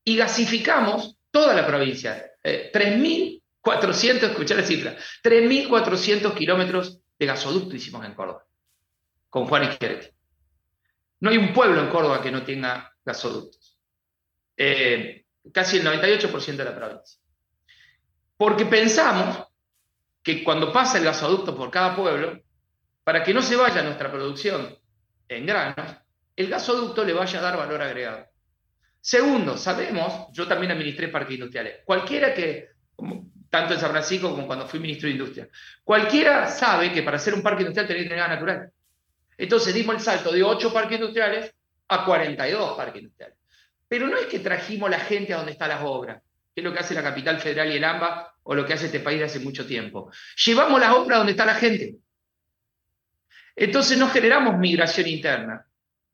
y 0.06 0.16
gasificamos 0.16 1.18
toda 1.30 1.54
la 1.54 1.68
provincia, 1.68 2.26
3.400, 2.42 4.24
eh, 4.24 4.26
escuchar 4.28 4.56
la 4.56 4.64
cifra, 4.64 4.96
3.400 5.22 6.34
kilómetros 6.34 7.02
de 7.20 7.26
gasoducto 7.26 7.76
hicimos 7.76 8.06
en 8.06 8.14
Córdoba, 8.14 8.46
con 9.30 9.48
Juan 9.48 9.64
Izquierdi. 9.64 10.08
No 11.20 11.30
hay 11.30 11.38
un 11.38 11.52
pueblo 11.52 11.82
en 11.82 11.90
Córdoba 11.90 12.22
que 12.22 12.32
no 12.32 12.44
tenga 12.44 12.93
gasoductos 13.06 13.78
casi 15.52 15.78
el 15.78 15.86
98% 15.86 16.56
de 16.56 16.66
la 16.66 16.76
provincia. 16.76 17.20
Porque 18.38 18.66
pensamos 18.66 19.46
que 20.22 20.44
cuando 20.44 20.72
pasa 20.72 20.98
el 20.98 21.04
gasoducto 21.04 21.56
por 21.56 21.70
cada 21.70 21.96
pueblo, 21.96 22.42
para 23.04 23.24
que 23.24 23.34
no 23.34 23.42
se 23.42 23.56
vaya 23.56 23.84
nuestra 23.84 24.12
producción 24.12 24.78
en 25.28 25.46
granos, 25.46 25.98
el 26.36 26.50
gasoducto 26.50 27.04
le 27.04 27.14
vaya 27.14 27.40
a 27.40 27.42
dar 27.42 27.58
valor 27.58 27.82
agregado. 27.82 28.26
Segundo, 29.02 29.58
sabemos, 29.58 30.28
yo 30.32 30.48
también 30.48 30.72
administré 30.72 31.10
parques 31.10 31.36
industriales, 31.36 31.80
cualquiera 31.84 32.34
que, 32.34 32.70
tanto 33.50 33.74
en 33.74 33.80
San 33.80 33.92
Francisco 33.92 34.32
como 34.32 34.48
cuando 34.48 34.66
fui 34.66 34.80
ministro 34.80 35.08
de 35.08 35.14
Industria, 35.14 35.50
cualquiera 35.84 36.48
sabe 36.48 36.94
que 36.94 37.04
para 37.04 37.18
hacer 37.18 37.34
un 37.34 37.44
parque 37.44 37.64
industrial 37.64 37.88
tiene 37.88 38.04
que 38.04 38.10
tener 38.10 38.24
gas 38.24 38.30
natural. 38.30 38.72
Entonces 39.38 39.74
dimos 39.74 39.96
el 39.96 40.02
salto 40.02 40.32
de 40.32 40.42
8 40.42 40.72
parques 40.72 41.00
industriales 41.00 41.54
a 41.88 42.06
42 42.06 42.78
parques. 42.78 43.04
Pero 43.88 44.08
no 44.08 44.18
es 44.18 44.26
que 44.28 44.40
trajimos 44.40 44.90
la 44.90 45.00
gente 45.00 45.34
a 45.34 45.38
donde 45.38 45.52
están 45.52 45.70
las 45.70 45.82
obras, 45.84 46.22
que 46.54 46.62
es 46.62 46.64
lo 46.64 46.74
que 46.74 46.80
hace 46.80 46.96
la 46.96 47.04
capital 47.04 47.40
federal 47.40 47.72
y 47.72 47.78
el 47.78 47.84
AMBA 47.84 48.36
o 48.44 48.56
lo 48.56 48.66
que 48.66 48.74
hace 48.74 48.88
este 48.88 49.00
país 49.00 49.22
hace 49.22 49.40
mucho 49.40 49.66
tiempo. 49.66 50.12
Llevamos 50.46 50.80
las 50.80 50.94
obras 50.94 51.20
donde 51.20 51.32
está 51.32 51.46
la 51.46 51.56
gente. 51.56 51.98
Entonces 53.56 53.98
no 53.98 54.10
generamos 54.10 54.58
migración 54.58 55.08
interna. 55.08 55.66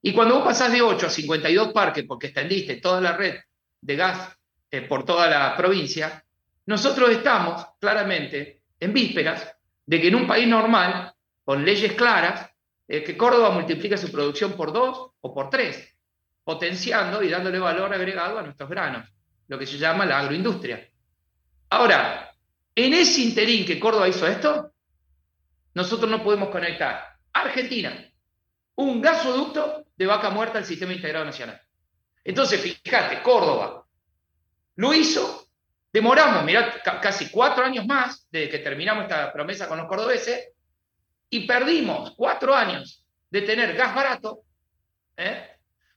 Y 0.02 0.14
cuando 0.14 0.36
vos 0.36 0.46
pasás 0.46 0.72
de 0.72 0.82
8 0.82 1.08
a 1.08 1.10
52 1.10 1.74
parques, 1.74 2.06
porque 2.08 2.28
extendiste 2.28 2.78
toda 2.78 3.02
la 3.02 3.16
red 3.16 3.36
de 3.82 3.96
gas 3.96 4.38
eh, 4.72 4.82
por 4.82 5.06
toda 5.06 5.30
la 5.30 5.56
provincia, 5.58 6.24
nosotros 6.66 7.10
estamos 7.10 7.66
claramente 7.80 8.62
en 8.80 8.94
vísperas 8.94 9.56
de 9.86 10.00
que 10.00 10.08
en 10.08 10.16
un 10.16 10.28
país 10.28 10.48
normal, 10.48 11.14
con 11.44 11.66
leyes 11.66 11.94
claras, 11.94 12.49
eh, 12.90 13.04
que 13.04 13.16
Córdoba 13.16 13.52
multiplique 13.52 13.98
su 13.98 14.12
producción 14.12 14.54
por 14.54 14.74
dos 14.74 15.12
o 15.22 15.34
por 15.34 15.50
tres 15.50 15.96
potenciando 16.44 17.22
y 17.22 17.30
dándole 17.30 17.60
valor 17.60 17.94
agregado 17.94 18.40
a 18.40 18.42
nuestros 18.42 18.68
granos, 18.68 19.08
lo 19.48 19.60
que 19.60 19.68
se 19.68 19.78
llama 19.78 20.08
la 20.08 20.18
agroindustria. 20.18 20.90
Ahora, 21.70 22.36
en 22.74 22.94
ese 22.96 23.22
interín 23.22 23.64
que 23.68 23.80
Córdoba 23.80 24.08
hizo 24.08 24.26
esto, 24.26 24.72
nosotros 25.76 26.10
no 26.10 26.24
podemos 26.24 26.50
conectar 26.50 27.18
Argentina, 27.32 28.04
un 28.78 29.00
gasoducto 29.00 29.86
de 29.96 30.08
vaca 30.08 30.32
muerta 30.32 30.58
al 30.58 30.66
sistema 30.66 30.92
integrado 30.92 31.26
nacional. 31.26 31.62
Entonces, 32.24 32.60
fíjate, 32.60 33.22
Córdoba 33.22 33.86
lo 34.78 34.94
hizo, 34.96 35.48
demoramos, 35.94 36.44
mirá, 36.44 36.82
casi 36.82 37.30
cuatro 37.30 37.64
años 37.64 37.86
más 37.86 38.28
desde 38.32 38.50
que 38.50 38.60
terminamos 38.60 39.04
esta 39.04 39.32
promesa 39.32 39.68
con 39.68 39.78
los 39.78 39.88
cordobeses, 39.88 40.50
y 41.30 41.46
perdimos 41.46 42.14
cuatro 42.16 42.56
años 42.56 43.06
de 43.30 43.42
tener 43.42 43.76
gas 43.76 43.94
barato, 43.94 44.42
¿eh? 45.18 45.48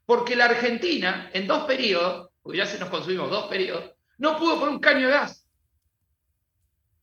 Porque 0.05 0.37
la 0.37 0.47
Argentina, 0.47 1.31
en 1.33 1.47
dos 1.47 1.65
periodos, 1.65 2.31
porque 2.43 2.59
ya 2.59 2.67
se 2.67 2.79
nos 2.79 2.91
consumimos 2.91 3.31
dos 3.31 3.47
periodos, 3.47 3.93
no 4.19 4.37
pudo 4.37 4.59
poner 4.59 4.75
un 4.75 4.81
caño 4.81 5.07
de 5.07 5.15
gas. 5.15 5.49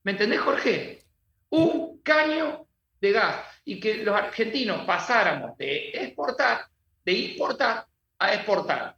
¿Me 0.04 0.12
entendés, 0.12 0.40
Jorge? 0.42 1.04
Un 1.50 2.02
caño 2.02 2.68
de 3.02 3.12
gas. 3.12 3.46
Y 3.66 3.80
que 3.80 4.04
los 4.04 4.16
argentinos 4.16 4.86
pasáramos 4.86 5.58
de 5.58 5.90
exportar, 5.90 6.68
de 7.04 7.12
importar 7.12 7.86
a 8.20 8.34
exportar. 8.34 8.96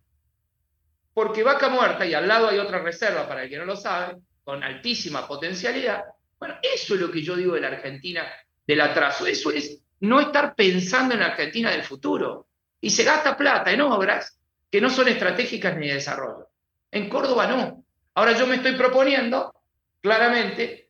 Porque 1.14 1.44
vaca 1.44 1.70
muerta, 1.70 2.06
y 2.06 2.14
al 2.14 2.28
lado 2.28 2.50
hay 2.50 2.58
otra 2.58 2.80
reserva, 2.80 3.28
para 3.28 3.44
el 3.44 3.50
que 3.50 3.58
no 3.58 3.66
lo 3.66 3.76
sabe, 3.76 4.18
con 4.44 4.64
altísima 4.64 5.28
potencialidad. 5.28 6.04
Bueno, 6.40 6.56
eso 6.62 6.96
es 6.96 7.02
lo 7.02 7.12
que 7.12 7.22
yo 7.22 7.36
digo 7.36 7.54
de 7.54 7.62
la 7.62 7.68
Argentina 7.68 8.26
del 8.66 8.82
atraso. 8.82 9.26
Eso 9.26 9.52
es 9.52 9.82
no 10.02 10.20
estar 10.20 10.56
pensando 10.56 11.14
en 11.14 11.22
la 11.22 11.28
Argentina 11.28 11.72
del 11.72 11.84
futuro 11.84 12.48
y 12.80 12.90
se 12.90 13.04
gasta 13.04 13.38
plata 13.38 13.72
en 13.72 13.82
obras 13.82 14.40
que 14.70 14.82
no 14.82 14.90
son 14.90 15.08
estratégicas 15.08 15.78
ni 15.78 15.88
de 15.88 15.96
desarrollo. 15.96 16.50
En 16.90 17.10
Córdoba 17.10 17.48
no. 17.48 17.86
Ahora 18.16 18.34
yo 18.34 18.48
me 18.48 18.56
estoy 18.56 18.74
proponiendo, 18.74 19.54
claramente, 20.02 20.90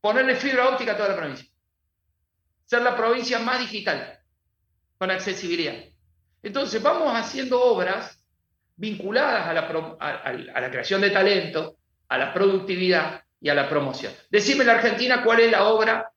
ponerle 0.00 0.36
fibra 0.36 0.68
óptica 0.68 0.92
a 0.92 0.96
toda 0.96 1.10
la 1.10 1.16
provincia. 1.16 1.46
Ser 2.64 2.82
la 2.82 2.96
provincia 2.96 3.38
más 3.38 3.60
digital, 3.60 4.20
con 4.98 5.10
accesibilidad. 5.10 5.74
Entonces 6.42 6.82
vamos 6.82 7.12
haciendo 7.14 7.60
obras 7.60 8.24
vinculadas 8.76 9.46
a 9.46 9.52
la, 9.52 9.96
a 10.00 10.60
la 10.60 10.70
creación 10.70 11.00
de 11.00 11.10
talento, 11.10 11.76
a 12.08 12.18
la 12.18 12.32
productividad 12.32 13.22
y 13.40 13.48
a 13.48 13.54
la 13.54 13.68
promoción. 13.68 14.12
Decime 14.30 14.62
en 14.62 14.68
la 14.68 14.74
Argentina 14.74 15.22
cuál 15.22 15.40
es 15.40 15.50
la 15.50 15.64
obra 15.64 16.10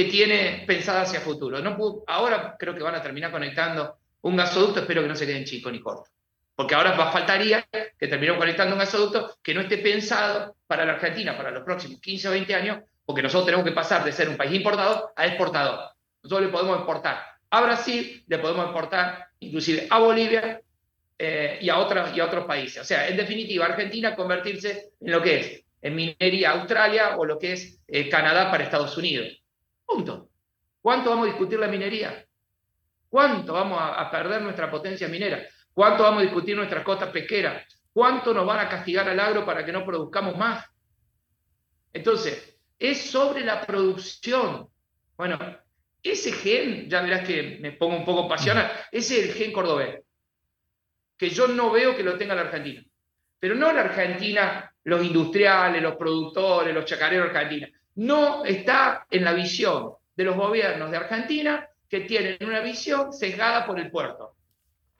que 0.00 0.10
tiene 0.10 0.64
pensada 0.66 1.02
hacia 1.02 1.20
futuro. 1.20 1.58
Ahora 2.06 2.56
creo 2.58 2.74
que 2.74 2.82
van 2.82 2.94
a 2.94 3.02
terminar 3.02 3.30
conectando 3.30 3.98
un 4.22 4.36
gasoducto 4.36 4.80
espero 4.80 5.02
que 5.02 5.08
no 5.08 5.14
se 5.14 5.26
quede 5.26 5.38
en 5.38 5.44
chico 5.44 5.70
ni 5.70 5.80
corto. 5.80 6.10
Porque 6.54 6.74
ahora 6.74 6.92
va, 6.92 7.12
faltaría 7.12 7.66
que 7.70 8.06
terminemos 8.06 8.38
conectando 8.38 8.74
un 8.74 8.78
gasoducto 8.78 9.36
que 9.42 9.52
no 9.52 9.60
esté 9.60 9.78
pensado 9.78 10.56
para 10.66 10.86
la 10.86 10.92
Argentina 10.92 11.36
para 11.36 11.50
los 11.50 11.64
próximos 11.64 12.00
15 12.00 12.28
o 12.28 12.30
20 12.30 12.54
años, 12.54 12.78
porque 13.04 13.22
nosotros 13.22 13.46
tenemos 13.46 13.66
que 13.66 13.72
pasar 13.72 14.02
de 14.04 14.12
ser 14.12 14.28
un 14.28 14.36
país 14.36 14.54
importador 14.54 15.12
a 15.16 15.26
exportador. 15.26 15.90
Nosotros 16.22 16.46
le 16.46 16.52
podemos 16.52 16.76
exportar 16.76 17.22
a 17.50 17.60
Brasil, 17.60 18.24
le 18.26 18.38
podemos 18.38 18.64
exportar 18.64 19.28
inclusive 19.40 19.86
a 19.90 19.98
Bolivia 19.98 20.60
eh, 21.18 21.58
y, 21.60 21.68
a 21.68 21.78
otros, 21.78 22.16
y 22.16 22.20
otros 22.20 22.46
países. 22.46 22.80
O 22.82 22.84
sea, 22.84 23.08
en 23.08 23.16
definitiva, 23.16 23.66
Argentina 23.66 24.14
convertirse 24.14 24.92
en 25.00 25.12
lo 25.12 25.20
que 25.22 25.40
es 25.40 25.64
en 25.82 25.94
minería 25.94 26.50
Australia 26.50 27.16
o 27.16 27.24
lo 27.24 27.38
que 27.38 27.54
es 27.54 27.80
eh, 27.88 28.08
Canadá 28.08 28.50
para 28.50 28.64
Estados 28.64 28.96
Unidos. 28.96 29.39
Punto. 29.90 30.30
¿Cuánto 30.80 31.10
vamos 31.10 31.24
a 31.24 31.30
discutir 31.30 31.58
la 31.58 31.66
minería? 31.66 32.24
¿Cuánto 33.08 33.54
vamos 33.54 33.76
a, 33.82 34.08
perder 34.08 34.40
nuestra 34.40 34.70
potencia 34.70 35.08
minera? 35.08 35.44
¿Cuánto 35.72 36.04
vamos 36.04 36.20
a 36.20 36.26
discutir 36.26 36.56
nuestras 36.56 36.84
costas 36.84 37.10
pesqueras? 37.10 37.66
¿Cuánto 37.92 38.32
nos 38.32 38.46
van 38.46 38.60
a 38.60 38.68
castigar 38.68 39.08
al 39.08 39.18
agro 39.18 39.44
para 39.44 39.66
que 39.66 39.72
no 39.72 39.84
produzcamos 39.84 40.36
más? 40.36 40.64
Entonces, 41.92 42.56
es 42.78 43.10
sobre 43.10 43.40
la 43.44 43.66
producción. 43.66 44.68
Bueno, 45.16 45.38
ese 46.00 46.30
gen, 46.30 46.88
ya 46.88 47.02
verás 47.02 47.26
que 47.26 47.58
me 47.60 47.72
pongo 47.72 47.96
un 47.96 48.04
poco 48.04 48.28
pasional, 48.28 48.70
ese 48.92 49.18
es 49.18 49.28
el 49.30 49.34
gen 49.34 49.52
cordobés, 49.52 50.04
que 51.18 51.30
yo 51.30 51.48
no 51.48 51.72
veo 51.72 51.96
que 51.96 52.04
lo 52.04 52.16
tenga 52.16 52.36
la 52.36 52.42
Argentina. 52.42 52.80
pero 53.40 53.56
no 53.56 53.72
la 53.72 53.80
Argentina, 53.80 54.72
los 54.84 55.04
industriales, 55.04 55.82
los 55.82 55.96
productores, 55.96 56.72
los 56.72 56.84
chacareros 56.84 57.34
argentinos. 57.34 57.70
No 57.96 58.44
está 58.44 59.06
en 59.10 59.24
la 59.24 59.32
visión 59.32 59.92
de 60.16 60.24
los 60.24 60.36
gobiernos 60.36 60.90
de 60.90 60.96
Argentina 60.96 61.68
que 61.88 62.00
tienen 62.00 62.36
una 62.40 62.60
visión 62.60 63.12
sesgada 63.12 63.66
por 63.66 63.78
el 63.78 63.90
puerto. 63.90 64.34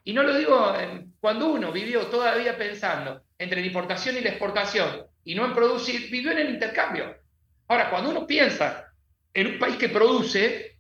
Y 0.05 0.13
no 0.13 0.23
lo 0.23 0.37
digo 0.37 0.73
cuando 1.21 1.53
uno 1.53 1.71
vivió 1.73 2.07
todavía 2.07 2.57
pensando 2.57 3.23
entre 3.39 3.61
la 3.61 3.67
importación 3.67 4.17
y 4.17 4.21
la 4.21 4.31
exportación 4.31 5.07
y 5.25 5.35
no 5.35 5.45
en 5.45 5.55
producir, 5.55 6.11
vivió 6.11 6.33
en 6.33 6.39
el 6.39 6.51
intercambio. 6.51 7.17
Ahora, 7.69 7.91
cuando 7.91 8.11
uno 8.11 8.27
piensa 8.27 8.87
en 9.33 9.47
un 9.47 9.59
país 9.59 9.77
que 9.77 9.89
produce, 9.89 10.79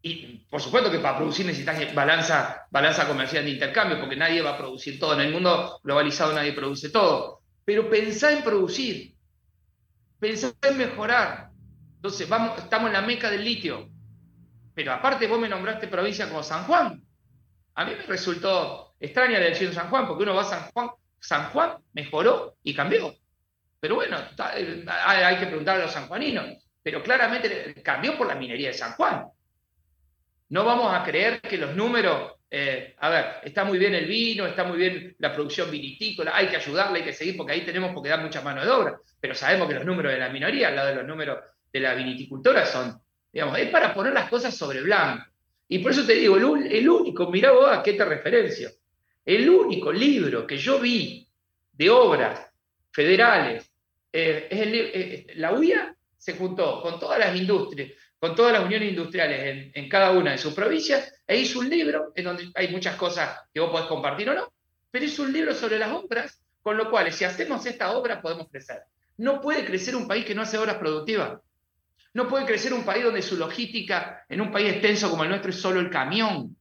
y 0.00 0.38
por 0.48 0.60
supuesto 0.60 0.90
que 0.90 0.98
para 0.98 1.18
producir 1.18 1.44
necesitas 1.44 1.94
balanza, 1.94 2.66
balanza 2.70 3.06
comercial 3.06 3.44
de 3.44 3.50
intercambio, 3.50 4.00
porque 4.00 4.16
nadie 4.16 4.40
va 4.40 4.50
a 4.50 4.58
producir 4.58 4.98
todo. 4.98 5.14
En 5.14 5.20
el 5.20 5.32
mundo 5.32 5.80
globalizado 5.82 6.32
nadie 6.32 6.52
produce 6.52 6.90
todo. 6.90 7.42
Pero 7.64 7.90
pensá 7.90 8.32
en 8.32 8.42
producir, 8.42 9.11
pensá 10.22 10.52
en 10.62 10.78
mejorar. 10.78 11.50
Entonces, 11.96 12.28
vamos, 12.28 12.56
estamos 12.56 12.86
en 12.86 12.92
la 12.92 13.02
meca 13.02 13.28
del 13.28 13.42
litio. 13.42 13.90
Pero 14.72 14.92
aparte 14.92 15.26
vos 15.26 15.40
me 15.40 15.48
nombraste 15.48 15.88
provincia 15.88 16.28
como 16.28 16.44
San 16.44 16.62
Juan. 16.62 17.02
A 17.74 17.84
mí 17.84 17.92
me 17.98 18.04
resultó 18.04 18.94
extraña 19.00 19.40
la 19.40 19.46
elección 19.46 19.70
de 19.70 19.74
San 19.74 19.90
Juan, 19.90 20.06
porque 20.06 20.22
uno 20.22 20.36
va 20.36 20.42
a 20.42 20.44
San 20.44 20.70
Juan, 20.70 20.90
San 21.18 21.50
Juan 21.50 21.72
mejoró 21.92 22.54
y 22.62 22.72
cambió. 22.72 23.12
Pero 23.80 23.96
bueno, 23.96 24.16
hay 24.86 25.38
que 25.38 25.46
preguntarle 25.46 25.82
a 25.82 25.86
los 25.86 25.94
sanjuaninos. 25.94 26.68
Pero 26.84 27.02
claramente 27.02 27.82
cambió 27.82 28.16
por 28.16 28.28
la 28.28 28.36
minería 28.36 28.68
de 28.68 28.74
San 28.74 28.92
Juan. 28.92 29.26
No 30.50 30.64
vamos 30.64 30.94
a 30.94 31.02
creer 31.02 31.40
que 31.40 31.58
los 31.58 31.74
números, 31.74 32.34
eh, 32.54 32.94
a 32.98 33.08
ver, 33.08 33.24
está 33.44 33.64
muy 33.64 33.78
bien 33.78 33.94
el 33.94 34.04
vino, 34.04 34.46
está 34.46 34.64
muy 34.64 34.76
bien 34.76 35.16
la 35.20 35.32
producción 35.32 35.70
vinitícola, 35.70 36.36
hay 36.36 36.48
que 36.48 36.56
ayudarle, 36.56 36.98
hay 36.98 37.04
que 37.06 37.14
seguir, 37.14 37.34
porque 37.34 37.54
ahí 37.54 37.64
tenemos 37.64 37.94
porque 37.94 38.10
dar 38.10 38.20
mucha 38.20 38.42
mano 38.42 38.62
de 38.62 38.70
obra. 38.70 39.00
Pero 39.18 39.34
sabemos 39.34 39.68
que 39.68 39.74
los 39.76 39.86
números 39.86 40.12
de 40.12 40.18
la 40.18 40.28
minoría, 40.28 40.68
al 40.68 40.76
lado 40.76 40.88
de 40.88 40.96
los 40.96 41.06
números 41.06 41.38
de 41.72 41.80
la 41.80 41.94
viniticultora, 41.94 42.66
son, 42.66 43.00
digamos, 43.32 43.58
es 43.58 43.70
para 43.70 43.94
poner 43.94 44.12
las 44.12 44.28
cosas 44.28 44.54
sobre 44.54 44.82
blanco. 44.82 45.24
Y 45.66 45.78
por 45.78 45.92
eso 45.92 46.04
te 46.04 46.12
digo, 46.12 46.36
el, 46.36 46.44
único, 46.90 47.30
mirá 47.30 47.52
vos 47.52 47.70
a 47.70 47.82
qué 47.82 47.94
te 47.94 48.04
referencio, 48.04 48.68
el 49.24 49.48
único 49.48 49.90
libro 49.90 50.46
que 50.46 50.58
yo 50.58 50.78
vi 50.78 51.26
de 51.72 51.88
obras 51.88 52.50
federales, 52.90 53.72
eh, 54.12 54.48
es 54.50 54.60
eh, 54.60 55.26
la 55.36 55.54
UIA 55.54 55.96
se 56.18 56.34
juntó 56.34 56.82
con 56.82 57.00
todas 57.00 57.18
las 57.18 57.34
industrias, 57.34 57.92
con 58.22 58.36
todas 58.36 58.52
las 58.52 58.64
uniones 58.64 58.90
industriales 58.90 59.72
en, 59.74 59.88
cada 59.88 60.12
una 60.12 60.30
de 60.30 60.38
sus 60.38 60.54
provincias, 60.54 61.12
e 61.26 61.38
hizo 61.38 61.58
un 61.58 61.68
libro 61.68 62.12
en 62.14 62.22
donde 62.22 62.52
hay 62.54 62.68
muchas 62.68 62.94
cosas 62.94 63.36
que 63.52 63.58
vos 63.58 63.72
podés 63.72 63.88
compartir 63.88 64.30
o 64.30 64.34
no, 64.34 64.52
pero 64.92 65.04
hizo 65.04 65.24
un 65.24 65.32
libro 65.32 65.52
sobre 65.52 65.76
las 65.76 65.90
obras, 65.90 66.40
con 66.62 66.76
lo 66.76 66.88
cual, 66.88 67.12
si 67.12 67.24
hacemos 67.24 67.66
esta 67.66 67.90
obra, 67.90 68.22
podemos 68.22 68.48
crecer. 68.48 68.82
No 69.16 69.40
puede 69.40 69.64
crecer 69.64 69.96
un 69.96 70.06
país 70.06 70.24
que 70.24 70.36
no 70.36 70.42
hace 70.42 70.56
obras 70.56 70.76
productivas. 70.76 71.40
No 72.14 72.28
puede 72.28 72.46
crecer 72.46 72.72
un 72.72 72.84
país 72.84 73.02
donde 73.02 73.22
su 73.22 73.36
logística 73.36 74.24
en 74.28 74.40
un 74.40 74.52
país 74.52 74.70
extenso 74.70 75.10
como 75.10 75.24
el 75.24 75.28
nuestro 75.28 75.50
es 75.50 75.60
solo 75.60 75.80
el 75.80 75.90
camión. 75.90 76.56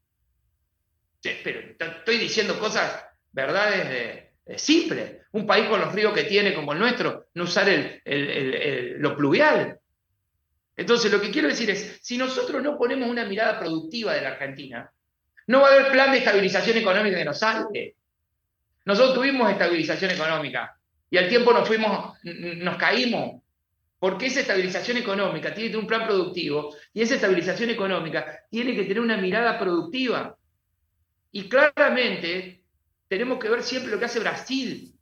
Pero 1.22 1.60
estoy 1.78 2.18
diciendo 2.18 2.58
cosas, 2.58 3.06
verdades 3.32 4.32
simples. 4.58 5.18
Un 5.34 5.46
país 5.46 5.68
con 5.68 5.80
los 5.80 5.94
ríos 5.94 6.12
que 6.12 6.24
tiene 6.24 6.56
como 6.56 6.74
el 6.74 6.80
nuestro, 6.80 7.28
no 7.36 7.44
usar 7.44 7.68
lo 8.04 9.16
pluvial. 9.16 9.78
Entonces, 10.82 11.12
lo 11.12 11.22
que 11.22 11.30
quiero 11.30 11.48
decir 11.48 11.70
es, 11.70 12.00
si 12.02 12.18
nosotros 12.18 12.62
no 12.64 12.76
ponemos 12.76 13.08
una 13.08 13.24
mirada 13.24 13.60
productiva 13.60 14.16
de 14.16 14.22
la 14.22 14.30
Argentina, 14.30 14.92
no 15.46 15.62
va 15.62 15.68
a 15.68 15.74
haber 15.74 15.92
plan 15.92 16.12
de 16.12 16.18
estabilización 16.18 16.76
económica 16.76 17.18
que 17.18 17.26
nos 17.26 17.38
salve. 17.38 17.96
Nosotros 18.86 19.14
tuvimos 19.14 19.52
estabilización 19.52 20.10
económica 20.10 20.76
y 21.08 21.18
al 21.18 21.30
tiempo 21.30 21.54
nos 21.54 21.68
fuimos, 21.68 22.18
nos 22.24 22.78
caímos, 22.78 23.44
porque 24.00 24.26
esa 24.26 24.40
estabilización 24.40 24.98
económica 24.98 25.54
tiene 25.54 25.68
que 25.68 25.74
tener 25.74 25.84
un 25.84 25.88
plan 25.88 26.08
productivo 26.08 26.76
y 26.92 27.04
esa 27.04 27.14
estabilización 27.14 27.70
económica 27.70 28.44
tiene 28.50 28.76
que 28.76 28.82
tener 28.82 29.02
una 29.02 29.18
mirada 29.18 29.60
productiva. 29.60 30.36
Y 31.32 31.48
claramente 31.48 32.64
tenemos 33.08 33.38
que 33.38 33.50
ver 33.50 33.62
siempre 33.62 33.92
lo 33.92 34.00
que 34.00 34.06
hace 34.06 34.20
Brasil, 34.20 34.96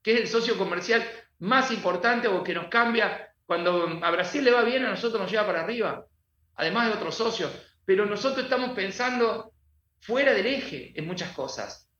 que 0.00 0.12
es 0.12 0.20
el 0.20 0.28
socio 0.28 0.56
comercial 0.56 1.04
más 1.40 1.72
importante 1.72 2.28
o 2.28 2.44
que 2.44 2.54
nos 2.54 2.68
cambia. 2.68 3.29
Cuando 3.50 3.98
a 4.00 4.10
Brasil 4.12 4.44
le 4.44 4.52
va 4.52 4.62
bien, 4.62 4.84
a 4.84 4.90
nosotros 4.90 5.20
nos 5.20 5.28
lleva 5.28 5.44
para 5.44 5.62
arriba, 5.62 6.06
además 6.54 6.86
de 6.86 6.94
otros 6.94 7.16
socios. 7.16 7.50
Pero 7.84 8.06
nosotros 8.06 8.44
estamos 8.44 8.70
pensando 8.76 9.52
fuera 9.98 10.32
del 10.32 10.46
eje 10.46 10.92
en 10.94 11.04
muchas 11.04 11.32
cosas. 11.32 11.90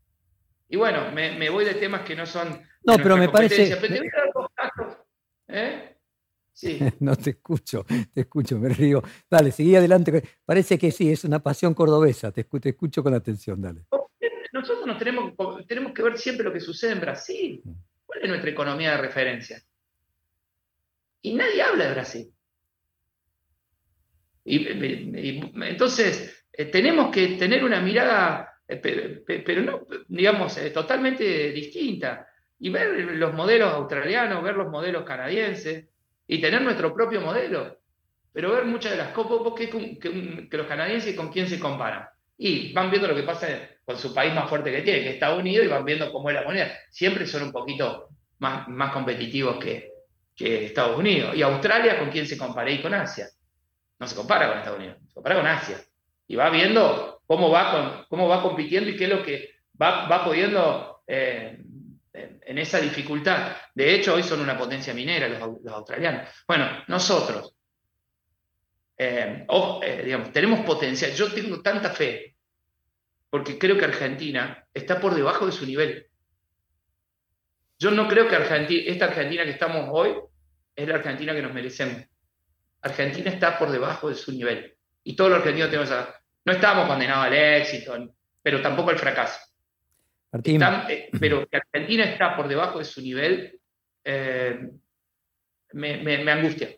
Y 0.68 0.76
bueno, 0.76 1.10
me, 1.10 1.50
voy 1.50 1.64
de 1.64 1.74
temas 1.74 2.02
que 2.02 2.14
no 2.14 2.24
son... 2.24 2.62
No, 2.84 2.96
pero 2.98 3.16
me 3.16 3.28
parece... 3.28 3.76
¿Eh? 5.48 5.96
Sí. 6.52 6.78
no 7.00 7.16
te 7.16 7.30
escucho, 7.30 7.84
te 8.14 8.20
escucho, 8.20 8.56
me 8.56 8.68
río. 8.68 9.02
Dale, 9.28 9.50
seguí 9.50 9.74
adelante. 9.74 10.22
Parece 10.44 10.78
que 10.78 10.92
sí, 10.92 11.10
es 11.10 11.24
una 11.24 11.40
pasión 11.40 11.74
cordobesa. 11.74 12.30
Te, 12.30 12.44
te 12.44 12.68
escucho 12.68 13.02
con 13.02 13.12
atención, 13.12 13.60
dale. 13.60 13.86
Nosotros 14.52 14.86
nos 14.86 14.98
tenemos, 14.98 15.34
tenemos 15.66 15.92
que 15.94 16.02
ver 16.04 16.16
siempre 16.16 16.44
lo 16.44 16.52
que 16.52 16.60
sucede 16.60 16.92
en 16.92 17.00
Brasil. 17.00 17.60
Mm. 17.64 17.72
¿Cuál 18.06 18.22
es 18.22 18.28
nuestra 18.28 18.50
economía 18.52 18.92
de 18.92 18.98
referencia? 18.98 19.60
Y 21.22 21.34
nadie 21.34 21.62
habla 21.62 21.86
de 21.86 21.92
Brasil. 21.92 22.32
Y, 24.44 24.66
entonces, 25.62 26.46
eh, 26.52 26.66
tenemos 26.66 27.10
que 27.10 27.28
tener 27.36 27.62
una 27.64 27.80
mirada, 27.80 28.60
eh, 28.66 29.22
pero 29.44 29.62
no, 29.62 29.86
digamos, 30.08 30.58
totalmente 30.72 31.52
distinta 31.52 32.26
y 32.58 32.70
ver 32.70 32.90
los 33.16 33.34
modelos 33.34 33.72
australianos, 33.72 34.42
ver 34.42 34.56
los 34.56 34.70
modelos 34.70 35.04
canadienses 35.04 35.88
y 36.26 36.40
tener 36.40 36.62
nuestro 36.62 36.94
propio 36.94 37.20
modelo. 37.20 37.78
Pero 38.32 38.52
ver 38.52 38.64
muchas 38.64 38.92
de 38.92 38.98
las 38.98 39.08
cosas, 39.12 39.54
que, 39.56 39.98
que, 39.98 40.56
los 40.56 40.66
canadienses 40.66 41.16
con 41.16 41.32
quién 41.32 41.48
se 41.48 41.58
comparan. 41.58 42.06
Y 42.38 42.72
van 42.72 42.90
viendo 42.90 43.08
lo 43.08 43.14
que 43.14 43.24
pasa 43.24 43.48
con 43.84 43.98
su 43.98 44.14
país 44.14 44.32
más 44.32 44.48
fuerte 44.48 44.70
que 44.70 44.82
tiene, 44.82 45.00
que 45.00 45.08
es 45.08 45.14
Estados 45.14 45.40
Unidos, 45.40 45.66
y 45.66 45.68
van 45.68 45.84
viendo 45.84 46.12
cómo 46.12 46.30
es 46.30 46.36
la 46.36 46.44
moneda. 46.44 46.70
Siempre 46.90 47.26
son 47.26 47.42
un 47.44 47.52
poquito 47.52 48.08
más, 48.38 48.68
más 48.68 48.92
competitivos 48.92 49.62
que, 49.62 49.89
que 50.40 50.64
Estados 50.64 50.98
Unidos. 50.98 51.36
Y 51.36 51.42
Australia, 51.42 51.98
¿con 51.98 52.10
quién 52.10 52.26
se 52.26 52.38
compara? 52.38 52.70
Y 52.70 52.80
con 52.80 52.94
Asia. 52.94 53.28
No 53.98 54.06
se 54.06 54.16
compara 54.16 54.48
con 54.48 54.58
Estados 54.58 54.78
Unidos, 54.78 54.96
se 55.06 55.14
compara 55.14 55.36
con 55.36 55.46
Asia. 55.46 55.78
Y 56.26 56.34
va 56.34 56.48
viendo 56.48 57.22
cómo 57.26 57.50
va, 57.50 58.06
cómo 58.08 58.26
va 58.26 58.42
compitiendo 58.42 58.88
y 58.88 58.96
qué 58.96 59.04
es 59.04 59.10
lo 59.10 59.22
que 59.22 59.50
va, 59.80 60.08
va 60.08 60.24
pudiendo 60.24 61.02
eh, 61.06 61.58
en 62.14 62.58
esa 62.58 62.80
dificultad. 62.80 63.54
De 63.74 63.94
hecho, 63.94 64.14
hoy 64.14 64.22
son 64.22 64.40
una 64.40 64.56
potencia 64.56 64.94
minera 64.94 65.28
los, 65.28 65.42
australianos. 65.74 66.30
Bueno, 66.48 66.84
nosotros, 66.88 67.54
eh, 68.96 69.46
eh, 69.82 70.02
digamos, 70.06 70.32
tenemos 70.32 70.60
potencia. 70.60 71.10
Yo 71.10 71.30
tengo 71.34 71.60
tanta 71.60 71.90
fe, 71.90 72.34
porque 73.28 73.58
creo 73.58 73.76
que 73.76 73.84
Argentina 73.84 74.66
está 74.72 74.98
por 74.98 75.14
debajo 75.14 75.44
de 75.44 75.52
su 75.52 75.66
nivel. 75.66 76.06
Yo 77.78 77.90
no 77.90 78.08
creo 78.08 78.26
que 78.26 78.36
Argentina, 78.36 78.82
esta 78.86 79.04
Argentina 79.06 79.44
que 79.44 79.50
estamos 79.50 79.88
hoy 79.92 80.14
es 80.74 80.88
la 80.88 80.96
Argentina 80.96 81.34
que 81.34 81.42
nos 81.42 81.54
merecemos. 81.54 82.02
Argentina 82.82 83.30
está 83.30 83.58
por 83.58 83.70
debajo 83.70 84.08
de 84.08 84.14
su 84.14 84.32
nivel. 84.32 84.74
Y 85.04 85.14
todos 85.14 85.30
los 85.30 85.38
argentinos 85.40 85.70
tenemos 85.70 85.90
No 86.44 86.52
estamos 86.52 86.86
condenados 86.86 87.26
al 87.26 87.34
éxito, 87.34 88.14
pero 88.42 88.62
tampoco 88.62 88.90
al 88.90 88.98
fracaso. 88.98 89.38
Eh, 90.32 91.10
pero 91.18 91.46
que 91.48 91.56
Argentina 91.56 92.04
está 92.04 92.36
por 92.36 92.46
debajo 92.46 92.78
de 92.78 92.84
su 92.84 93.00
nivel, 93.00 93.60
eh, 94.04 94.70
me, 95.72 96.30
angustia. 96.30 96.70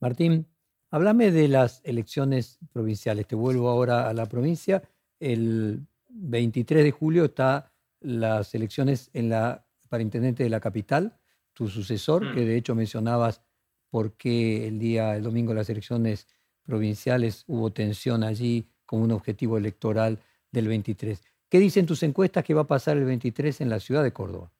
Martín, 0.00 0.46
háblame 0.90 1.32
de 1.32 1.48
las 1.48 1.82
elecciones 1.84 2.58
provinciales. 2.72 3.26
Te 3.26 3.34
vuelvo 3.34 3.68
ahora 3.68 4.08
a 4.08 4.14
la 4.14 4.26
provincia. 4.26 4.82
El 5.18 5.80
23 6.08 6.84
de 6.84 6.90
julio 6.92 7.24
está 7.26 7.72
las 8.00 8.54
elecciones 8.54 9.10
en 9.12 9.28
la, 9.28 9.66
para 9.88 10.02
intendente 10.02 10.44
de 10.44 10.50
la 10.50 10.60
capital, 10.60 11.18
tu 11.60 11.68
sucesor, 11.68 12.24
mm. 12.24 12.34
que 12.34 12.40
de 12.46 12.56
hecho 12.56 12.74
mencionabas 12.74 13.42
por 13.90 14.16
qué 14.16 14.66
el 14.66 14.78
día, 14.78 15.14
el 15.14 15.22
domingo, 15.22 15.52
las 15.52 15.68
elecciones 15.68 16.26
provinciales 16.64 17.44
hubo 17.48 17.70
tensión 17.70 18.24
allí 18.24 18.66
como 18.86 19.04
un 19.04 19.12
objetivo 19.12 19.58
electoral 19.58 20.18
del 20.50 20.68
23. 20.68 21.22
¿Qué 21.50 21.58
dicen 21.58 21.84
tus 21.84 22.02
encuestas 22.02 22.44
que 22.44 22.54
va 22.54 22.62
a 22.62 22.66
pasar 22.66 22.96
el 22.96 23.04
23 23.04 23.60
en 23.60 23.68
la 23.68 23.78
ciudad 23.78 24.02
de 24.02 24.10
Córdoba? 24.10 24.50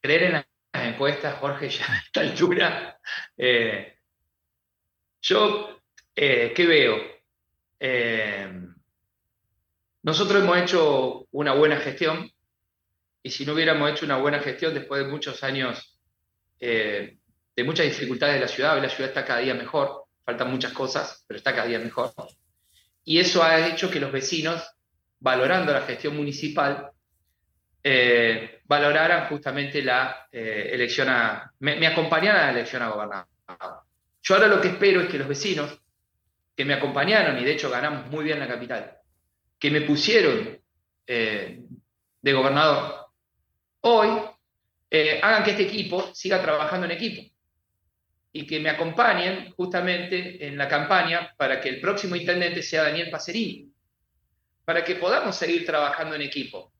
Creer 0.00 0.22
en 0.22 0.32
las 0.32 0.46
encuestas, 0.72 1.34
Jorge, 1.34 1.68
ya 1.68 1.84
a 1.84 1.98
esta 1.98 2.20
altura. 2.22 3.00
Eh, 3.36 3.98
yo, 5.20 5.82
eh, 6.16 6.54
¿qué 6.56 6.66
veo? 6.66 6.96
Eh, 7.78 8.68
nosotros 10.02 10.42
hemos 10.42 10.56
hecho 10.56 11.26
una 11.30 11.52
buena 11.52 11.76
gestión 11.76 12.31
y 13.22 13.30
si 13.30 13.44
no 13.46 13.52
hubiéramos 13.54 13.90
hecho 13.90 14.04
una 14.04 14.16
buena 14.16 14.40
gestión 14.40 14.74
después 14.74 15.04
de 15.04 15.10
muchos 15.10 15.42
años 15.42 15.98
de 16.60 17.64
muchas 17.64 17.86
dificultades 17.86 18.36
de 18.36 18.40
la 18.40 18.48
ciudad, 18.48 18.80
la 18.80 18.88
ciudad 18.88 19.08
está 19.08 19.24
cada 19.24 19.40
día 19.40 19.54
mejor, 19.54 20.04
faltan 20.24 20.50
muchas 20.50 20.72
cosas, 20.72 21.24
pero 21.26 21.38
está 21.38 21.52
cada 21.52 21.66
día 21.66 21.80
mejor. 21.80 22.12
Y 23.04 23.18
eso 23.18 23.42
ha 23.42 23.66
hecho 23.66 23.90
que 23.90 23.98
los 23.98 24.12
vecinos 24.12 24.62
valorando 25.22 25.72
la 25.72 25.82
gestión 25.82 26.16
municipal, 26.16 26.90
eh, 27.82 28.60
valoraran 28.64 29.28
justamente 29.28 29.82
la 29.82 30.26
eh, 30.30 30.70
elección 30.72 31.08
a, 31.08 31.52
me, 31.60 31.86
acompañaran 31.86 32.42
a 32.42 32.46
la 32.46 32.50
elección 32.50 32.82
a 32.82 32.88
gobernador. 32.88 33.26
Yo 34.20 34.34
ahora 34.34 34.48
lo 34.48 34.60
que 34.60 34.68
espero 34.68 35.00
es 35.00 35.08
que 35.08 35.18
los 35.18 35.28
vecinos 35.28 35.80
que 36.56 36.64
me 36.64 36.74
acompañaron, 36.74 37.38
y 37.38 37.44
de 37.44 37.52
hecho 37.52 37.70
ganamos 37.70 38.08
muy 38.08 38.24
bien 38.24 38.40
la 38.40 38.48
capital, 38.48 38.98
que 39.58 39.70
me 39.70 39.82
pusieron 39.82 40.58
eh, 41.06 41.60
de 42.20 42.32
gobernador, 42.32 43.01
hoy 43.82 44.08
hagan 45.22 45.44
que 45.44 45.52
este 45.52 45.62
equipo 45.62 46.10
siga 46.14 46.42
trabajando 46.42 46.86
en 46.86 46.92
equipo 46.92 47.22
y 48.32 48.46
que 48.46 48.60
me 48.60 48.70
acompañen 48.70 49.52
justamente 49.52 50.46
en 50.46 50.58
la 50.58 50.68
campaña 50.68 51.32
para 51.36 51.60
que 51.60 51.68
el 51.68 51.80
próximo 51.80 52.16
intendente 52.16 52.62
sea 52.62 52.84
Daniel 52.84 53.10
Pacerini, 53.10 53.70
para 54.64 54.84
que 54.84 54.96
podamos 54.96 55.36
seguir 55.36 55.64
trabajando 55.64 56.14
en 56.14 56.22
equipo 56.22 56.72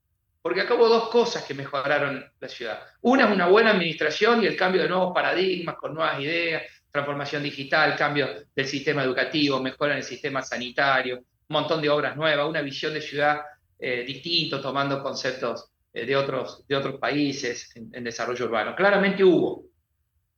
porque 0.43 0.61
acabo 0.61 0.89
dos 0.89 1.09
cosas 1.09 1.45
que 1.45 1.55
mejoraron 1.55 2.25
la 2.41 2.49
ciudad. 2.49 2.81
Una 3.03 3.27
es 3.27 3.31
una 3.33 3.47
buena 3.47 3.71
administración 3.71 4.43
y 4.43 4.47
el 4.47 4.57
cambio 4.57 4.83
de 4.83 4.89
nuevos 4.89 5.15
paradigmas 5.15 5.77
con 5.77 5.95
nuevas 5.95 6.21
ideas, 6.21 6.65
transformación 6.91 7.45
digital, 7.45 7.95
cambio 7.97 8.29
del 8.55 8.67
sistema 8.67 9.05
educativo, 9.05 9.61
mejora 9.61 9.93
en 9.93 9.99
el 9.99 10.05
sistema 10.05 10.43
sanitario, 10.43 11.19
un 11.19 11.25
montón 11.49 11.81
de 11.81 11.89
obras 11.89 12.17
nuevas, 12.17 12.49
una 12.49 12.61
visión 12.61 12.93
de 12.93 13.01
ciudad 13.01 13.41
eh, 13.79 14.03
distinto, 14.05 14.61
tomando 14.61 15.01
conceptos 15.01 15.71
eh, 15.71 15.72
de, 15.93 16.17
otros, 16.17 16.65
de 16.67 16.77
otros 16.77 16.99
países 16.99 17.71
en, 17.77 18.05
desarrollo 18.05 18.47
urbano. 18.47 18.75
Claramente 18.75 19.23
hubo, 19.25 19.65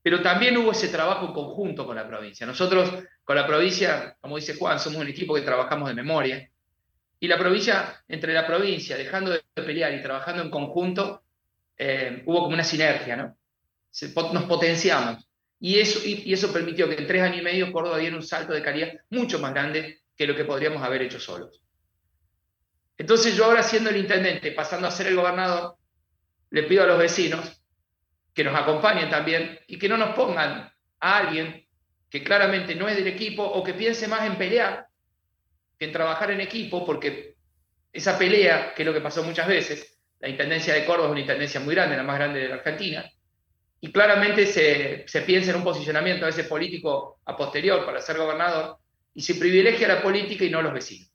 pero 0.02 0.20
también 0.20 0.56
hubo 0.56 0.72
ese 0.72 0.88
trabajo 0.88 1.32
conjunto 1.32 1.86
con 1.86 1.96
la 1.96 2.06
provincia. 2.06 2.46
Nosotros 2.46 2.92
con 3.22 3.36
la 3.36 3.46
provincia, 3.46 4.16
como 4.20 4.36
dice 4.36 4.56
Juan, 4.56 4.78
somos 4.78 5.00
un 5.00 5.08
equipo 5.08 5.34
que 5.34 5.42
trabajamos 5.42 5.88
de 5.88 5.94
memoria, 5.94 6.50
y 7.20 7.28
la 7.28 7.38
provincia, 7.38 8.04
entre 8.08 8.34
la 8.34 8.46
provincia, 8.46 8.98
dejando 8.98 9.30
de 9.30 9.42
pelear 9.54 9.94
y 9.94 10.02
trabajando 10.02 10.42
en 10.42 10.50
conjunto, 10.50 11.22
eh, 11.78 12.22
hubo 12.26 12.42
como 12.42 12.54
una 12.54 12.64
sinergia, 12.64 13.16
¿no? 13.16 13.36
nos 14.32 14.44
potenciamos. 14.44 15.26
Y 15.58 15.78
eso, 15.78 16.00
y, 16.04 16.30
eso 16.32 16.52
permitió 16.52 16.86
que 16.88 16.96
en 16.96 17.06
tres 17.06 17.22
años 17.22 17.38
y 17.38 17.42
medio 17.42 17.72
Córdoba 17.72 17.96
diera 17.96 18.16
un 18.16 18.22
salto 18.22 18.52
de 18.52 18.62
calidad 18.62 18.92
mucho 19.08 19.38
más 19.38 19.54
grande 19.54 20.00
que 20.14 20.26
lo 20.26 20.36
que 20.36 20.44
podríamos 20.44 20.82
haber 20.82 21.02
hecho 21.02 21.18
solos. 21.18 21.62
Entonces 22.96 23.36
yo 23.36 23.44
ahora 23.44 23.62
siendo 23.62 23.90
el 23.90 23.96
intendente, 23.96 24.52
pasando 24.52 24.86
a 24.86 24.90
ser 24.90 25.08
el 25.08 25.16
gobernador, 25.16 25.76
le 26.50 26.62
pido 26.64 26.84
a 26.84 26.86
los 26.86 26.98
vecinos 26.98 27.62
que 28.32 28.44
nos 28.44 28.54
acompañen 28.54 29.10
también 29.10 29.58
y 29.66 29.78
que 29.78 29.88
no 29.88 29.96
nos 29.96 30.14
pongan 30.14 30.72
a 31.00 31.16
alguien 31.16 31.66
que 32.10 32.22
claramente 32.22 32.74
no 32.74 32.88
es 32.88 32.96
del 32.96 33.08
equipo 33.08 33.42
o 33.42 33.62
que 33.64 33.74
piense 33.74 34.06
más 34.06 34.24
en 34.24 34.36
pelear 34.36 34.86
que 35.78 35.86
en 35.86 35.92
trabajar 35.92 36.30
en 36.30 36.40
equipo, 36.40 36.84
porque 36.86 37.34
esa 37.92 38.18
pelea, 38.18 38.74
que 38.74 38.82
es 38.82 38.86
lo 38.86 38.94
que 38.94 39.00
pasó 39.00 39.22
muchas 39.22 39.48
veces, 39.48 39.98
la 40.20 40.28
Intendencia 40.28 40.74
de 40.74 40.84
Córdoba 40.84 41.08
es 41.08 41.12
una 41.12 41.20
intendencia 41.20 41.60
muy 41.60 41.74
grande, 41.74 41.96
la 41.96 42.02
más 42.02 42.16
grande 42.16 42.40
de 42.40 42.48
la 42.48 42.54
Argentina, 42.56 43.10
y 43.80 43.92
claramente 43.92 44.46
se, 44.46 45.20
piensa 45.22 45.50
en 45.50 45.56
un 45.56 45.64
posicionamiento 45.64 46.24
a 46.24 46.28
veces 46.28 46.46
político 46.46 47.20
a 47.24 47.36
posterior 47.36 47.84
para 47.84 48.00
ser 48.00 48.16
gobernador, 48.16 48.78
y 49.14 49.22
se 49.22 49.34
privilegia 49.34 49.86
la 49.86 50.02
política 50.02 50.44
y 50.44 50.50
no 50.50 50.62
los 50.62 50.72
vecinos. 50.72 51.10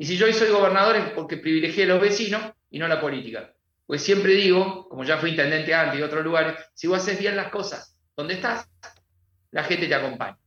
Y 0.00 0.06
si 0.06 0.16
yo 0.16 0.24
hoy 0.24 0.32
soy 0.32 0.48
gobernador 0.48 0.96
es 0.96 1.10
porque 1.10 1.36
privilegié 1.36 1.84
a 1.84 1.88
los 1.88 2.00
vecinos 2.00 2.40
y 2.70 2.78
no 2.78 2.88
la 2.88 3.02
política. 3.02 3.52
Pues 3.84 4.02
siempre 4.02 4.32
digo, 4.32 4.88
como 4.88 5.04
ya 5.04 5.18
fui 5.18 5.28
intendente 5.28 5.74
antes 5.74 6.00
y 6.00 6.02
otros 6.02 6.24
lugares, 6.24 6.54
si 6.72 6.86
vos 6.86 7.00
haces 7.02 7.18
bien 7.18 7.36
las 7.36 7.50
cosas 7.50 7.94
donde 8.16 8.32
estás, 8.32 8.66
la 9.50 9.62
gente 9.62 9.88
te 9.88 9.94
acompaña. 9.94 10.38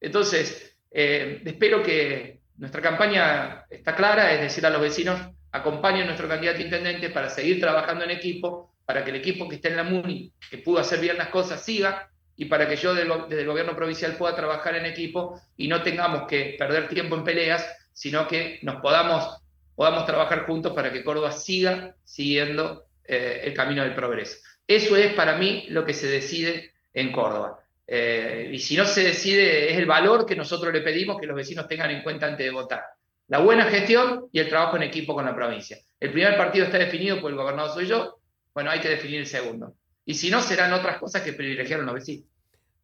Entonces, 0.00 0.76
eh, 0.90 1.40
espero 1.44 1.84
que, 1.84 2.40
nuestra 2.56 2.82
campaña 2.82 3.64
está 3.70 3.94
clara, 3.94 4.34
es 4.34 4.40
decir 4.40 4.66
a 4.66 4.70
los 4.70 4.80
vecinos, 4.80 5.20
acompañen 5.52 6.02
a 6.02 6.06
nuestro 6.06 6.26
candidato 6.26 6.60
intendente 6.60 7.10
para 7.10 7.30
seguir 7.30 7.60
trabajando 7.60 8.04
en 8.04 8.10
equipo, 8.10 8.74
para 8.84 9.04
que 9.04 9.10
el 9.10 9.16
equipo 9.16 9.48
que 9.48 9.54
esté 9.54 9.68
en 9.68 9.76
la 9.76 9.84
MUNI, 9.84 10.32
que 10.50 10.58
pudo 10.58 10.80
hacer 10.80 10.98
bien 10.98 11.16
las 11.16 11.28
cosas, 11.28 11.64
siga, 11.64 12.10
y 12.34 12.46
para 12.46 12.68
que 12.68 12.74
yo 12.74 12.92
desde 12.92 13.40
el 13.40 13.46
gobierno 13.46 13.76
provincial 13.76 14.16
pueda 14.16 14.34
trabajar 14.34 14.74
en 14.74 14.86
equipo 14.86 15.40
y 15.56 15.68
no 15.68 15.80
tengamos 15.80 16.26
que 16.26 16.56
perder 16.58 16.88
tiempo 16.88 17.14
en 17.14 17.22
peleas, 17.22 17.64
sino 17.92 18.26
que 18.26 18.58
nos 18.62 18.80
podamos, 18.80 19.42
podamos 19.74 20.06
trabajar 20.06 20.46
juntos 20.46 20.72
para 20.72 20.92
que 20.92 21.04
Córdoba 21.04 21.32
siga 21.32 21.94
siguiendo 22.04 22.86
eh, 23.04 23.42
el 23.44 23.54
camino 23.54 23.82
del 23.82 23.94
progreso. 23.94 24.38
Eso 24.66 24.96
es 24.96 25.12
para 25.14 25.36
mí 25.36 25.66
lo 25.68 25.84
que 25.84 25.94
se 25.94 26.06
decide 26.06 26.72
en 26.92 27.12
Córdoba. 27.12 27.60
Eh, 27.86 28.50
y 28.52 28.58
si 28.60 28.76
no 28.76 28.84
se 28.84 29.02
decide, 29.02 29.72
es 29.72 29.78
el 29.78 29.86
valor 29.86 30.24
que 30.24 30.36
nosotros 30.36 30.72
le 30.72 30.80
pedimos 30.80 31.20
que 31.20 31.26
los 31.26 31.34
vecinos 31.34 31.66
tengan 31.66 31.90
en 31.90 32.02
cuenta 32.02 32.26
antes 32.26 32.46
de 32.46 32.52
votar. 32.52 32.84
La 33.26 33.38
buena 33.38 33.64
gestión 33.64 34.26
y 34.32 34.38
el 34.38 34.48
trabajo 34.48 34.76
en 34.76 34.84
equipo 34.84 35.14
con 35.14 35.24
la 35.24 35.34
provincia. 35.34 35.78
El 35.98 36.12
primer 36.12 36.36
partido 36.36 36.66
está 36.66 36.78
definido 36.78 37.20
por 37.20 37.30
el 37.30 37.36
gobernador 37.36 37.72
soy 37.72 37.86
yo, 37.86 38.20
bueno, 38.54 38.70
hay 38.70 38.80
que 38.80 38.88
definir 38.88 39.20
el 39.20 39.26
segundo. 39.26 39.74
Y 40.04 40.14
si 40.14 40.30
no, 40.30 40.40
serán 40.40 40.72
otras 40.72 40.98
cosas 40.98 41.22
que 41.22 41.32
privilegiaron 41.32 41.86
los 41.86 41.94
vecinos. 41.94 42.26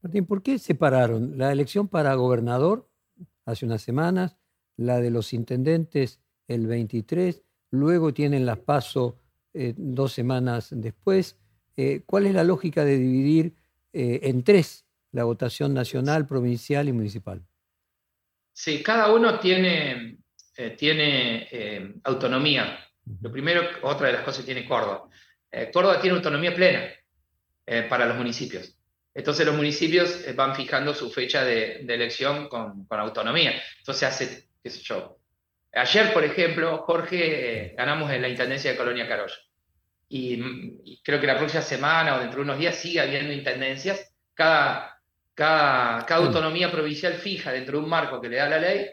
Martín, 0.02 0.26
¿por 0.26 0.42
qué 0.42 0.58
separaron 0.58 1.38
la 1.38 1.50
elección 1.50 1.88
para 1.88 2.14
gobernador 2.14 2.88
hace 3.44 3.64
unas 3.64 3.82
semanas, 3.82 4.36
la 4.76 5.00
de 5.00 5.10
los 5.10 5.32
intendentes 5.32 6.20
el 6.48 6.66
23, 6.66 7.42
luego 7.70 8.14
tienen 8.14 8.46
las 8.46 8.58
PASO 8.58 9.18
eh, 9.54 9.74
dos 9.76 10.12
semanas 10.12 10.68
después? 10.70 11.38
Eh, 11.76 12.02
¿Cuál 12.06 12.26
es 12.26 12.34
la 12.34 12.44
lógica 12.44 12.84
de 12.84 12.98
dividir 12.98 13.54
en 13.98 14.42
tres 14.42 14.86
la 15.16 15.24
votación 15.24 15.72
nacional, 15.72 16.26
provincial 16.26 16.88
y 16.88 16.92
municipal. 16.92 17.42
Sí, 18.52 18.82
cada 18.82 19.12
uno 19.12 19.40
tiene, 19.40 20.18
eh, 20.56 20.70
tiene 20.70 21.48
eh, 21.50 21.94
autonomía. 22.04 22.78
Lo 23.22 23.32
primero, 23.32 23.62
otra 23.82 24.08
de 24.08 24.12
las 24.12 24.22
cosas 24.22 24.40
que 24.44 24.52
tiene 24.52 24.68
Córdoba. 24.68 25.08
Eh, 25.50 25.70
Córdoba 25.72 26.00
tiene 26.00 26.16
autonomía 26.16 26.54
plena 26.54 26.92
para 27.88 28.06
los 28.06 28.16
municipios. 28.16 28.78
Entonces 29.12 29.44
los 29.44 29.56
municipios 29.56 30.24
van 30.36 30.54
fijando 30.54 30.94
su 30.94 31.10
fecha 31.10 31.44
de, 31.44 31.80
elección 31.80 32.48
con, 32.48 32.86
autonomía. 32.88 33.60
Entonces 33.78 34.02
hace, 34.04 34.48
qué 34.66 34.70
sé 34.70 34.82
yo. 34.82 35.18
Ayer, 35.72 36.12
por 36.12 36.24
ejemplo, 36.24 36.78
Jorge, 36.78 37.74
ganamos 37.76 38.10
en 38.10 38.22
la 38.22 38.28
Intendencia 38.28 38.72
de 38.72 38.76
Colonia 38.76 39.06
Carolla. 39.06 39.36
Y, 40.08 40.40
y, 40.84 41.00
creo 41.02 41.20
que 41.20 41.26
la 41.26 41.36
próxima 41.36 41.62
semana 41.62 42.16
o 42.16 42.20
dentro 42.20 42.38
de 42.38 42.44
unos 42.44 42.58
días 42.58 42.74
sigue 42.74 43.00
habiendo 43.00 43.32
intendencias. 43.32 44.12
Cada, 44.34 45.00
cada, 45.34 46.16
autonomía 46.16 46.70
provincial 46.70 47.14
fija 47.14 47.52
dentro 47.52 47.78
de 47.78 47.84
un 47.84 47.90
marco 47.90 48.20
que 48.20 48.28
le 48.28 48.36
da 48.36 48.48
la 48.48 48.58
ley 48.58 48.86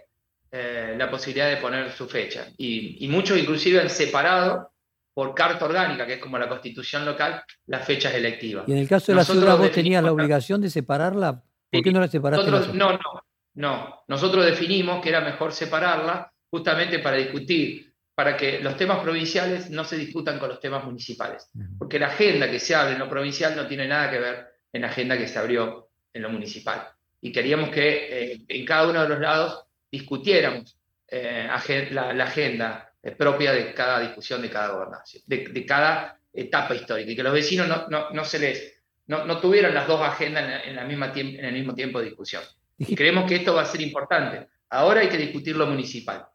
eh, 0.52 0.94
la 0.98 1.10
posibilidad 1.10 1.50
de 1.50 1.58
poner 1.58 1.92
su 1.92 2.08
fecha. 2.08 2.48
Y, 2.58 3.08
muchos 3.10 3.40
inclusive 3.40 3.82
han 3.82 3.90
separado 3.90 4.72
por 5.14 5.34
carta 5.34 5.66
orgánica, 5.66 6.06
que 6.06 6.14
es 6.14 6.20
como 6.20 6.38
la 6.38 6.48
constitución 6.48 7.06
local, 7.06 7.44
las 7.68 7.86
fechas 7.86 8.14
electivas. 8.14 8.68
Y 8.68 8.74
en 8.74 8.78
el 8.78 8.88
caso 8.88 9.12
de 9.12 9.16
la 9.16 9.24
ciudad, 9.24 9.58
vos 9.58 9.72
tenías 9.72 10.04
la 10.04 10.12
obligación 10.12 10.62
de 10.62 10.70
separarla. 10.70 11.42
¿Por 11.72 11.84
qué 11.84 11.92
no 11.92 12.00
la 12.00 12.08
separaste? 12.08 12.52
no, 12.52 12.92
no, 12.92 13.23
no. 13.56 14.04
Nosotros 14.08 14.46
definimos 14.46 15.02
que 15.02 15.10
era 15.10 15.22
mejor 15.22 15.54
separarla 15.54 16.32
justamente 16.50 17.00
para 17.00 17.18
discutir, 17.18 17.94
para 18.16 18.38
que 18.38 18.60
los 18.60 18.78
temas 18.78 19.00
provinciales 19.00 19.70
no 19.70 19.84
se 19.84 19.98
discutan 19.98 20.40
con 20.40 20.50
los 20.50 20.60
temas 20.60 20.84
municipales. 20.84 21.50
Porque 21.78 22.00
la 22.00 22.08
agenda 22.08 22.50
que 22.50 22.60
se 22.60 22.76
abre 22.76 22.94
en 22.94 23.00
lo 23.00 23.10
provincial 23.10 23.56
no 23.56 23.68
tiene 23.68 23.88
nada 23.88 24.10
que 24.12 24.20
ver 24.20 24.48
en 24.72 24.82
la 24.82 24.88
agenda 24.88 25.18
que 25.18 25.28
se 25.28 25.40
abrió 25.40 25.90
en 26.12 26.22
lo 26.22 26.30
municipal. 26.30 26.88
Y 27.22 27.32
queríamos 27.32 27.70
que 27.70 28.34
eh, 28.34 28.42
en 28.48 28.66
cada 28.66 28.90
uno 28.90 29.02
de 29.02 29.10
los 29.10 29.20
lados 29.20 29.66
discutiéramos 29.92 30.78
eh, 31.08 31.48
la, 31.92 32.10
agenda 32.24 32.92
eh, 33.02 33.12
propia 33.12 33.54
de 33.54 33.74
cada 33.74 34.00
discusión 34.00 34.42
de 34.42 34.50
cada 34.50 34.74
gobernación, 34.74 35.24
de, 35.26 35.66
cada 35.66 36.20
etapa 36.34 36.76
histórica, 36.76 37.12
y 37.12 37.16
que 37.16 37.24
los 37.24 37.34
vecinos 37.34 37.68
no, 37.68 37.88
no, 37.88 38.10
no 38.10 38.26
se 38.26 38.40
les, 38.40 38.82
no, 39.08 39.26
no, 39.26 39.40
tuvieran 39.40 39.74
las 39.74 39.88
dos 39.88 40.02
agendas 40.02 40.64
en, 40.66 40.76
la 40.76 40.84
misma 40.84 41.14
en 41.16 41.46
el 41.46 41.54
mismo 41.54 41.74
tiempo 41.76 42.00
de 42.00 42.06
discusión. 42.06 42.44
Y 42.78 42.96
creemos 42.96 43.26
que 43.26 43.36
esto 43.36 43.54
va 43.54 43.62
a 43.62 43.66
ser 43.66 43.82
importante. 43.82 44.48
Ahora 44.70 45.02
hay 45.02 45.10
que 45.10 45.18
discutir 45.18 45.56
lo 45.56 45.68
municipal. 45.68 46.26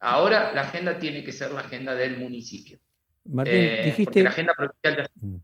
Ahora 0.00 0.52
la 0.52 0.62
agenda 0.62 0.98
tiene 0.98 1.22
que 1.22 1.32
ser 1.32 1.52
la 1.52 1.60
agenda 1.60 1.94
del 1.94 2.18
municipio. 2.18 2.78
Martín, 3.24 3.68
dijiste... 3.84 4.22
La 4.22 4.30
agenda 4.30 4.54
provincial 4.54 5.10
mm. 5.20 5.36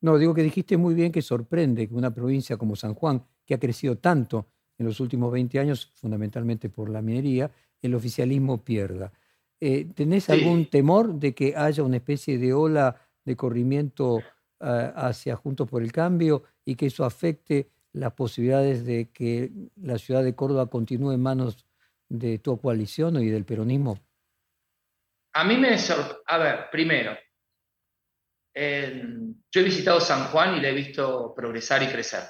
No, 0.00 0.16
digo 0.16 0.32
que 0.32 0.42
dijiste 0.42 0.76
muy 0.76 0.94
bien 0.94 1.10
que 1.10 1.22
sorprende 1.22 1.88
que 1.88 1.94
una 1.94 2.14
provincia 2.14 2.56
como 2.56 2.76
San 2.76 2.94
Juan, 2.94 3.24
que 3.44 3.54
ha 3.54 3.58
crecido 3.58 3.98
tanto 3.98 4.46
en 4.78 4.86
los 4.86 5.00
últimos 5.00 5.32
20 5.32 5.58
años, 5.58 5.90
fundamentalmente 5.96 6.68
por 6.68 6.88
la 6.88 7.02
minería, 7.02 7.50
el 7.82 7.94
oficialismo 7.94 8.62
pierda. 8.62 9.12
Eh, 9.60 9.88
¿Tenés 9.94 10.30
algún 10.30 10.66
temor 10.66 11.14
de 11.14 11.34
que 11.34 11.54
haya 11.56 11.82
una 11.82 11.96
especie 11.96 12.38
de 12.38 12.52
ola 12.52 12.94
de 13.24 13.34
corrimiento 13.36 14.20
eh, 14.60 14.92
hacia 14.94 15.34
Juntos 15.34 15.68
por 15.68 15.82
el 15.82 15.90
Cambio 15.90 16.44
y 16.64 16.76
que 16.76 16.86
eso 16.86 17.04
afecte 17.04 17.68
las 17.92 18.12
posibilidades 18.12 18.84
de 18.84 19.10
que 19.10 19.50
la 19.76 19.98
ciudad 19.98 20.22
de 20.22 20.34
Córdoba 20.34 20.68
continúe 20.68 21.12
en 21.12 21.22
manos 21.22 21.66
de 22.08 22.38
tu 22.38 22.60
coalición 22.60 23.22
y 23.22 23.28
del 23.28 23.44
peronismo? 23.44 23.98
A 25.34 25.44
mí 25.44 25.56
me 25.56 25.78
sorprende, 25.78 26.22
a 26.26 26.38
ver, 26.38 26.70
primero, 26.70 27.12
yo 28.54 29.60
he 29.60 29.64
visitado 29.64 30.00
San 30.00 30.24
Juan 30.26 30.56
y 30.56 30.60
le 30.60 30.70
he 30.70 30.74
visto 30.74 31.32
progresar 31.34 31.82
y 31.82 31.86
crecer. 31.86 32.24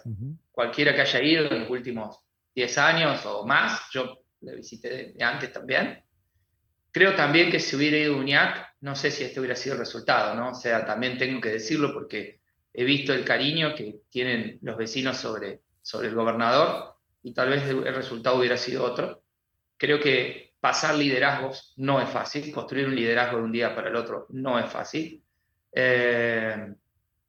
Cualquiera 0.50 0.94
que 0.94 1.02
haya 1.02 1.22
ido 1.22 1.50
en 1.50 1.60
los 1.60 1.70
últimos 1.70 2.24
10 2.54 2.78
años 2.78 3.24
o 3.26 3.46
más, 3.46 3.82
yo 3.92 4.24
le 4.40 4.56
visité 4.56 5.14
de, 5.14 5.24
antes 5.24 5.52
también, 5.52 6.04
creo 6.90 7.14
también 7.14 7.50
que 7.50 7.60
si 7.60 7.76
hubiera 7.76 7.96
ido 7.96 8.16
UNIAC, 8.16 8.76
no 8.80 8.94
sé 8.94 9.10
si 9.10 9.24
este 9.24 9.40
hubiera 9.40 9.56
sido 9.56 9.74
el 9.74 9.80
resultado, 9.80 10.34
¿no? 10.34 10.50
O 10.50 10.54
sea, 10.54 10.84
también 10.84 11.16
tengo 11.16 11.40
que 11.40 11.50
decirlo 11.50 11.92
porque 11.92 12.37
he 12.78 12.84
visto 12.84 13.12
el 13.12 13.24
cariño 13.24 13.74
que 13.74 14.02
tienen 14.08 14.60
los 14.62 14.76
vecinos 14.76 15.16
sobre, 15.16 15.62
sobre 15.82 16.06
el 16.06 16.14
gobernador 16.14 16.94
y 17.24 17.34
tal 17.34 17.48
vez 17.48 17.64
el 17.64 17.92
resultado 17.92 18.38
hubiera 18.38 18.56
sido 18.56 18.84
otro. 18.84 19.20
Creo 19.76 19.98
que 19.98 20.52
pasar 20.60 20.94
liderazgos 20.94 21.74
no 21.78 22.00
es 22.00 22.08
fácil, 22.08 22.52
construir 22.52 22.86
un 22.86 22.94
liderazgo 22.94 23.38
de 23.38 23.42
un 23.42 23.50
día 23.50 23.74
para 23.74 23.88
el 23.88 23.96
otro 23.96 24.26
no 24.28 24.60
es 24.60 24.70
fácil. 24.70 25.20
Eh, 25.72 26.72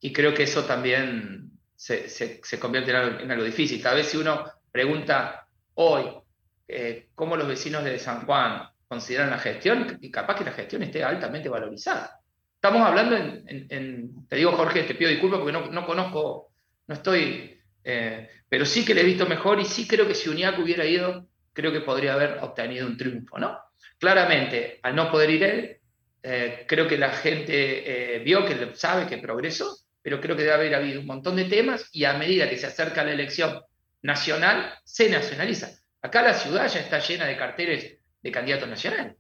y 0.02 0.14
creo 0.14 0.36
que 0.36 0.44
eso 0.44 0.66
también 0.66 1.50
se, 1.76 2.08
se, 2.08 2.60
convierte 2.60 2.92
en 2.92 3.32
algo, 3.32 3.44
difícil. 3.44 3.82
Tal 3.82 3.96
vez 3.96 4.06
si 4.06 4.18
uno 4.18 4.46
pregunta 4.72 5.48
hoy 5.74 6.12
eh, 6.68 7.10
cómo 7.16 7.36
los 7.36 7.48
vecinos 7.48 7.84
de 7.84 7.98
San 7.98 8.24
Juan 8.24 8.70
consideran 8.88 9.32
la 9.32 9.40
gestión, 9.40 9.98
y 10.00 10.12
capaz 10.12 10.36
que 10.36 10.46
la 10.46 10.52
gestión 10.52 10.84
esté 10.84 11.04
altamente 11.04 11.50
valorizada. 11.50 12.19
Estamos 12.62 12.86
hablando 12.86 13.16
en, 13.16 14.28
te 14.28 14.36
digo 14.36 14.52
Jorge, 14.52 14.84
te 14.84 14.94
pido 14.94 15.10
disculpas 15.10 15.40
porque 15.40 15.54
no, 15.54 15.68
no 15.68 15.86
conozco, 15.86 16.52
no 16.88 16.94
estoy, 16.94 17.58
eh, 17.86 18.30
pero 18.50 18.66
sí 18.66 18.84
que 18.84 18.94
le 18.94 19.00
he 19.00 19.06
visto 19.06 19.26
mejor 19.26 19.62
y 19.62 19.64
sí 19.64 19.88
creo 19.88 20.06
que 20.06 20.14
si 20.14 20.28
UNIAC 20.28 20.60
hubiera 20.60 20.86
ido, 20.86 21.30
creo 21.54 21.72
que 21.72 21.80
podría 21.80 22.16
haber 22.16 22.40
obtenido 22.42 22.86
un 22.86 22.98
triunfo, 22.98 23.40
¿no? 23.40 23.58
Claramente, 23.98 24.78
al 24.84 24.94
no 24.94 25.10
poder 25.10 25.30
ir 25.30 25.44
él, 25.46 25.78
eh, 26.22 26.66
creo 26.68 26.86
que 26.86 26.98
la 26.98 27.12
gente 27.12 28.22
vio 28.26 28.46
que 28.46 28.76
sabe 28.76 29.08
que 29.08 29.20
progresó, 29.20 29.78
pero 30.02 30.20
creo 30.20 30.36
que 30.36 30.44
debe 30.44 30.56
haber 30.56 30.76
habido 30.76 31.00
un 31.00 31.08
montón 31.08 31.38
de 31.38 31.46
temas 31.46 31.88
y 31.94 32.04
a 32.04 32.18
medida 32.18 32.50
que 32.50 32.58
se 32.58 32.68
acerca 32.68 33.06
la 33.06 33.14
elección 33.14 33.62
nacional, 34.02 34.74
se 34.84 35.10
nacionaliza. 35.10 35.80
Acá 36.02 36.22
la 36.24 36.34
ciudad 36.34 36.68
ya 36.68 36.82
está 36.82 37.00
llena 37.00 37.26
de 37.26 37.38
carteles 37.38 38.00
de 38.22 38.32
candidatos 38.34 38.68
nacionales. 38.68 39.16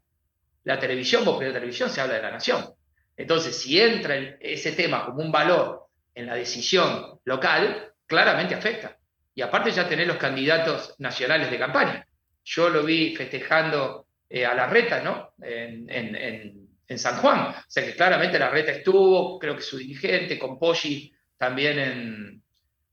La 0.65 0.77
televisión, 0.77 1.23
vos 1.23 1.41
la 1.41 1.53
televisión, 1.53 1.89
se 1.89 2.01
habla 2.01 2.15
de 2.15 2.21
la 2.21 2.31
nación. 2.31 2.78
Entonces, 3.19 3.61
si 3.61 3.77
entra 3.77 4.15
ese 4.39 4.71
tema 4.71 5.05
como 5.05 5.21
un 5.21 5.29
valor 5.29 5.87
en 6.15 6.25
la 6.25 6.35
decisión 6.35 7.19
local, 7.25 7.91
claramente 8.07 8.55
afecta. 8.55 8.97
Y 9.35 9.41
aparte 9.41 9.71
ya 9.71 9.89
tenés 9.89 10.07
los 10.07 10.15
candidatos 10.15 10.95
nacionales 10.99 11.51
de 11.51 11.59
campaña. 11.59 12.07
Yo 12.45 12.69
lo 12.69 12.81
vi 12.81 13.13
festejando 13.17 14.07
eh, 14.29 14.45
a 14.45 14.53
la 14.53 14.67
reta, 14.67 15.01
¿no? 15.01 15.33
En, 15.41 16.69
San 16.97 17.17
Juan. 17.17 17.49
O 17.49 17.63
sea 17.67 17.85
que 17.85 17.93
claramente 17.93 18.39
la 18.39 18.49
reta 18.49 18.71
estuvo, 18.71 19.37
creo 19.37 19.55
que 19.55 19.61
su 19.61 19.77
dirigente, 19.77 20.39
con 20.39 20.57
Poggi 20.57 21.13
también 21.37 21.77
en, 21.77 22.41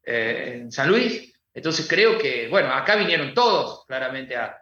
eh, 0.05 0.55
en 0.57 0.73
San 0.73 0.89
Luis. 0.89 1.33
Entonces 1.55 1.87
creo 1.89 2.19
que, 2.19 2.49
bueno, 2.49 2.75
acá 2.75 2.97
vinieron 2.97 3.33
todos 3.33 3.87
claramente 3.87 4.37
a, 4.37 4.61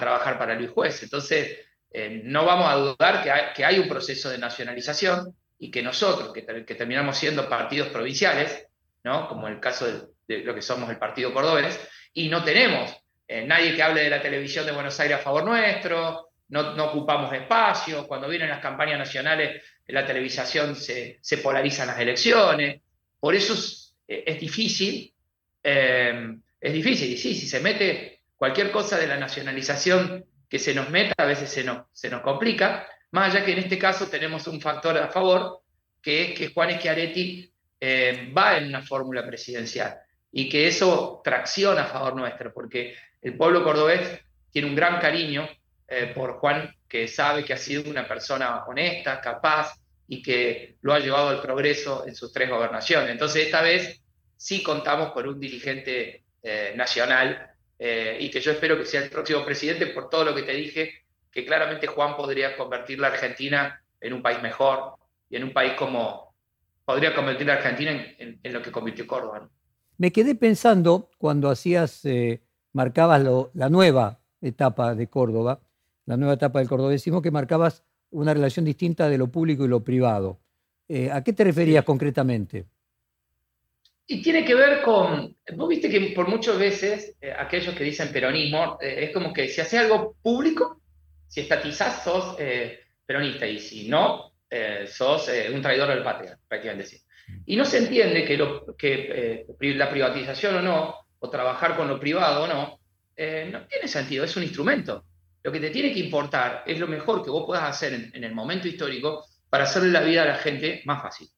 trabajar 0.00 0.38
para 0.38 0.54
Luis 0.54 0.70
Juez. 0.70 1.02
Entonces, 1.02 1.58
eh, 1.90 2.22
no 2.24 2.44
vamos 2.44 2.68
a 2.68 2.74
dudar 2.74 3.54
que 3.54 3.64
hay, 3.64 3.78
un 3.78 3.88
proceso 3.88 4.30
de 4.30 4.38
nacionalización 4.38 5.34
y 5.58 5.70
que 5.70 5.82
nosotros, 5.82 6.32
que, 6.32 6.42
terminamos 6.42 7.16
siendo 7.16 7.48
partidos 7.48 7.88
provinciales, 7.88 8.66
¿no? 9.04 9.28
como 9.28 9.48
el 9.48 9.60
caso 9.60 9.86
de, 10.26 10.38
lo 10.44 10.54
que 10.54 10.62
somos 10.62 10.90
el 10.90 10.98
Partido 10.98 11.32
Cordobés, 11.32 11.80
y 12.12 12.28
no 12.28 12.44
tenemos 12.44 12.94
eh, 13.26 13.44
nadie 13.46 13.74
que 13.74 13.82
hable 13.82 14.02
de 14.02 14.10
la 14.10 14.22
televisión 14.22 14.66
de 14.66 14.72
Buenos 14.72 14.98
Aires 15.00 15.18
a 15.18 15.22
favor 15.22 15.44
nuestro, 15.44 16.28
no, 16.48 16.74
no 16.74 16.86
ocupamos 16.86 17.32
espacio, 17.32 18.06
cuando 18.06 18.28
vienen 18.28 18.48
las 18.48 18.60
campañas 18.60 18.98
nacionales, 18.98 19.62
en 19.86 19.94
la 19.94 20.06
televisación 20.06 20.76
se, 20.76 21.18
se 21.20 21.38
polarizan 21.38 21.86
las 21.86 21.98
elecciones, 21.98 22.80
por 23.18 23.34
eso 23.34 23.54
es, 23.54 23.96
es 24.06 24.38
difícil 24.38 25.14
eh, 25.62 26.36
es 26.60 26.72
difícil. 26.72 27.12
Y 27.12 27.16
sí, 27.16 27.34
si 27.34 27.46
se 27.46 27.60
mete 27.60 28.22
cualquier 28.36 28.70
cosa 28.70 28.98
de 28.98 29.06
la 29.06 29.16
nacionalización 29.16 30.24
que 30.48 30.58
se 30.58 30.74
nos 30.74 30.90
meta, 30.90 31.14
a 31.18 31.26
veces 31.26 31.50
se 31.50 31.64
nos, 31.64 31.86
se 31.92 32.08
nos 32.08 32.22
complica, 32.22 32.86
más 33.10 33.34
allá 33.34 33.44
que 33.44 33.52
en 33.52 33.58
este 33.58 33.78
caso 33.78 34.08
tenemos 34.08 34.46
un 34.46 34.60
factor 34.60 34.96
a 34.96 35.08
favor, 35.08 35.60
que 36.02 36.24
es 36.24 36.38
que 36.38 36.48
Juan 36.48 36.78
Schiaretti 36.78 37.50
eh, 37.80 38.32
va 38.36 38.56
en 38.56 38.66
una 38.66 38.82
fórmula 38.82 39.26
presidencial 39.26 39.98
y 40.32 40.48
que 40.48 40.66
eso 40.66 41.20
tracciona 41.24 41.82
a 41.82 41.86
favor 41.86 42.16
nuestro, 42.16 42.52
porque 42.52 42.94
el 43.22 43.36
pueblo 43.36 43.64
cordobés 43.64 44.20
tiene 44.50 44.68
un 44.68 44.74
gran 44.74 45.00
cariño 45.00 45.48
eh, 45.86 46.12
por 46.14 46.34
Juan, 46.34 46.74
que 46.88 47.08
sabe 47.08 47.44
que 47.44 47.52
ha 47.52 47.58
sido 47.58 47.90
una 47.90 48.06
persona 48.06 48.64
honesta, 48.66 49.20
capaz 49.20 49.74
y 50.06 50.22
que 50.22 50.76
lo 50.82 50.94
ha 50.94 50.98
llevado 50.98 51.28
al 51.28 51.40
progreso 51.40 52.06
en 52.06 52.14
sus 52.14 52.32
tres 52.32 52.48
gobernaciones. 52.48 53.10
Entonces, 53.10 53.46
esta 53.46 53.62
vez 53.62 54.00
sí 54.36 54.62
contamos 54.62 55.12
con 55.12 55.26
un 55.28 55.38
dirigente 55.38 56.24
eh, 56.42 56.72
nacional 56.76 57.50
eh, 57.78 58.16
y 58.20 58.30
que 58.30 58.40
yo 58.40 58.52
espero 58.52 58.76
que 58.76 58.84
sea 58.84 59.02
el 59.02 59.10
próximo 59.10 59.44
presidente 59.44 59.86
por 59.86 60.10
todo 60.10 60.24
lo 60.24 60.34
que 60.34 60.42
te 60.42 60.52
dije, 60.52 61.04
que 61.30 61.44
claramente 61.44 61.86
Juan 61.86 62.16
podría 62.16 62.56
convertir 62.56 62.98
la 62.98 63.08
Argentina 63.08 63.82
en 64.00 64.12
un 64.12 64.22
país 64.22 64.42
mejor 64.42 64.94
y 65.30 65.36
en 65.36 65.44
un 65.44 65.52
país 65.52 65.74
como 65.74 66.34
podría 66.84 67.14
convertir 67.14 67.46
la 67.46 67.54
Argentina 67.54 67.92
en, 68.18 68.52
lo 68.52 68.62
que 68.62 68.72
convirtió 68.72 69.06
Córdoba. 69.06 69.48
Me 69.98 70.10
quedé 70.10 70.34
pensando 70.34 71.10
cuando 71.18 71.50
hacías, 71.50 72.04
eh, 72.04 72.40
marcabas 72.72 73.22
la 73.52 73.68
nueva 73.68 74.20
etapa 74.40 74.94
de 74.94 75.06
Córdoba, 75.08 75.60
la 76.06 76.16
nueva 76.16 76.34
etapa 76.34 76.60
del 76.60 76.68
cordobesismo, 76.68 77.20
que 77.20 77.30
marcabas 77.30 77.84
una 78.10 78.32
relación 78.32 78.64
distinta 78.64 79.08
de 79.08 79.18
lo 79.18 79.28
público 79.28 79.64
y 79.64 79.68
lo 79.68 79.84
privado. 79.84 80.40
¿A 81.12 81.22
qué 81.22 81.34
te 81.34 81.44
referías 81.44 81.84
concretamente? 81.84 82.64
Y 84.10 84.22
tiene 84.22 84.42
que 84.42 84.54
ver 84.54 84.80
con, 84.80 85.36
vos 85.54 85.68
viste 85.68 85.90
que 85.90 86.00
por 86.14 86.26
muchas 86.28 86.58
veces 86.58 87.14
eh, 87.20 87.30
aquellos 87.30 87.74
que 87.74 87.84
dicen 87.84 88.10
peronismo, 88.10 88.78
eh, 88.80 89.04
es 89.04 89.10
como 89.12 89.34
que 89.34 89.48
si 89.48 89.60
haces 89.60 89.80
algo 89.80 90.16
público, 90.22 90.80
si 91.28 91.42
estatizás, 91.42 92.04
sos 92.04 92.34
eh, 92.38 92.80
peronista, 93.04 93.46
y 93.46 93.58
si 93.58 93.86
no, 93.86 94.32
sos 94.86 95.30
un 95.52 95.60
traidor 95.60 95.90
del 95.90 96.02
patria, 96.02 96.38
prácticamente. 96.48 97.02
Y 97.44 97.54
no 97.54 97.66
se 97.66 97.78
entiende 97.78 98.24
que, 98.24 98.38
lo, 98.38 98.74
que 98.76 99.44
la 99.60 99.90
privatización 99.90 100.56
o 100.56 100.62
no, 100.62 100.94
o 101.18 101.28
trabajar 101.28 101.76
con 101.76 101.86
lo 101.86 102.00
privado 102.00 102.44
o 102.44 102.46
no, 102.46 102.80
no 103.50 103.66
tiene 103.66 103.88
sentido, 103.88 104.24
es 104.24 104.34
un 104.38 104.42
instrumento. 104.42 105.04
Lo 105.42 105.52
que 105.52 105.60
te 105.60 105.68
tiene 105.68 105.92
que 105.92 106.00
importar 106.00 106.64
es 106.66 106.78
lo 106.78 106.86
mejor 106.86 107.22
que 107.22 107.30
vos 107.30 107.44
puedas 107.44 107.64
hacer 107.64 107.92
en, 107.92 108.10
en 108.14 108.24
el 108.24 108.34
momento 108.34 108.68
histórico 108.68 109.26
para 109.50 109.64
hacerle 109.64 109.90
la 109.90 110.00
vida 110.00 110.22
a 110.22 110.26
la 110.28 110.36
gente 110.36 110.80
más 110.86 111.02
fácil. 111.02 111.28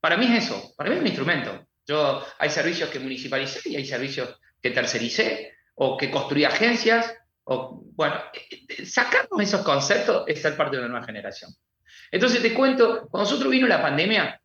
Para 0.00 0.18
mí 0.18 0.26
es 0.26 0.44
eso, 0.44 0.74
para 0.76 0.90
mí 0.90 0.96
es 0.96 1.00
un 1.00 1.06
instrumento. 1.06 1.66
Yo, 1.90 2.24
hay 2.38 2.50
servicios 2.50 2.88
que 2.88 3.00
municipalicé 3.00 3.68
y 3.68 3.74
hay 3.74 3.84
servicios 3.84 4.38
que 4.62 4.70
tercericé 4.70 5.54
o 5.74 5.96
que 5.96 6.08
construí 6.08 6.44
agencias. 6.44 7.12
O, 7.42 7.82
bueno, 7.96 8.14
sacarnos 8.84 9.40
esos 9.40 9.62
conceptos 9.62 10.22
es 10.28 10.40
ser 10.40 10.56
parte 10.56 10.76
de 10.76 10.82
una 10.82 10.90
nueva 10.92 11.04
generación. 11.04 11.50
Entonces 12.12 12.42
te 12.42 12.54
cuento, 12.54 13.08
cuando 13.10 13.28
nosotros 13.28 13.50
vino 13.50 13.66
la 13.66 13.82
pandemia, 13.82 14.40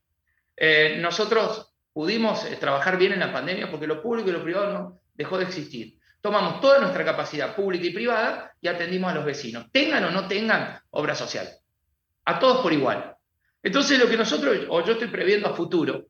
eh, 0.58 0.98
nosotros 1.00 1.72
pudimos 1.94 2.46
eh, 2.46 2.56
trabajar 2.56 2.98
bien 2.98 3.14
en 3.14 3.20
la 3.20 3.32
pandemia 3.32 3.70
porque 3.70 3.86
lo 3.86 4.02
público 4.02 4.30
y 4.30 4.34
lo 4.34 4.42
privado 4.42 4.74
no 4.74 5.02
dejó 5.14 5.38
de 5.38 5.44
existir. 5.44 6.00
Tomamos 6.22 6.60
toda 6.60 6.80
nuestra 6.80 7.06
capacidad 7.06 7.56
pública 7.56 7.86
y 7.86 7.92
privada 7.92 8.56
y 8.60 8.68
atendimos 8.68 9.12
a 9.12 9.16
los 9.16 9.26
vecinos, 9.26 9.68
tengan 9.72 10.04
o 10.06 10.10
no 10.10 10.28
tengan 10.28 10.80
obra 10.90 11.14
social. 11.14 11.48
A 12.26 12.40
todos 12.40 12.64
por 12.64 12.74
igual. 12.74 13.16
Entonces 13.62 14.00
lo 14.00 14.10
que 14.10 14.18
nosotros, 14.18 14.66
o 14.68 14.84
yo 14.84 14.94
estoy 14.94 15.10
previendo 15.10 15.48
a 15.48 15.54
futuro, 15.54 16.08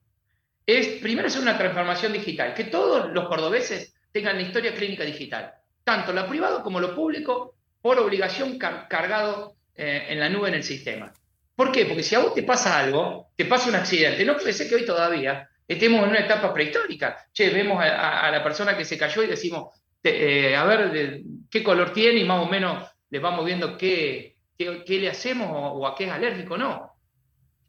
es 0.65 0.87
primero 1.01 1.27
hacer 1.27 1.41
una 1.41 1.57
transformación 1.57 2.13
digital, 2.13 2.53
que 2.53 2.65
todos 2.65 3.11
los 3.11 3.27
cordobeses 3.27 3.93
tengan 4.11 4.37
la 4.37 4.43
historia 4.43 4.73
clínica 4.73 5.03
digital, 5.03 5.53
tanto 5.83 6.11
lo 6.11 6.27
privado 6.27 6.63
como 6.63 6.79
lo 6.79 6.95
público, 6.95 7.55
por 7.81 7.99
obligación 7.99 8.57
cargado 8.57 9.55
eh, 9.75 10.07
en 10.09 10.19
la 10.19 10.29
nube 10.29 10.49
en 10.49 10.55
el 10.55 10.63
sistema. 10.63 11.13
¿Por 11.55 11.71
qué? 11.71 11.85
Porque 11.85 12.01
si 12.01 12.15
a 12.15 12.19
vos 12.19 12.33
te 12.33 12.43
pasa 12.43 12.79
algo, 12.79 13.29
te 13.35 13.45
pasa 13.45 13.69
un 13.69 13.75
accidente, 13.75 14.25
no 14.25 14.35
puede 14.35 14.53
ser 14.53 14.67
que 14.67 14.75
hoy 14.75 14.85
todavía 14.85 15.47
estemos 15.67 16.03
en 16.03 16.09
una 16.09 16.19
etapa 16.19 16.53
prehistórica. 16.53 17.27
Che, 17.31 17.49
vemos 17.51 17.81
a, 17.81 18.29
la 18.31 18.43
persona 18.43 18.75
que 18.75 18.85
se 18.85 18.97
cayó 18.97 19.21
y 19.23 19.27
decimos, 19.27 19.79
eh, 20.03 20.55
a 20.55 20.65
ver 20.65 21.21
qué 21.49 21.63
color 21.63 21.93
tiene 21.93 22.19
y 22.19 22.25
más 22.25 22.45
o 22.45 22.49
menos 22.49 22.89
le 23.09 23.19
vamos 23.19 23.45
viendo 23.45 23.77
qué, 23.77 24.35
qué, 24.57 24.83
le 24.87 25.09
hacemos 25.09 25.47
o, 25.51 25.79
o, 25.79 25.87
a 25.87 25.95
qué 25.95 26.05
es 26.05 26.11
alérgico. 26.11 26.57
No. 26.57 26.91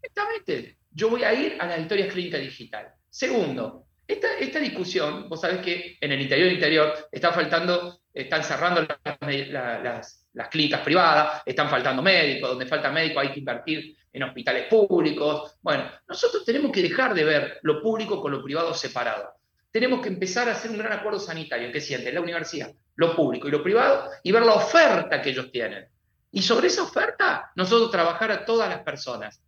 Exactamente 0.02 0.75
yo 0.96 1.10
voy 1.10 1.22
a 1.24 1.34
ir 1.34 1.58
a 1.60 1.66
las 1.66 1.78
historias 1.78 2.10
clínicas 2.10 2.40
digital. 2.40 2.88
Segundo, 3.10 3.84
esta, 4.08 4.58
discusión, 4.58 5.28
vos 5.28 5.42
sabés 5.42 5.58
que 5.58 5.98
en 6.00 6.10
el 6.10 6.22
interior 6.22 6.50
interior 6.50 6.94
está 7.12 7.32
faltando, 7.32 8.00
están 8.14 8.42
cerrando 8.42 8.86
las, 9.20 10.24
las, 10.32 10.48
clínicas 10.48 10.80
privadas, 10.80 11.42
están 11.44 11.68
faltando 11.68 12.02
médicos, 12.02 12.48
donde 12.48 12.64
falta 12.64 12.90
médico 12.90 13.20
hay 13.20 13.30
que 13.30 13.40
invertir 13.40 13.94
en 14.10 14.22
hospitales 14.22 14.68
públicos. 14.68 15.58
Bueno, 15.60 15.84
nosotros 16.08 16.46
tenemos 16.46 16.72
que 16.72 16.82
dejar 16.82 17.12
de 17.12 17.24
ver 17.24 17.58
lo 17.62 17.82
público 17.82 18.22
con 18.22 18.32
lo 18.32 18.42
privado 18.42 18.72
separado. 18.72 19.34
Tenemos 19.70 20.00
que 20.00 20.08
empezar 20.08 20.48
a 20.48 20.52
hacer 20.52 20.70
un 20.70 20.78
gran 20.78 20.94
acuerdo 20.94 21.18
sanitario 21.18 21.70
que 21.70 21.80
siente 21.82 22.10
la 22.10 22.22
universidad, 22.22 22.72
lo 22.94 23.14
público 23.14 23.48
y 23.48 23.50
lo 23.50 23.62
privado, 23.62 24.08
y 24.22 24.32
ver 24.32 24.46
la 24.46 24.54
oferta 24.54 25.20
que 25.20 25.28
ellos 25.28 25.52
tienen. 25.52 25.86
Y 26.32 26.40
sobre 26.40 26.68
esa 26.68 26.84
oferta, 26.84 27.52
nosotros 27.54 27.90
trabajar 27.90 28.30
a 28.30 28.46
todas 28.46 28.70
las 28.70 28.80
personas 28.80 29.42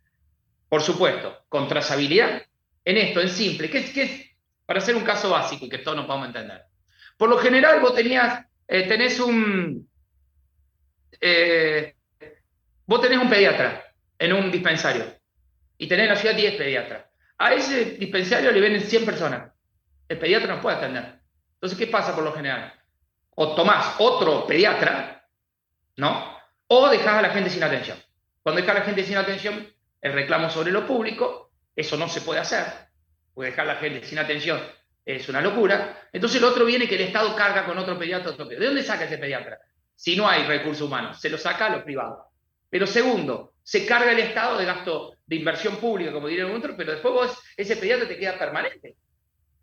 por 0.69 0.81
supuesto, 0.81 1.45
con 1.49 1.67
trazabilidad. 1.67 2.43
En 2.85 2.97
esto, 2.97 3.19
en 3.19 3.29
simple, 3.29 3.69
¿qué, 3.69 3.79
es 3.79 4.29
para 4.65 4.79
hacer 4.79 4.95
un 4.95 5.03
caso 5.03 5.29
básico 5.29 5.65
y 5.65 5.69
que 5.69 5.79
todos 5.79 5.97
nos 5.97 6.05
podamos 6.05 6.27
entender? 6.27 6.63
Por 7.17 7.29
lo 7.29 7.37
general, 7.37 7.81
vos 7.81 7.93
eh, 7.97 8.87
tenés 8.87 9.19
un, 9.19 9.89
eh, 11.19 11.95
Vos 12.89 13.01
tenés 13.01 13.19
un 13.19 13.29
pediatra 13.29 13.85
en 14.17 14.33
un 14.33 14.49
dispensario 14.49 15.05
y 15.77 15.87
tenés 15.87 16.05
en 16.05 16.09
la 16.09 16.15
ciudad 16.15 16.33
10 16.33 16.55
pediatras. 16.55 17.05
A 17.37 17.53
ese 17.53 17.85
dispensario 17.99 18.51
le 18.51 18.59
vienen 18.59 18.81
100 18.81 19.05
personas. 19.05 19.51
El 20.07 20.17
pediatra 20.17 20.55
no 20.55 20.59
puede 20.59 20.77
atender. 20.77 21.19
Entonces, 21.53 21.77
¿qué 21.77 21.85
pasa 21.85 22.15
por 22.15 22.23
lo 22.23 22.33
general? 22.33 22.73
O 23.35 23.53
tomás 23.53 23.93
otro 23.99 24.47
pediatra, 24.47 25.23
¿no? 25.97 26.35
O 26.65 26.89
dejás 26.89 27.13
a 27.13 27.21
la 27.21 27.29
gente 27.29 27.51
sin 27.51 27.61
atención. 27.61 27.95
Cuando 28.41 28.59
dejas 28.59 28.75
a 28.75 28.79
la 28.79 28.85
gente 28.85 29.03
sin 29.03 29.17
atención, 29.17 29.71
el 30.01 30.13
reclamo 30.13 30.49
sobre 30.49 30.71
lo 30.71 30.87
público, 30.87 31.51
eso 31.75 31.97
no 31.97 32.07
se 32.07 32.21
puede 32.21 32.39
hacer, 32.39 32.65
porque 33.33 33.51
dejar 33.51 33.69
a 33.69 33.73
la 33.73 33.79
gente 33.79 34.05
sin 34.05 34.19
atención 34.19 34.61
es 35.05 35.27
una 35.29 35.41
locura. 35.41 36.07
Entonces 36.11 36.37
el 36.39 36.43
otro 36.43 36.65
viene 36.65 36.87
que 36.87 36.95
el 36.95 37.01
Estado 37.01 37.35
carga 37.35 37.65
con 37.65 37.77
otro 37.77 37.97
pediatra, 37.97 38.31
otro. 38.31 38.45
¿De 38.45 38.57
dónde 38.57 38.83
saca 38.83 39.05
ese 39.05 39.17
pediatra? 39.17 39.59
Si 39.95 40.15
no 40.15 40.27
hay 40.27 40.43
recursos 40.43 40.87
humanos, 40.87 41.19
se 41.19 41.29
lo 41.29 41.37
saca 41.37 41.65
a 41.65 41.69
los 41.69 41.83
privados. 41.83 42.25
Pero 42.69 42.85
segundo, 42.85 43.53
se 43.63 43.85
carga 43.85 44.11
el 44.11 44.19
Estado 44.19 44.57
de 44.57 44.65
gasto 44.65 45.15
de 45.25 45.35
inversión 45.35 45.77
pública, 45.77 46.11
como 46.11 46.27
diría 46.27 46.47
otro, 46.47 46.75
pero 46.77 46.91
después 46.91 47.13
vos, 47.13 47.39
ese 47.57 47.77
pediatra 47.77 48.07
te 48.07 48.17
queda 48.17 48.37
permanente. 48.37 48.95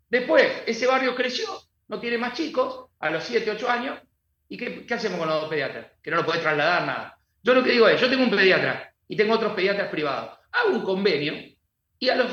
Después, 0.09 0.63
ese 0.65 0.87
barrio 0.87 1.15
creció, 1.15 1.47
no 1.87 1.99
tiene 1.99 2.17
más 2.17 2.33
chicos, 2.33 2.85
a 2.99 3.09
los 3.09 3.23
7, 3.23 3.51
8 3.51 3.69
años, 3.69 3.99
¿y 4.49 4.57
qué, 4.57 4.85
hacemos 4.93 5.19
con 5.19 5.27
los 5.27 5.41
dos 5.41 5.49
pediatras? 5.49 5.87
Que 6.01 6.11
no 6.11 6.17
lo 6.17 6.25
podés 6.25 6.41
trasladar 6.41 6.85
nada. 6.85 7.19
Yo 7.43 7.53
lo 7.53 7.63
que 7.63 7.71
digo 7.71 7.87
es, 7.87 7.99
yo 7.99 8.09
tengo 8.09 8.23
un 8.23 8.31
pediatra 8.31 8.93
y 9.07 9.15
tengo 9.15 9.33
otros 9.33 9.53
pediatras 9.53 9.89
privados. 9.89 10.37
Hago 10.51 10.75
un 10.77 10.83
convenio 10.83 11.33
y 11.99 12.09
a 12.09 12.15
los 12.15 12.27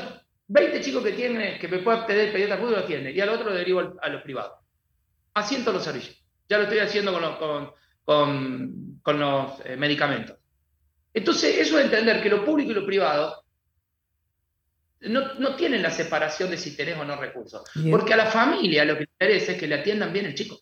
20 0.47 0.81
chicos 0.81 1.03
que 1.03 1.13
tienen, 1.13 1.59
que 1.59 1.67
me 1.67 1.79
puede 1.79 2.03
pedir 2.03 2.31
pediatra 2.31 2.57
público, 2.57 2.79
lo 2.79 2.85
atiende, 2.85 3.11
y 3.11 3.19
al 3.19 3.29
otro 3.29 3.49
lo 3.49 3.55
derivo 3.55 3.97
a 4.01 4.09
los 4.09 4.21
privados. 4.21 4.59
Asiento 5.33 5.71
los 5.71 5.83
servicios. 5.83 6.23
Ya 6.47 6.57
lo 6.57 6.63
estoy 6.63 6.79
haciendo 6.79 7.11
con 7.11 7.21
los, 7.21 7.37
con, 7.37 8.99
con, 9.01 9.19
los 9.19 9.53
eh, 9.65 9.75
medicamentos. 9.75 10.37
Entonces, 11.13 11.57
eso 11.57 11.77
de 11.77 11.85
entender 11.85 12.21
que 12.21 12.29
lo 12.29 12.45
público 12.45 12.71
y 12.71 12.75
lo 12.75 12.85
privado 12.85 13.43
no, 15.01 15.55
tienen 15.55 15.81
la 15.81 15.91
separación 15.91 16.49
de 16.49 16.57
si 16.57 16.75
tenés 16.75 16.97
o 16.97 17.05
no 17.05 17.15
recursos. 17.15 17.63
Porque 17.89 18.13
a 18.13 18.17
la 18.17 18.25
familia 18.27 18.85
lo 18.85 18.93
que 18.93 19.01
le 19.01 19.09
interesa 19.11 19.51
es 19.53 19.57
que 19.57 19.67
le 19.67 19.75
atiendan 19.75 20.11
bien 20.13 20.25
el 20.25 20.35
chico. 20.35 20.59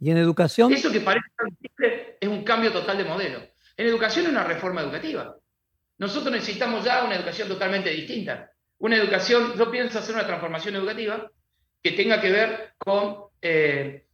¿Y 0.00 0.10
en 0.10 0.18
educación? 0.18 0.72
Eso 0.72 0.90
que 0.90 1.00
parece 1.00 1.26
tan 1.36 1.56
simple 1.56 2.16
es 2.20 2.28
un 2.28 2.44
cambio 2.44 2.72
total 2.72 2.98
de 2.98 3.04
modelo. 3.04 3.40
En 3.76 3.86
educación 3.86 4.26
es 4.26 4.32
una 4.32 4.44
reforma 4.44 4.80
educativa. 4.82 5.36
Nosotros 5.98 6.32
necesitamos 6.32 6.84
ya 6.84 7.04
una 7.04 7.16
educación 7.16 7.48
totalmente 7.48 7.90
distinta. 7.90 8.50
Una 8.78 8.96
educación, 8.96 9.54
yo 9.56 9.70
pienso 9.70 9.98
hacer 9.98 10.14
una 10.14 10.26
transformación 10.26 10.76
educativa 10.76 11.30
que 11.82 11.92
tenga 11.92 12.20
que 12.20 12.32
ver 12.32 12.74
con, 12.78 13.24
eh, 13.40 14.06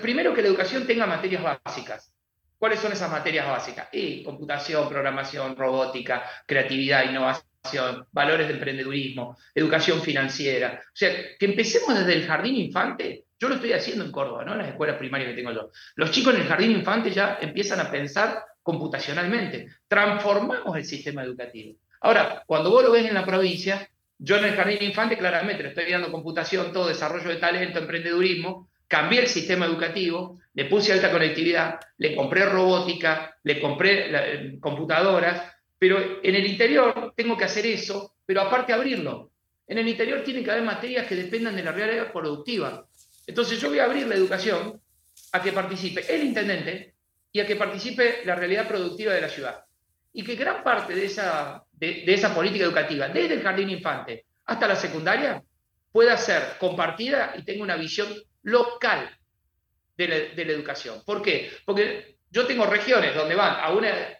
primero 0.00 0.34
que 0.34 0.42
la 0.42 0.48
educación 0.48 0.86
tenga 0.86 1.06
materias 1.06 1.42
básicas. 1.42 2.12
¿Cuáles 2.58 2.78
son 2.78 2.92
esas 2.92 3.10
materias 3.10 3.48
básicas? 3.48 3.88
Y 3.92 4.22
computación, 4.22 4.88
programación, 4.88 5.56
robótica, 5.56 6.22
creatividad, 6.46 7.10
innovación, 7.10 8.06
valores 8.12 8.46
de 8.46 8.54
emprendedurismo, 8.54 9.36
educación 9.54 10.00
financiera. 10.00 10.80
O 10.84 10.94
sea, 10.94 11.10
que 11.36 11.46
empecemos 11.46 11.98
desde 11.98 12.12
el 12.14 12.26
jardín 12.26 12.54
infante. 12.56 13.24
Yo 13.40 13.48
lo 13.48 13.56
estoy 13.56 13.72
haciendo 13.72 14.04
en 14.04 14.12
Córdoba, 14.12 14.44
¿no? 14.44 14.52
En 14.52 14.58
las 14.58 14.68
escuelas 14.68 14.96
primarias 14.96 15.30
que 15.30 15.36
tengo 15.36 15.50
yo. 15.50 15.70
Los 15.96 16.12
chicos 16.12 16.34
en 16.34 16.42
el 16.42 16.46
jardín 16.46 16.70
infante 16.70 17.10
ya 17.10 17.38
empiezan 17.40 17.80
a 17.80 17.90
pensar 17.90 18.44
computacionalmente. 18.62 19.68
Transformamos 19.88 20.76
el 20.76 20.84
sistema 20.84 21.22
educativo. 21.24 21.76
Ahora, 22.00 22.42
cuando 22.46 22.70
vos 22.70 22.82
lo 22.84 22.92
ves 22.92 23.06
en 23.06 23.14
la 23.14 23.24
provincia, 23.24 23.88
yo 24.18 24.36
en 24.36 24.44
el 24.44 24.54
jardín 24.54 24.78
infante 24.82 25.18
claramente 25.18 25.62
le 25.62 25.70
estoy 25.70 25.90
dando 25.90 26.12
computación, 26.12 26.72
todo 26.72 26.88
desarrollo 26.88 27.28
de 27.28 27.36
talento, 27.36 27.78
emprendedurismo, 27.78 28.68
cambié 28.86 29.20
el 29.20 29.26
sistema 29.28 29.66
educativo, 29.66 30.40
le 30.54 30.66
puse 30.66 30.92
alta 30.92 31.10
conectividad, 31.10 31.80
le 31.98 32.14
compré 32.14 32.44
robótica, 32.46 33.36
le 33.42 33.60
compré 33.60 34.10
eh, 34.10 34.58
computadoras, 34.60 35.42
pero 35.78 36.20
en 36.22 36.34
el 36.34 36.46
interior 36.46 37.12
tengo 37.16 37.36
que 37.36 37.44
hacer 37.44 37.66
eso, 37.66 38.14
pero 38.24 38.42
aparte 38.42 38.72
abrirlo. 38.72 39.32
En 39.66 39.78
el 39.78 39.88
interior 39.88 40.22
tiene 40.22 40.44
que 40.44 40.50
haber 40.50 40.62
materias 40.62 41.06
que 41.06 41.16
dependan 41.16 41.56
de 41.56 41.62
la 41.62 41.72
realidad 41.72 42.12
productiva. 42.12 42.86
Entonces 43.26 43.60
yo 43.60 43.70
voy 43.70 43.78
a 43.78 43.84
abrir 43.84 44.06
la 44.06 44.14
educación 44.14 44.80
a 45.32 45.42
que 45.42 45.52
participe 45.52 46.04
el 46.14 46.24
intendente 46.24 46.91
y 47.32 47.40
a 47.40 47.46
que 47.46 47.56
participe 47.56 48.22
la 48.24 48.34
realidad 48.34 48.68
productiva 48.68 49.14
de 49.14 49.20
la 49.20 49.28
ciudad. 49.28 49.64
Y 50.12 50.22
que 50.22 50.34
gran 50.36 50.62
parte 50.62 50.94
de 50.94 51.06
esa, 51.06 51.64
de 51.72 52.04
esa 52.06 52.34
política 52.34 52.64
educativa, 52.64 53.08
desde 53.08 53.34
el 53.34 53.42
jardín 53.42 53.70
infante 53.70 54.26
hasta 54.44 54.68
la 54.68 54.76
secundaria, 54.76 55.42
pueda 55.90 56.16
ser 56.16 56.56
compartida 56.58 57.34
y 57.36 57.42
tenga 57.42 57.62
una 57.62 57.76
visión 57.76 58.08
local 58.42 59.10
de 59.96 60.08
la, 60.08 60.52
educación. 60.52 61.02
¿Por 61.04 61.22
qué? 61.22 61.50
Porque 61.64 62.16
yo 62.30 62.46
tengo 62.46 62.66
regiones 62.66 63.14
donde 63.14 63.34
van 63.34 63.52
a, 63.52 63.64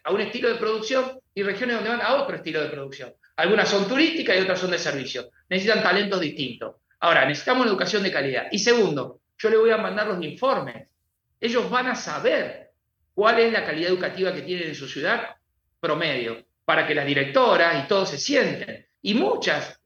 a 0.05 0.13
un 0.13 0.21
estilo 0.21 0.49
de 0.49 0.57
producción 0.57 1.19
y 1.35 1.43
regiones 1.43 1.77
donde 1.77 1.91
van 1.91 2.03
a 2.03 2.15
otro 2.15 2.37
estilo 2.37 2.63
de 2.63 2.69
producción. 2.69 3.13
Algunas 3.37 3.69
son 3.69 3.89
turísticas 3.89 4.37
y 4.37 4.41
otras 4.41 4.61
son 4.61 4.71
de 4.71 4.79
servicio. 4.79 5.31
Necesitan 5.49 5.83
talentos 5.83 6.21
distintos. 6.21 6.77
Ahora, 7.01 7.25
necesitamos 7.25 7.63
una 7.63 7.71
educación 7.71 8.03
de 8.03 8.13
calidad. 8.13 8.47
Y 8.53 8.59
segundo, 8.59 9.21
yo 9.39 9.51
le 9.51 9.57
voy 9.57 9.71
a 9.71 9.79
mandar 9.79 10.07
los 10.07 10.23
informes. 10.23 10.89
Ellos 11.41 11.69
van 11.69 11.89
a 11.89 11.95
saber 11.97 12.72
cuál 13.15 13.41
es 13.41 13.53
la 13.53 13.65
calidad 13.65 13.91
educativa 13.91 14.33
que 14.33 14.43
tienen 14.43 14.69
en 14.69 14.75
su 14.75 14.89
ciudad 14.89 15.37
promedio, 15.81 16.45
para 16.65 16.87
que 16.87 16.95
las 16.95 17.07
directoras 17.07 17.85
y 17.85 17.89
todos 17.89 18.11
se 18.11 18.19
sienten. 18.19 18.87
Y 19.03 19.15
muchas 19.15 19.81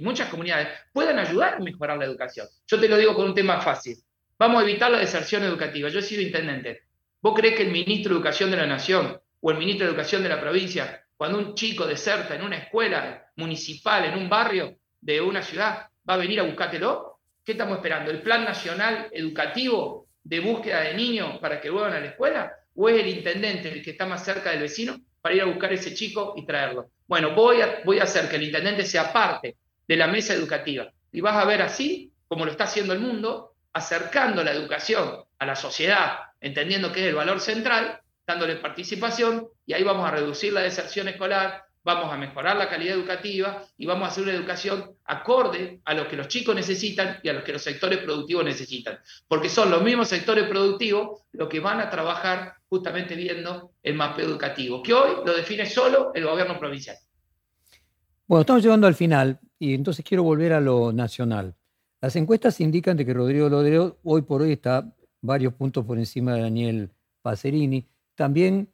muchas 0.00 0.28
comunidades 0.28 0.68
puedan 0.92 1.18
ayudar 1.18 1.54
a 1.54 1.58
mejorar 1.60 1.98
la 1.98 2.06
educación. 2.06 2.48
Yo 2.66 2.80
te 2.80 2.88
lo 2.88 2.96
digo 2.96 3.14
con 3.14 3.26
un 3.26 3.34
tema 3.34 3.60
fácil. 3.60 3.96
Vamos 4.38 4.60
a 4.60 4.64
evitar 4.64 4.90
la 4.90 4.98
deserción 4.98 5.44
educativa. 5.44 5.88
Yo 5.88 5.98
he 5.98 6.02
sido 6.02 6.22
intendente. 6.22 6.82
¿Vos 7.20 7.34
crees 7.38 7.56
que 7.56 7.62
el 7.62 7.70
ministro 7.70 8.14
de 8.14 8.18
Educación 8.18 8.50
de 8.50 8.56
la 8.56 8.66
Nación 8.66 9.20
o 9.40 9.50
el 9.50 9.58
ministro 9.58 9.86
de 9.86 9.92
Educación 9.92 10.22
de 10.22 10.28
la 10.28 10.40
provincia, 10.40 11.04
cuando 11.16 11.38
un 11.38 11.54
chico 11.54 11.86
deserta 11.86 12.34
en 12.34 12.42
una 12.42 12.56
escuela 12.56 13.30
municipal, 13.36 14.04
en 14.04 14.14
un 14.14 14.28
barrio 14.28 14.78
de 15.00 15.20
una 15.20 15.42
ciudad, 15.42 15.88
va 16.08 16.14
a 16.14 16.16
venir 16.16 16.40
a 16.40 16.44
buscártelo? 16.44 17.20
¿Qué 17.44 17.52
estamos 17.52 17.76
esperando? 17.76 18.10
¿El 18.10 18.22
Plan 18.22 18.44
Nacional 18.44 19.08
Educativo 19.12 20.07
de 20.28 20.40
búsqueda 20.40 20.82
de 20.82 20.94
niños 20.94 21.38
para 21.38 21.58
que 21.58 21.70
vuelvan 21.70 21.94
a 21.94 22.00
la 22.00 22.06
escuela? 22.08 22.52
¿O 22.74 22.88
es 22.88 23.00
el 23.00 23.08
intendente 23.08 23.72
el 23.72 23.82
que 23.82 23.92
está 23.92 24.04
más 24.04 24.24
cerca 24.24 24.50
del 24.50 24.60
vecino 24.60 25.00
para 25.22 25.34
ir 25.34 25.42
a 25.42 25.46
buscar 25.46 25.72
ese 25.72 25.94
chico 25.94 26.34
y 26.36 26.44
traerlo? 26.44 26.90
Bueno, 27.06 27.34
voy 27.34 27.62
a, 27.62 27.80
voy 27.84 27.98
a 27.98 28.04
hacer 28.04 28.28
que 28.28 28.36
el 28.36 28.42
intendente 28.42 28.84
sea 28.84 29.10
parte 29.10 29.56
de 29.86 29.96
la 29.96 30.06
mesa 30.06 30.34
educativa. 30.34 30.92
Y 31.10 31.22
vas 31.22 31.36
a 31.36 31.46
ver 31.46 31.62
así, 31.62 32.12
como 32.28 32.44
lo 32.44 32.50
está 32.50 32.64
haciendo 32.64 32.92
el 32.92 33.00
mundo, 33.00 33.54
acercando 33.72 34.44
la 34.44 34.52
educación 34.52 35.24
a 35.38 35.46
la 35.46 35.56
sociedad, 35.56 36.18
entendiendo 36.40 36.92
que 36.92 37.00
es 37.00 37.06
el 37.06 37.14
valor 37.14 37.40
central, 37.40 38.00
dándole 38.26 38.56
participación, 38.56 39.48
y 39.64 39.72
ahí 39.72 39.82
vamos 39.82 40.06
a 40.06 40.10
reducir 40.10 40.52
la 40.52 40.60
deserción 40.60 41.08
escolar, 41.08 41.64
vamos 41.88 42.12
a 42.12 42.18
mejorar 42.18 42.58
la 42.58 42.68
calidad 42.68 42.96
educativa 42.96 43.64
y 43.78 43.86
vamos 43.86 44.06
a 44.06 44.10
hacer 44.10 44.24
una 44.24 44.34
educación 44.34 44.90
acorde 45.06 45.80
a 45.86 45.94
lo 45.94 46.06
que 46.06 46.16
los 46.16 46.28
chicos 46.28 46.54
necesitan 46.54 47.16
y 47.22 47.30
a 47.30 47.32
lo 47.32 47.42
que 47.42 47.54
los 47.54 47.62
sectores 47.62 48.00
productivos 48.00 48.44
necesitan. 48.44 48.98
Porque 49.26 49.48
son 49.48 49.70
los 49.70 49.82
mismos 49.82 50.06
sectores 50.06 50.46
productivos 50.48 51.22
los 51.32 51.48
que 51.48 51.60
van 51.60 51.80
a 51.80 51.88
trabajar 51.88 52.56
justamente 52.68 53.14
viendo 53.14 53.72
el 53.82 53.94
mapeo 53.94 54.26
educativo, 54.26 54.82
que 54.82 54.92
hoy 54.92 55.24
lo 55.24 55.34
define 55.34 55.64
solo 55.64 56.12
el 56.14 56.26
gobierno 56.26 56.58
provincial. 56.58 56.98
Bueno, 58.26 58.42
estamos 58.42 58.62
llegando 58.62 58.86
al 58.86 58.94
final 58.94 59.40
y 59.58 59.72
entonces 59.72 60.04
quiero 60.06 60.24
volver 60.24 60.52
a 60.52 60.60
lo 60.60 60.92
nacional. 60.92 61.54
Las 62.02 62.16
encuestas 62.16 62.60
indican 62.60 62.98
de 62.98 63.06
que 63.06 63.14
Rodrigo 63.14 63.48
Lodreo 63.48 63.98
hoy 64.04 64.20
por 64.20 64.42
hoy 64.42 64.52
está 64.52 64.94
varios 65.22 65.54
puntos 65.54 65.86
por 65.86 65.96
encima 65.96 66.34
de 66.34 66.42
Daniel 66.42 66.90
Pacerini. 67.22 67.88
También 68.14 68.68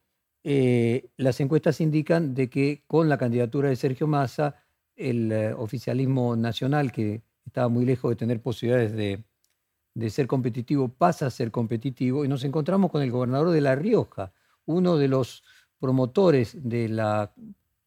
eh, 0.47 1.09
las 1.17 1.41
encuestas 1.41 1.81
indican 1.81 2.35
de 2.35 2.51
que 2.51 2.83
con 2.87 3.09
la 3.09 3.17
candidatura 3.17 3.71
de 3.71 3.77
Sergio 3.77 4.07
Massa, 4.07 4.63
el 4.95 5.33
eh, 5.33 5.55
oficialismo 5.55 6.37
nacional, 6.37 6.93
que 6.93 7.23
estaba 7.47 7.69
muy 7.69 7.87
lejos 7.87 8.11
de 8.11 8.17
tener 8.17 8.43
posibilidades 8.43 8.93
de, 8.93 10.11
ser 10.11 10.27
competitivo, 10.27 10.89
pasa 10.89 11.27
a 11.27 11.31
ser 11.31 11.51
competitivo 11.51 12.25
y 12.25 12.29
nos 12.29 12.45
encontramos 12.45 12.91
con 12.91 13.01
el 13.03 13.11
gobernador 13.11 13.51
de 13.51 13.63
La 13.63 13.75
Rioja, 13.75 14.33
uno 14.67 14.99
de 14.99 15.09
los 15.09 15.43
promotores 15.79 16.57
de 16.63 16.89
la, 16.91 17.33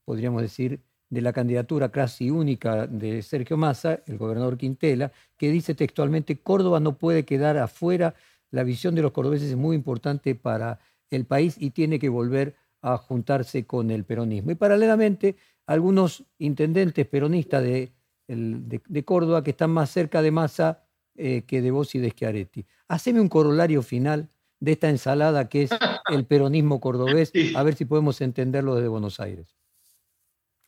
podríamos 0.03 0.41
decir, 0.41 0.82
de 1.10 1.22
la 1.22 1.34
candidatura 1.34 1.91
casi 1.91 2.32
única 2.32 2.88
de 2.88 3.22
Sergio 3.22 3.55
Massa, 3.55 4.01
el 4.08 4.18
gobernador 4.18 4.58
Quintela, 4.58 5.12
que 5.38 5.51
dice 5.51 5.76
textualmente, 5.76 6.39
Córdoba 6.39 6.80
no 6.80 6.97
puede 6.97 7.24
quedar 7.24 7.58
afuera, 7.58 8.16
la 8.49 8.64
visión 8.64 8.95
de 8.95 9.03
los 9.03 9.12
cordobeses 9.12 9.51
es 9.51 9.58
muy 9.58 9.76
importante 9.76 10.34
para 10.34 10.80
el 11.10 11.26
país 11.26 11.55
y 11.60 11.72
tiene 11.72 11.99
que 11.99 12.10
volver 12.10 12.55
a 12.82 12.97
juntarse 12.97 13.66
con 13.66 13.91
el 13.91 14.03
peronismo. 14.03 14.51
Y 14.51 14.55
paralelamente, 14.55 15.36
algunos 15.66 16.24
intendentes 16.38 17.05
peronistas 17.08 17.64
de, 17.64 17.91
de, 18.28 19.05
Córdoba 19.05 19.43
que 19.43 19.51
están 19.51 19.72
más 19.72 19.89
cerca 19.89 20.22
de 20.22 20.32
Massa 20.32 20.84
eh, 21.16 21.43
que 21.47 21.62
de 21.62 21.72
vos 21.72 21.95
y 21.95 21.99
de 21.99 22.12
Schiaretti. 22.12 22.66
Haceme 22.88 23.20
un 23.20 23.30
corolario 23.30 23.82
final 23.82 24.30
de 24.60 24.74
esta 24.74 24.89
ensalada 24.89 25.49
que 25.49 25.64
es 25.64 25.72
el 26.10 26.26
peronismo 26.26 26.80
cordobés, 26.80 27.32
a 27.55 27.64
ver 27.64 27.76
si 27.76 27.86
podemos 27.86 28.22
entenderlo 28.22 28.76
desde 28.76 28.88
Buenos 28.88 29.20
Aires. 29.20 29.55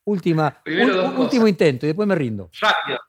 Última, 0.05 0.61
último 1.17 1.47
intento 1.47 1.85
y 1.85 1.89
después 1.89 2.07
me 2.07 2.15
rindo. 2.15 2.49
Rápido. 2.59 2.99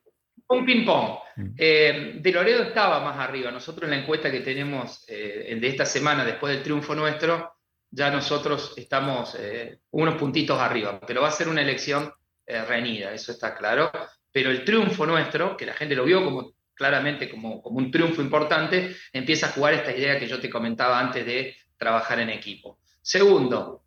Un 0.48 0.66
ping-pong. 0.66 1.18
Eh, 1.56 2.14
de 2.20 2.32
Loredo 2.32 2.62
estaba 2.62 3.00
más 3.00 3.18
arriba. 3.18 3.50
Nosotros 3.50 3.84
en 3.84 3.90
la 3.90 4.02
encuesta 4.02 4.30
que 4.30 4.40
tenemos 4.40 5.04
eh, 5.08 5.56
de 5.60 5.68
esta 5.68 5.86
semana, 5.86 6.24
después 6.24 6.52
del 6.52 6.62
triunfo 6.62 6.94
nuestro, 6.94 7.54
ya 7.90 8.10
nosotros 8.10 8.74
estamos 8.76 9.36
eh, 9.38 9.80
unos 9.90 10.14
puntitos 10.14 10.58
arriba, 10.58 11.00
pero 11.06 11.22
va 11.22 11.28
a 11.28 11.32
ser 11.32 11.48
una 11.48 11.62
elección 11.62 12.12
reñida, 12.46 13.12
eso 13.12 13.30
está 13.30 13.54
claro. 13.54 13.92
Pero 14.32 14.50
el 14.50 14.64
triunfo 14.64 15.06
nuestro, 15.06 15.56
que 15.56 15.66
la 15.66 15.74
gente 15.74 15.94
lo 15.94 16.04
vio 16.04 16.24
como 16.24 16.54
claramente 16.74 17.28
como, 17.28 17.60
un 17.60 17.90
triunfo 17.92 18.22
importante, 18.22 18.96
empieza 19.12 19.46
a 19.46 19.50
jugar 19.50 19.74
esta 19.74 19.94
idea 19.94 20.18
que 20.18 20.26
yo 20.26 20.40
te 20.40 20.50
comentaba 20.50 20.98
antes 20.98 21.24
de 21.24 21.54
trabajar 21.76 22.18
en 22.18 22.30
equipo. 22.30 22.80
Segundo, 23.00 23.84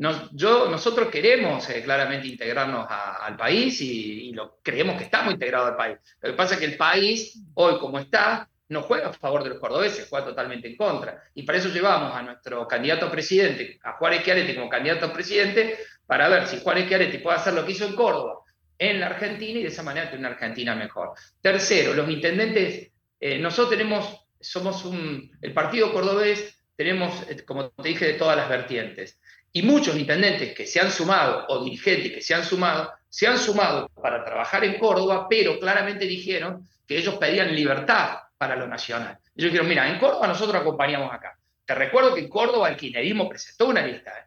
nosotros 0.00 1.08
queremos 1.10 1.66
claramente 1.84 2.26
integrarnos 2.26 2.86
al 2.88 3.36
país 3.36 3.80
y, 3.82 4.34
creemos 4.62 4.96
que 4.96 5.04
estamos 5.04 5.34
integrados 5.34 5.70
al 5.70 5.76
país. 5.76 5.98
Lo 6.22 6.30
que 6.30 6.36
pasa 6.36 6.54
es 6.54 6.60
que 6.60 6.66
el 6.66 6.76
país, 6.76 7.38
hoy 7.54 7.78
como 7.78 7.98
está, 7.98 8.48
no 8.70 8.82
juega 8.82 9.08
a 9.08 9.12
favor 9.12 9.42
de 9.42 9.50
los 9.50 9.58
cordobeses, 9.58 10.08
juega 10.08 10.24
totalmente 10.24 10.68
en 10.68 10.76
contra. 10.76 11.22
Y 11.34 11.42
para 11.42 11.58
eso 11.58 11.68
llevamos 11.68 12.14
a 12.14 12.22
nuestro 12.22 12.66
candidato 12.66 13.06
a 13.06 13.10
presidente, 13.10 13.78
a 13.82 13.92
Juárez 13.92 14.24
Chiaretti 14.24 14.54
como 14.54 14.70
candidato 14.70 15.06
a 15.06 15.12
presidente, 15.12 15.78
para 16.06 16.28
ver 16.28 16.46
si 16.46 16.60
Juárez 16.60 16.88
Chiaretti 16.88 17.18
puede 17.18 17.36
hacer 17.36 17.52
lo 17.52 17.66
que 17.66 17.72
hizo 17.72 17.84
en 17.84 17.94
Córdoba, 17.94 18.40
en 18.78 19.00
la 19.00 19.06
Argentina, 19.06 19.58
y 19.58 19.62
de 19.64 19.68
esa 19.68 19.82
manera 19.82 20.06
tener 20.06 20.20
una 20.20 20.28
Argentina 20.30 20.74
mejor. 20.74 21.10
Tercero, 21.42 21.92
los 21.92 22.08
intendentes, 22.08 22.90
eh, 23.18 23.38
nosotros 23.38 23.70
tenemos, 23.70 24.26
somos 24.40 24.84
un, 24.84 25.30
el 25.42 25.52
partido 25.52 25.92
cordobés, 25.92 26.56
tenemos, 26.74 27.12
eh, 27.28 27.44
como 27.44 27.68
te 27.70 27.88
dije, 27.88 28.06
de 28.06 28.14
todas 28.14 28.36
las 28.36 28.48
vertientes. 28.48 29.20
Y 29.52 29.62
muchos 29.62 29.96
intendentes 29.96 30.54
que 30.54 30.66
se 30.66 30.80
han 30.80 30.90
sumado, 30.90 31.46
o 31.48 31.64
dirigentes 31.64 32.12
que 32.12 32.20
se 32.20 32.34
han 32.34 32.44
sumado, 32.44 32.92
se 33.08 33.26
han 33.26 33.38
sumado 33.38 33.88
para 34.00 34.24
trabajar 34.24 34.64
en 34.64 34.78
Córdoba, 34.78 35.26
pero 35.28 35.58
claramente 35.58 36.06
dijeron 36.06 36.68
que 36.86 36.98
ellos 36.98 37.16
pedían 37.16 37.54
libertad 37.54 38.18
para 38.38 38.56
lo 38.56 38.66
nacional. 38.66 39.18
yo 39.34 39.50
quiero, 39.50 39.64
mira, 39.64 39.88
en 39.88 39.98
Córdoba 39.98 40.28
nosotros 40.28 40.60
acompañamos 40.60 41.12
acá. 41.12 41.36
Te 41.64 41.74
recuerdo 41.74 42.14
que 42.14 42.20
en 42.20 42.28
Córdoba 42.28 42.68
el 42.68 42.76
kirchnerismo 42.76 43.28
presentó 43.28 43.66
una 43.66 43.82
lista, 43.82 44.10
¿eh? 44.10 44.24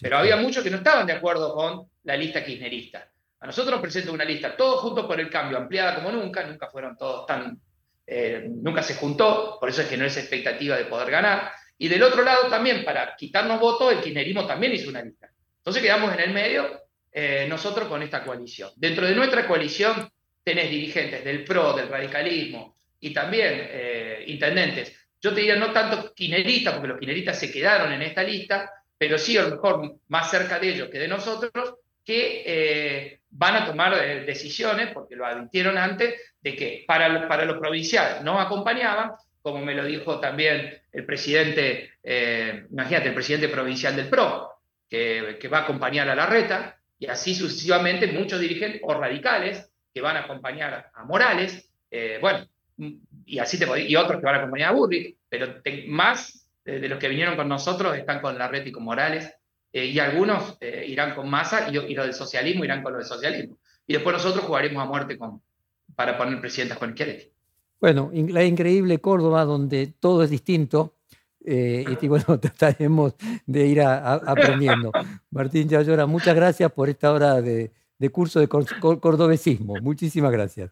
pero 0.00 0.18
había 0.18 0.36
muchos 0.36 0.62
que 0.62 0.70
no 0.70 0.78
estaban 0.78 1.06
de 1.06 1.12
acuerdo 1.12 1.54
con 1.54 1.88
la 2.02 2.16
lista 2.16 2.44
kirchnerista. 2.44 3.08
A 3.40 3.46
nosotros 3.46 3.72
nos 3.72 3.80
presentó 3.80 4.12
una 4.12 4.24
lista, 4.24 4.56
todos 4.56 4.80
juntos 4.80 5.06
por 5.06 5.18
el 5.20 5.30
cambio, 5.30 5.58
ampliada 5.58 5.96
como 5.96 6.10
nunca, 6.10 6.44
nunca 6.44 6.68
fueron 6.68 6.96
todos 6.96 7.26
tan, 7.26 7.60
eh, 8.06 8.46
nunca 8.48 8.82
se 8.82 8.94
juntó, 8.94 9.58
por 9.60 9.68
eso 9.68 9.82
es 9.82 9.88
que 9.88 9.96
no 9.96 10.04
es 10.04 10.16
expectativa 10.16 10.76
de 10.76 10.84
poder 10.86 11.10
ganar. 11.10 11.52
Y 11.84 11.88
del 11.88 12.02
otro 12.02 12.22
lado 12.22 12.48
también, 12.48 12.82
para 12.82 13.14
quitarnos 13.14 13.60
votos, 13.60 13.92
el 13.92 14.00
kirchnerismo 14.00 14.46
también 14.46 14.72
hizo 14.72 14.88
una 14.88 15.02
lista. 15.02 15.28
Entonces 15.58 15.82
quedamos 15.82 16.14
en 16.14 16.20
el 16.20 16.32
medio 16.32 16.80
eh, 17.12 17.44
nosotros 17.46 17.88
con 17.88 18.02
esta 18.02 18.24
coalición. 18.24 18.70
Dentro 18.76 19.06
de 19.06 19.14
nuestra 19.14 19.46
coalición 19.46 20.08
tenés 20.42 20.70
dirigentes 20.70 21.22
del 21.22 21.44
PRO, 21.44 21.74
del 21.74 21.90
radicalismo, 21.90 22.78
y 23.00 23.12
también 23.12 23.68
eh, 23.70 24.24
intendentes. 24.28 24.96
Yo 25.20 25.34
te 25.34 25.40
diría 25.40 25.56
no 25.56 25.72
tanto 25.72 26.14
quineristas, 26.14 26.72
porque 26.72 26.88
los 26.88 26.98
quineristas 26.98 27.38
se 27.38 27.52
quedaron 27.52 27.92
en 27.92 28.00
esta 28.00 28.22
lista, 28.22 28.70
pero 28.96 29.18
sí 29.18 29.36
a 29.36 29.42
lo 29.42 29.50
mejor 29.50 29.96
más 30.08 30.30
cerca 30.30 30.58
de 30.58 30.70
ellos 30.70 30.88
que 30.88 30.98
de 30.98 31.08
nosotros, 31.08 31.74
que 32.02 32.44
eh, 32.46 33.20
van 33.28 33.56
a 33.56 33.66
tomar 33.66 33.92
eh, 33.92 34.20
decisiones, 34.24 34.88
porque 34.94 35.16
lo 35.16 35.26
advirtieron 35.26 35.76
antes, 35.76 36.14
de 36.40 36.56
que 36.56 36.84
para, 36.86 37.28
para 37.28 37.44
los 37.44 37.58
provinciales 37.58 38.22
no 38.22 38.40
acompañaban, 38.40 39.10
como 39.44 39.64
me 39.64 39.74
lo 39.74 39.84
dijo 39.84 40.20
también 40.20 40.80
el 40.90 41.04
presidente, 41.04 41.90
imagínate, 42.70 43.08
el 43.08 43.14
presidente 43.14 43.48
provincial 43.48 43.94
del 43.94 44.08
PRO, 44.08 44.54
que, 44.88 45.48
va 45.52 45.58
a 45.58 45.62
acompañar 45.64 46.08
a 46.08 46.14
la 46.14 46.24
reta, 46.24 46.78
y 46.98 47.06
así 47.06 47.34
sucesivamente 47.34 48.06
muchos 48.06 48.40
dirigentes 48.40 48.80
o 48.82 48.94
radicales 48.94 49.70
que 49.92 50.00
van 50.00 50.16
a 50.16 50.20
acompañar 50.20 50.90
a 50.94 51.04
Morales. 51.04 51.70
bueno, 52.22 52.46
y 53.26 53.38
así 53.38 53.58
y 53.86 53.96
otros 53.96 54.18
que 54.18 54.24
van 54.24 54.36
a 54.36 54.38
acompañar 54.38 54.70
a 54.70 54.72
Burri, 54.72 55.14
pero 55.28 55.60
más 55.88 56.48
de, 56.64 56.88
los 56.88 56.98
que 56.98 57.08
vinieron 57.08 57.36
con 57.36 57.46
nosotros 57.46 57.96
están 57.98 58.20
con 58.20 58.38
la 58.38 58.50
y 58.64 58.72
con 58.72 58.82
Morales, 58.82 59.30
eh, 59.74 59.86
y 59.86 59.98
algunos 59.98 60.56
eh, 60.60 60.86
irán 60.88 61.14
con 61.14 61.28
Massa 61.28 61.68
y, 61.68 61.76
y, 61.76 61.94
los 61.94 62.06
del 62.06 62.14
socialismo 62.14 62.64
irán 62.64 62.82
con 62.82 62.92
los 62.92 63.00
del 63.00 63.08
socialismo. 63.08 63.58
Y 63.86 63.94
después 63.94 64.14
nosotros 64.14 64.44
jugaremos 64.44 64.82
a 64.82 64.86
muerte 64.86 65.18
con, 65.18 65.42
para 65.94 66.16
poner 66.16 66.40
presidentas 66.40 66.78
con 66.78 66.92
Schiaretti. 66.92 67.33
Bueno, 67.84 68.10
la 68.14 68.42
increíble 68.42 68.98
Córdoba, 68.98 69.44
donde 69.44 69.88
todo 70.00 70.22
es 70.22 70.30
distinto, 70.30 70.94
eh, 71.44 71.84
y 72.00 72.08
bueno, 72.08 72.24
trataremos 72.40 73.14
de 73.44 73.66
ir 73.66 73.82
aprendiendo. 73.82 74.90
Martín 75.30 75.68
Chayora, 75.68 76.06
muchas 76.06 76.34
gracias 76.34 76.72
por 76.72 76.88
esta 76.88 77.12
hora 77.12 77.42
de, 77.42 77.70
curso 78.10 78.40
de 78.40 78.48
cordobesismo. 78.48 79.74
Muchísimas 79.82 80.32
gracias. 80.32 80.70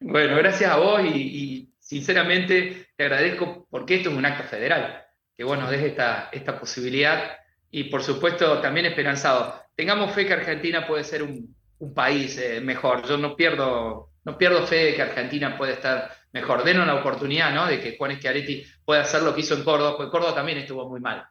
Bueno, 0.00 0.34
gracias 0.38 0.68
a 0.68 0.78
vos 0.78 1.00
y, 1.04 1.72
sinceramente 1.78 2.88
te 2.96 3.04
agradezco 3.04 3.68
porque 3.70 3.94
esto 3.94 4.10
es 4.10 4.16
un 4.16 4.26
acto 4.26 4.48
federal, 4.48 5.04
que 5.36 5.44
vos 5.44 5.56
nos 5.60 5.72
esta, 5.72 6.28
esta 6.32 6.58
posibilidad 6.58 7.36
y 7.70 7.84
por 7.84 8.02
supuesto 8.02 8.60
también 8.60 8.86
esperanzado. 8.86 9.54
Tengamos 9.76 10.12
fe 10.12 10.26
que 10.26 10.32
Argentina 10.32 10.88
puede 10.88 11.04
ser 11.04 11.22
un, 11.22 11.54
país 11.94 12.36
eh, 12.38 12.60
mejor. 12.60 13.06
Yo 13.06 13.16
no 13.16 13.36
pierdo, 13.36 14.10
no 14.28 14.36
pierdo 14.36 14.66
fe 14.66 14.84
de 14.84 14.94
que 14.94 15.00
Argentina 15.00 15.56
puede 15.56 15.72
estar 15.72 16.12
mejor. 16.32 16.62
Denos 16.62 16.86
la 16.86 16.96
oportunidad 16.96 17.50
¿no? 17.50 17.66
de 17.66 17.80
que 17.80 17.96
Juan 17.96 18.14
Schiaretti 18.16 18.62
pueda 18.84 19.00
hacer 19.00 19.22
lo 19.22 19.34
que 19.34 19.40
hizo 19.40 19.54
en 19.54 19.64
Córdoba, 19.64 19.96
porque 19.96 20.10
Córdoba 20.10 20.34
también 20.34 20.58
estuvo 20.58 20.86
muy 20.86 21.00
mal. 21.00 21.24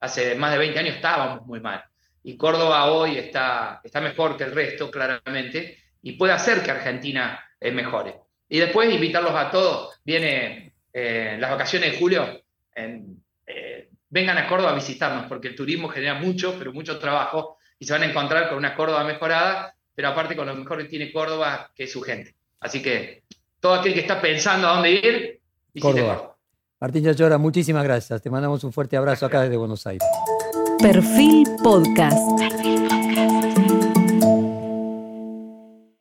Hace 0.00 0.34
más 0.34 0.52
de 0.52 0.58
20 0.58 0.78
años 0.78 0.96
estábamos 0.96 1.46
muy 1.46 1.60
mal. 1.60 1.82
Y 2.22 2.36
Córdoba 2.36 2.92
hoy 2.92 3.16
está, 3.16 3.80
está 3.82 4.02
mejor 4.02 4.36
que 4.36 4.44
el 4.44 4.52
resto, 4.52 4.90
claramente, 4.90 5.78
y 6.02 6.12
puede 6.12 6.34
hacer 6.34 6.62
que 6.62 6.72
Argentina 6.72 7.42
mejores. 7.58 8.16
Y 8.50 8.58
después 8.58 8.92
invitarlos 8.92 9.34
a 9.34 9.50
todos. 9.50 9.98
Viene 10.04 10.74
eh, 10.92 11.38
las 11.40 11.50
vacaciones 11.52 11.92
de 11.92 11.98
julio, 11.98 12.42
eh, 12.76 13.88
vengan 14.10 14.36
a 14.36 14.46
Córdoba 14.46 14.72
a 14.72 14.74
visitarnos, 14.74 15.24
porque 15.26 15.48
el 15.48 15.56
turismo 15.56 15.88
genera 15.88 16.16
mucho, 16.16 16.56
pero 16.58 16.70
mucho 16.74 16.98
trabajo, 16.98 17.56
y 17.78 17.86
se 17.86 17.94
van 17.94 18.02
a 18.02 18.10
encontrar 18.10 18.50
con 18.50 18.58
una 18.58 18.74
Córdoba 18.74 19.04
mejorada, 19.04 19.74
pero 19.94 20.08
aparte 20.08 20.36
con 20.36 20.46
lo 20.46 20.54
mejor 20.54 20.82
que 20.82 20.84
tiene 20.84 21.10
Córdoba, 21.10 21.70
que 21.74 21.84
es 21.84 21.92
su 21.92 22.02
gente. 22.02 22.34
Así 22.62 22.80
que 22.80 23.22
todo 23.60 23.74
aquel 23.74 23.94
que 23.94 24.00
está 24.00 24.20
pensando 24.20 24.68
a 24.68 24.74
dónde 24.74 24.92
ir, 24.92 25.40
Córdoba. 25.80 26.36
Martín 26.80 27.04
Yachora, 27.04 27.38
muchísimas 27.38 27.84
gracias. 27.84 28.20
Te 28.20 28.30
mandamos 28.30 28.64
un 28.64 28.72
fuerte 28.72 28.96
abrazo 28.96 29.26
acá 29.26 29.42
desde 29.42 29.56
Buenos 29.56 29.86
Aires. 29.86 30.06
Perfil 30.80 31.46
Podcast. 31.62 32.18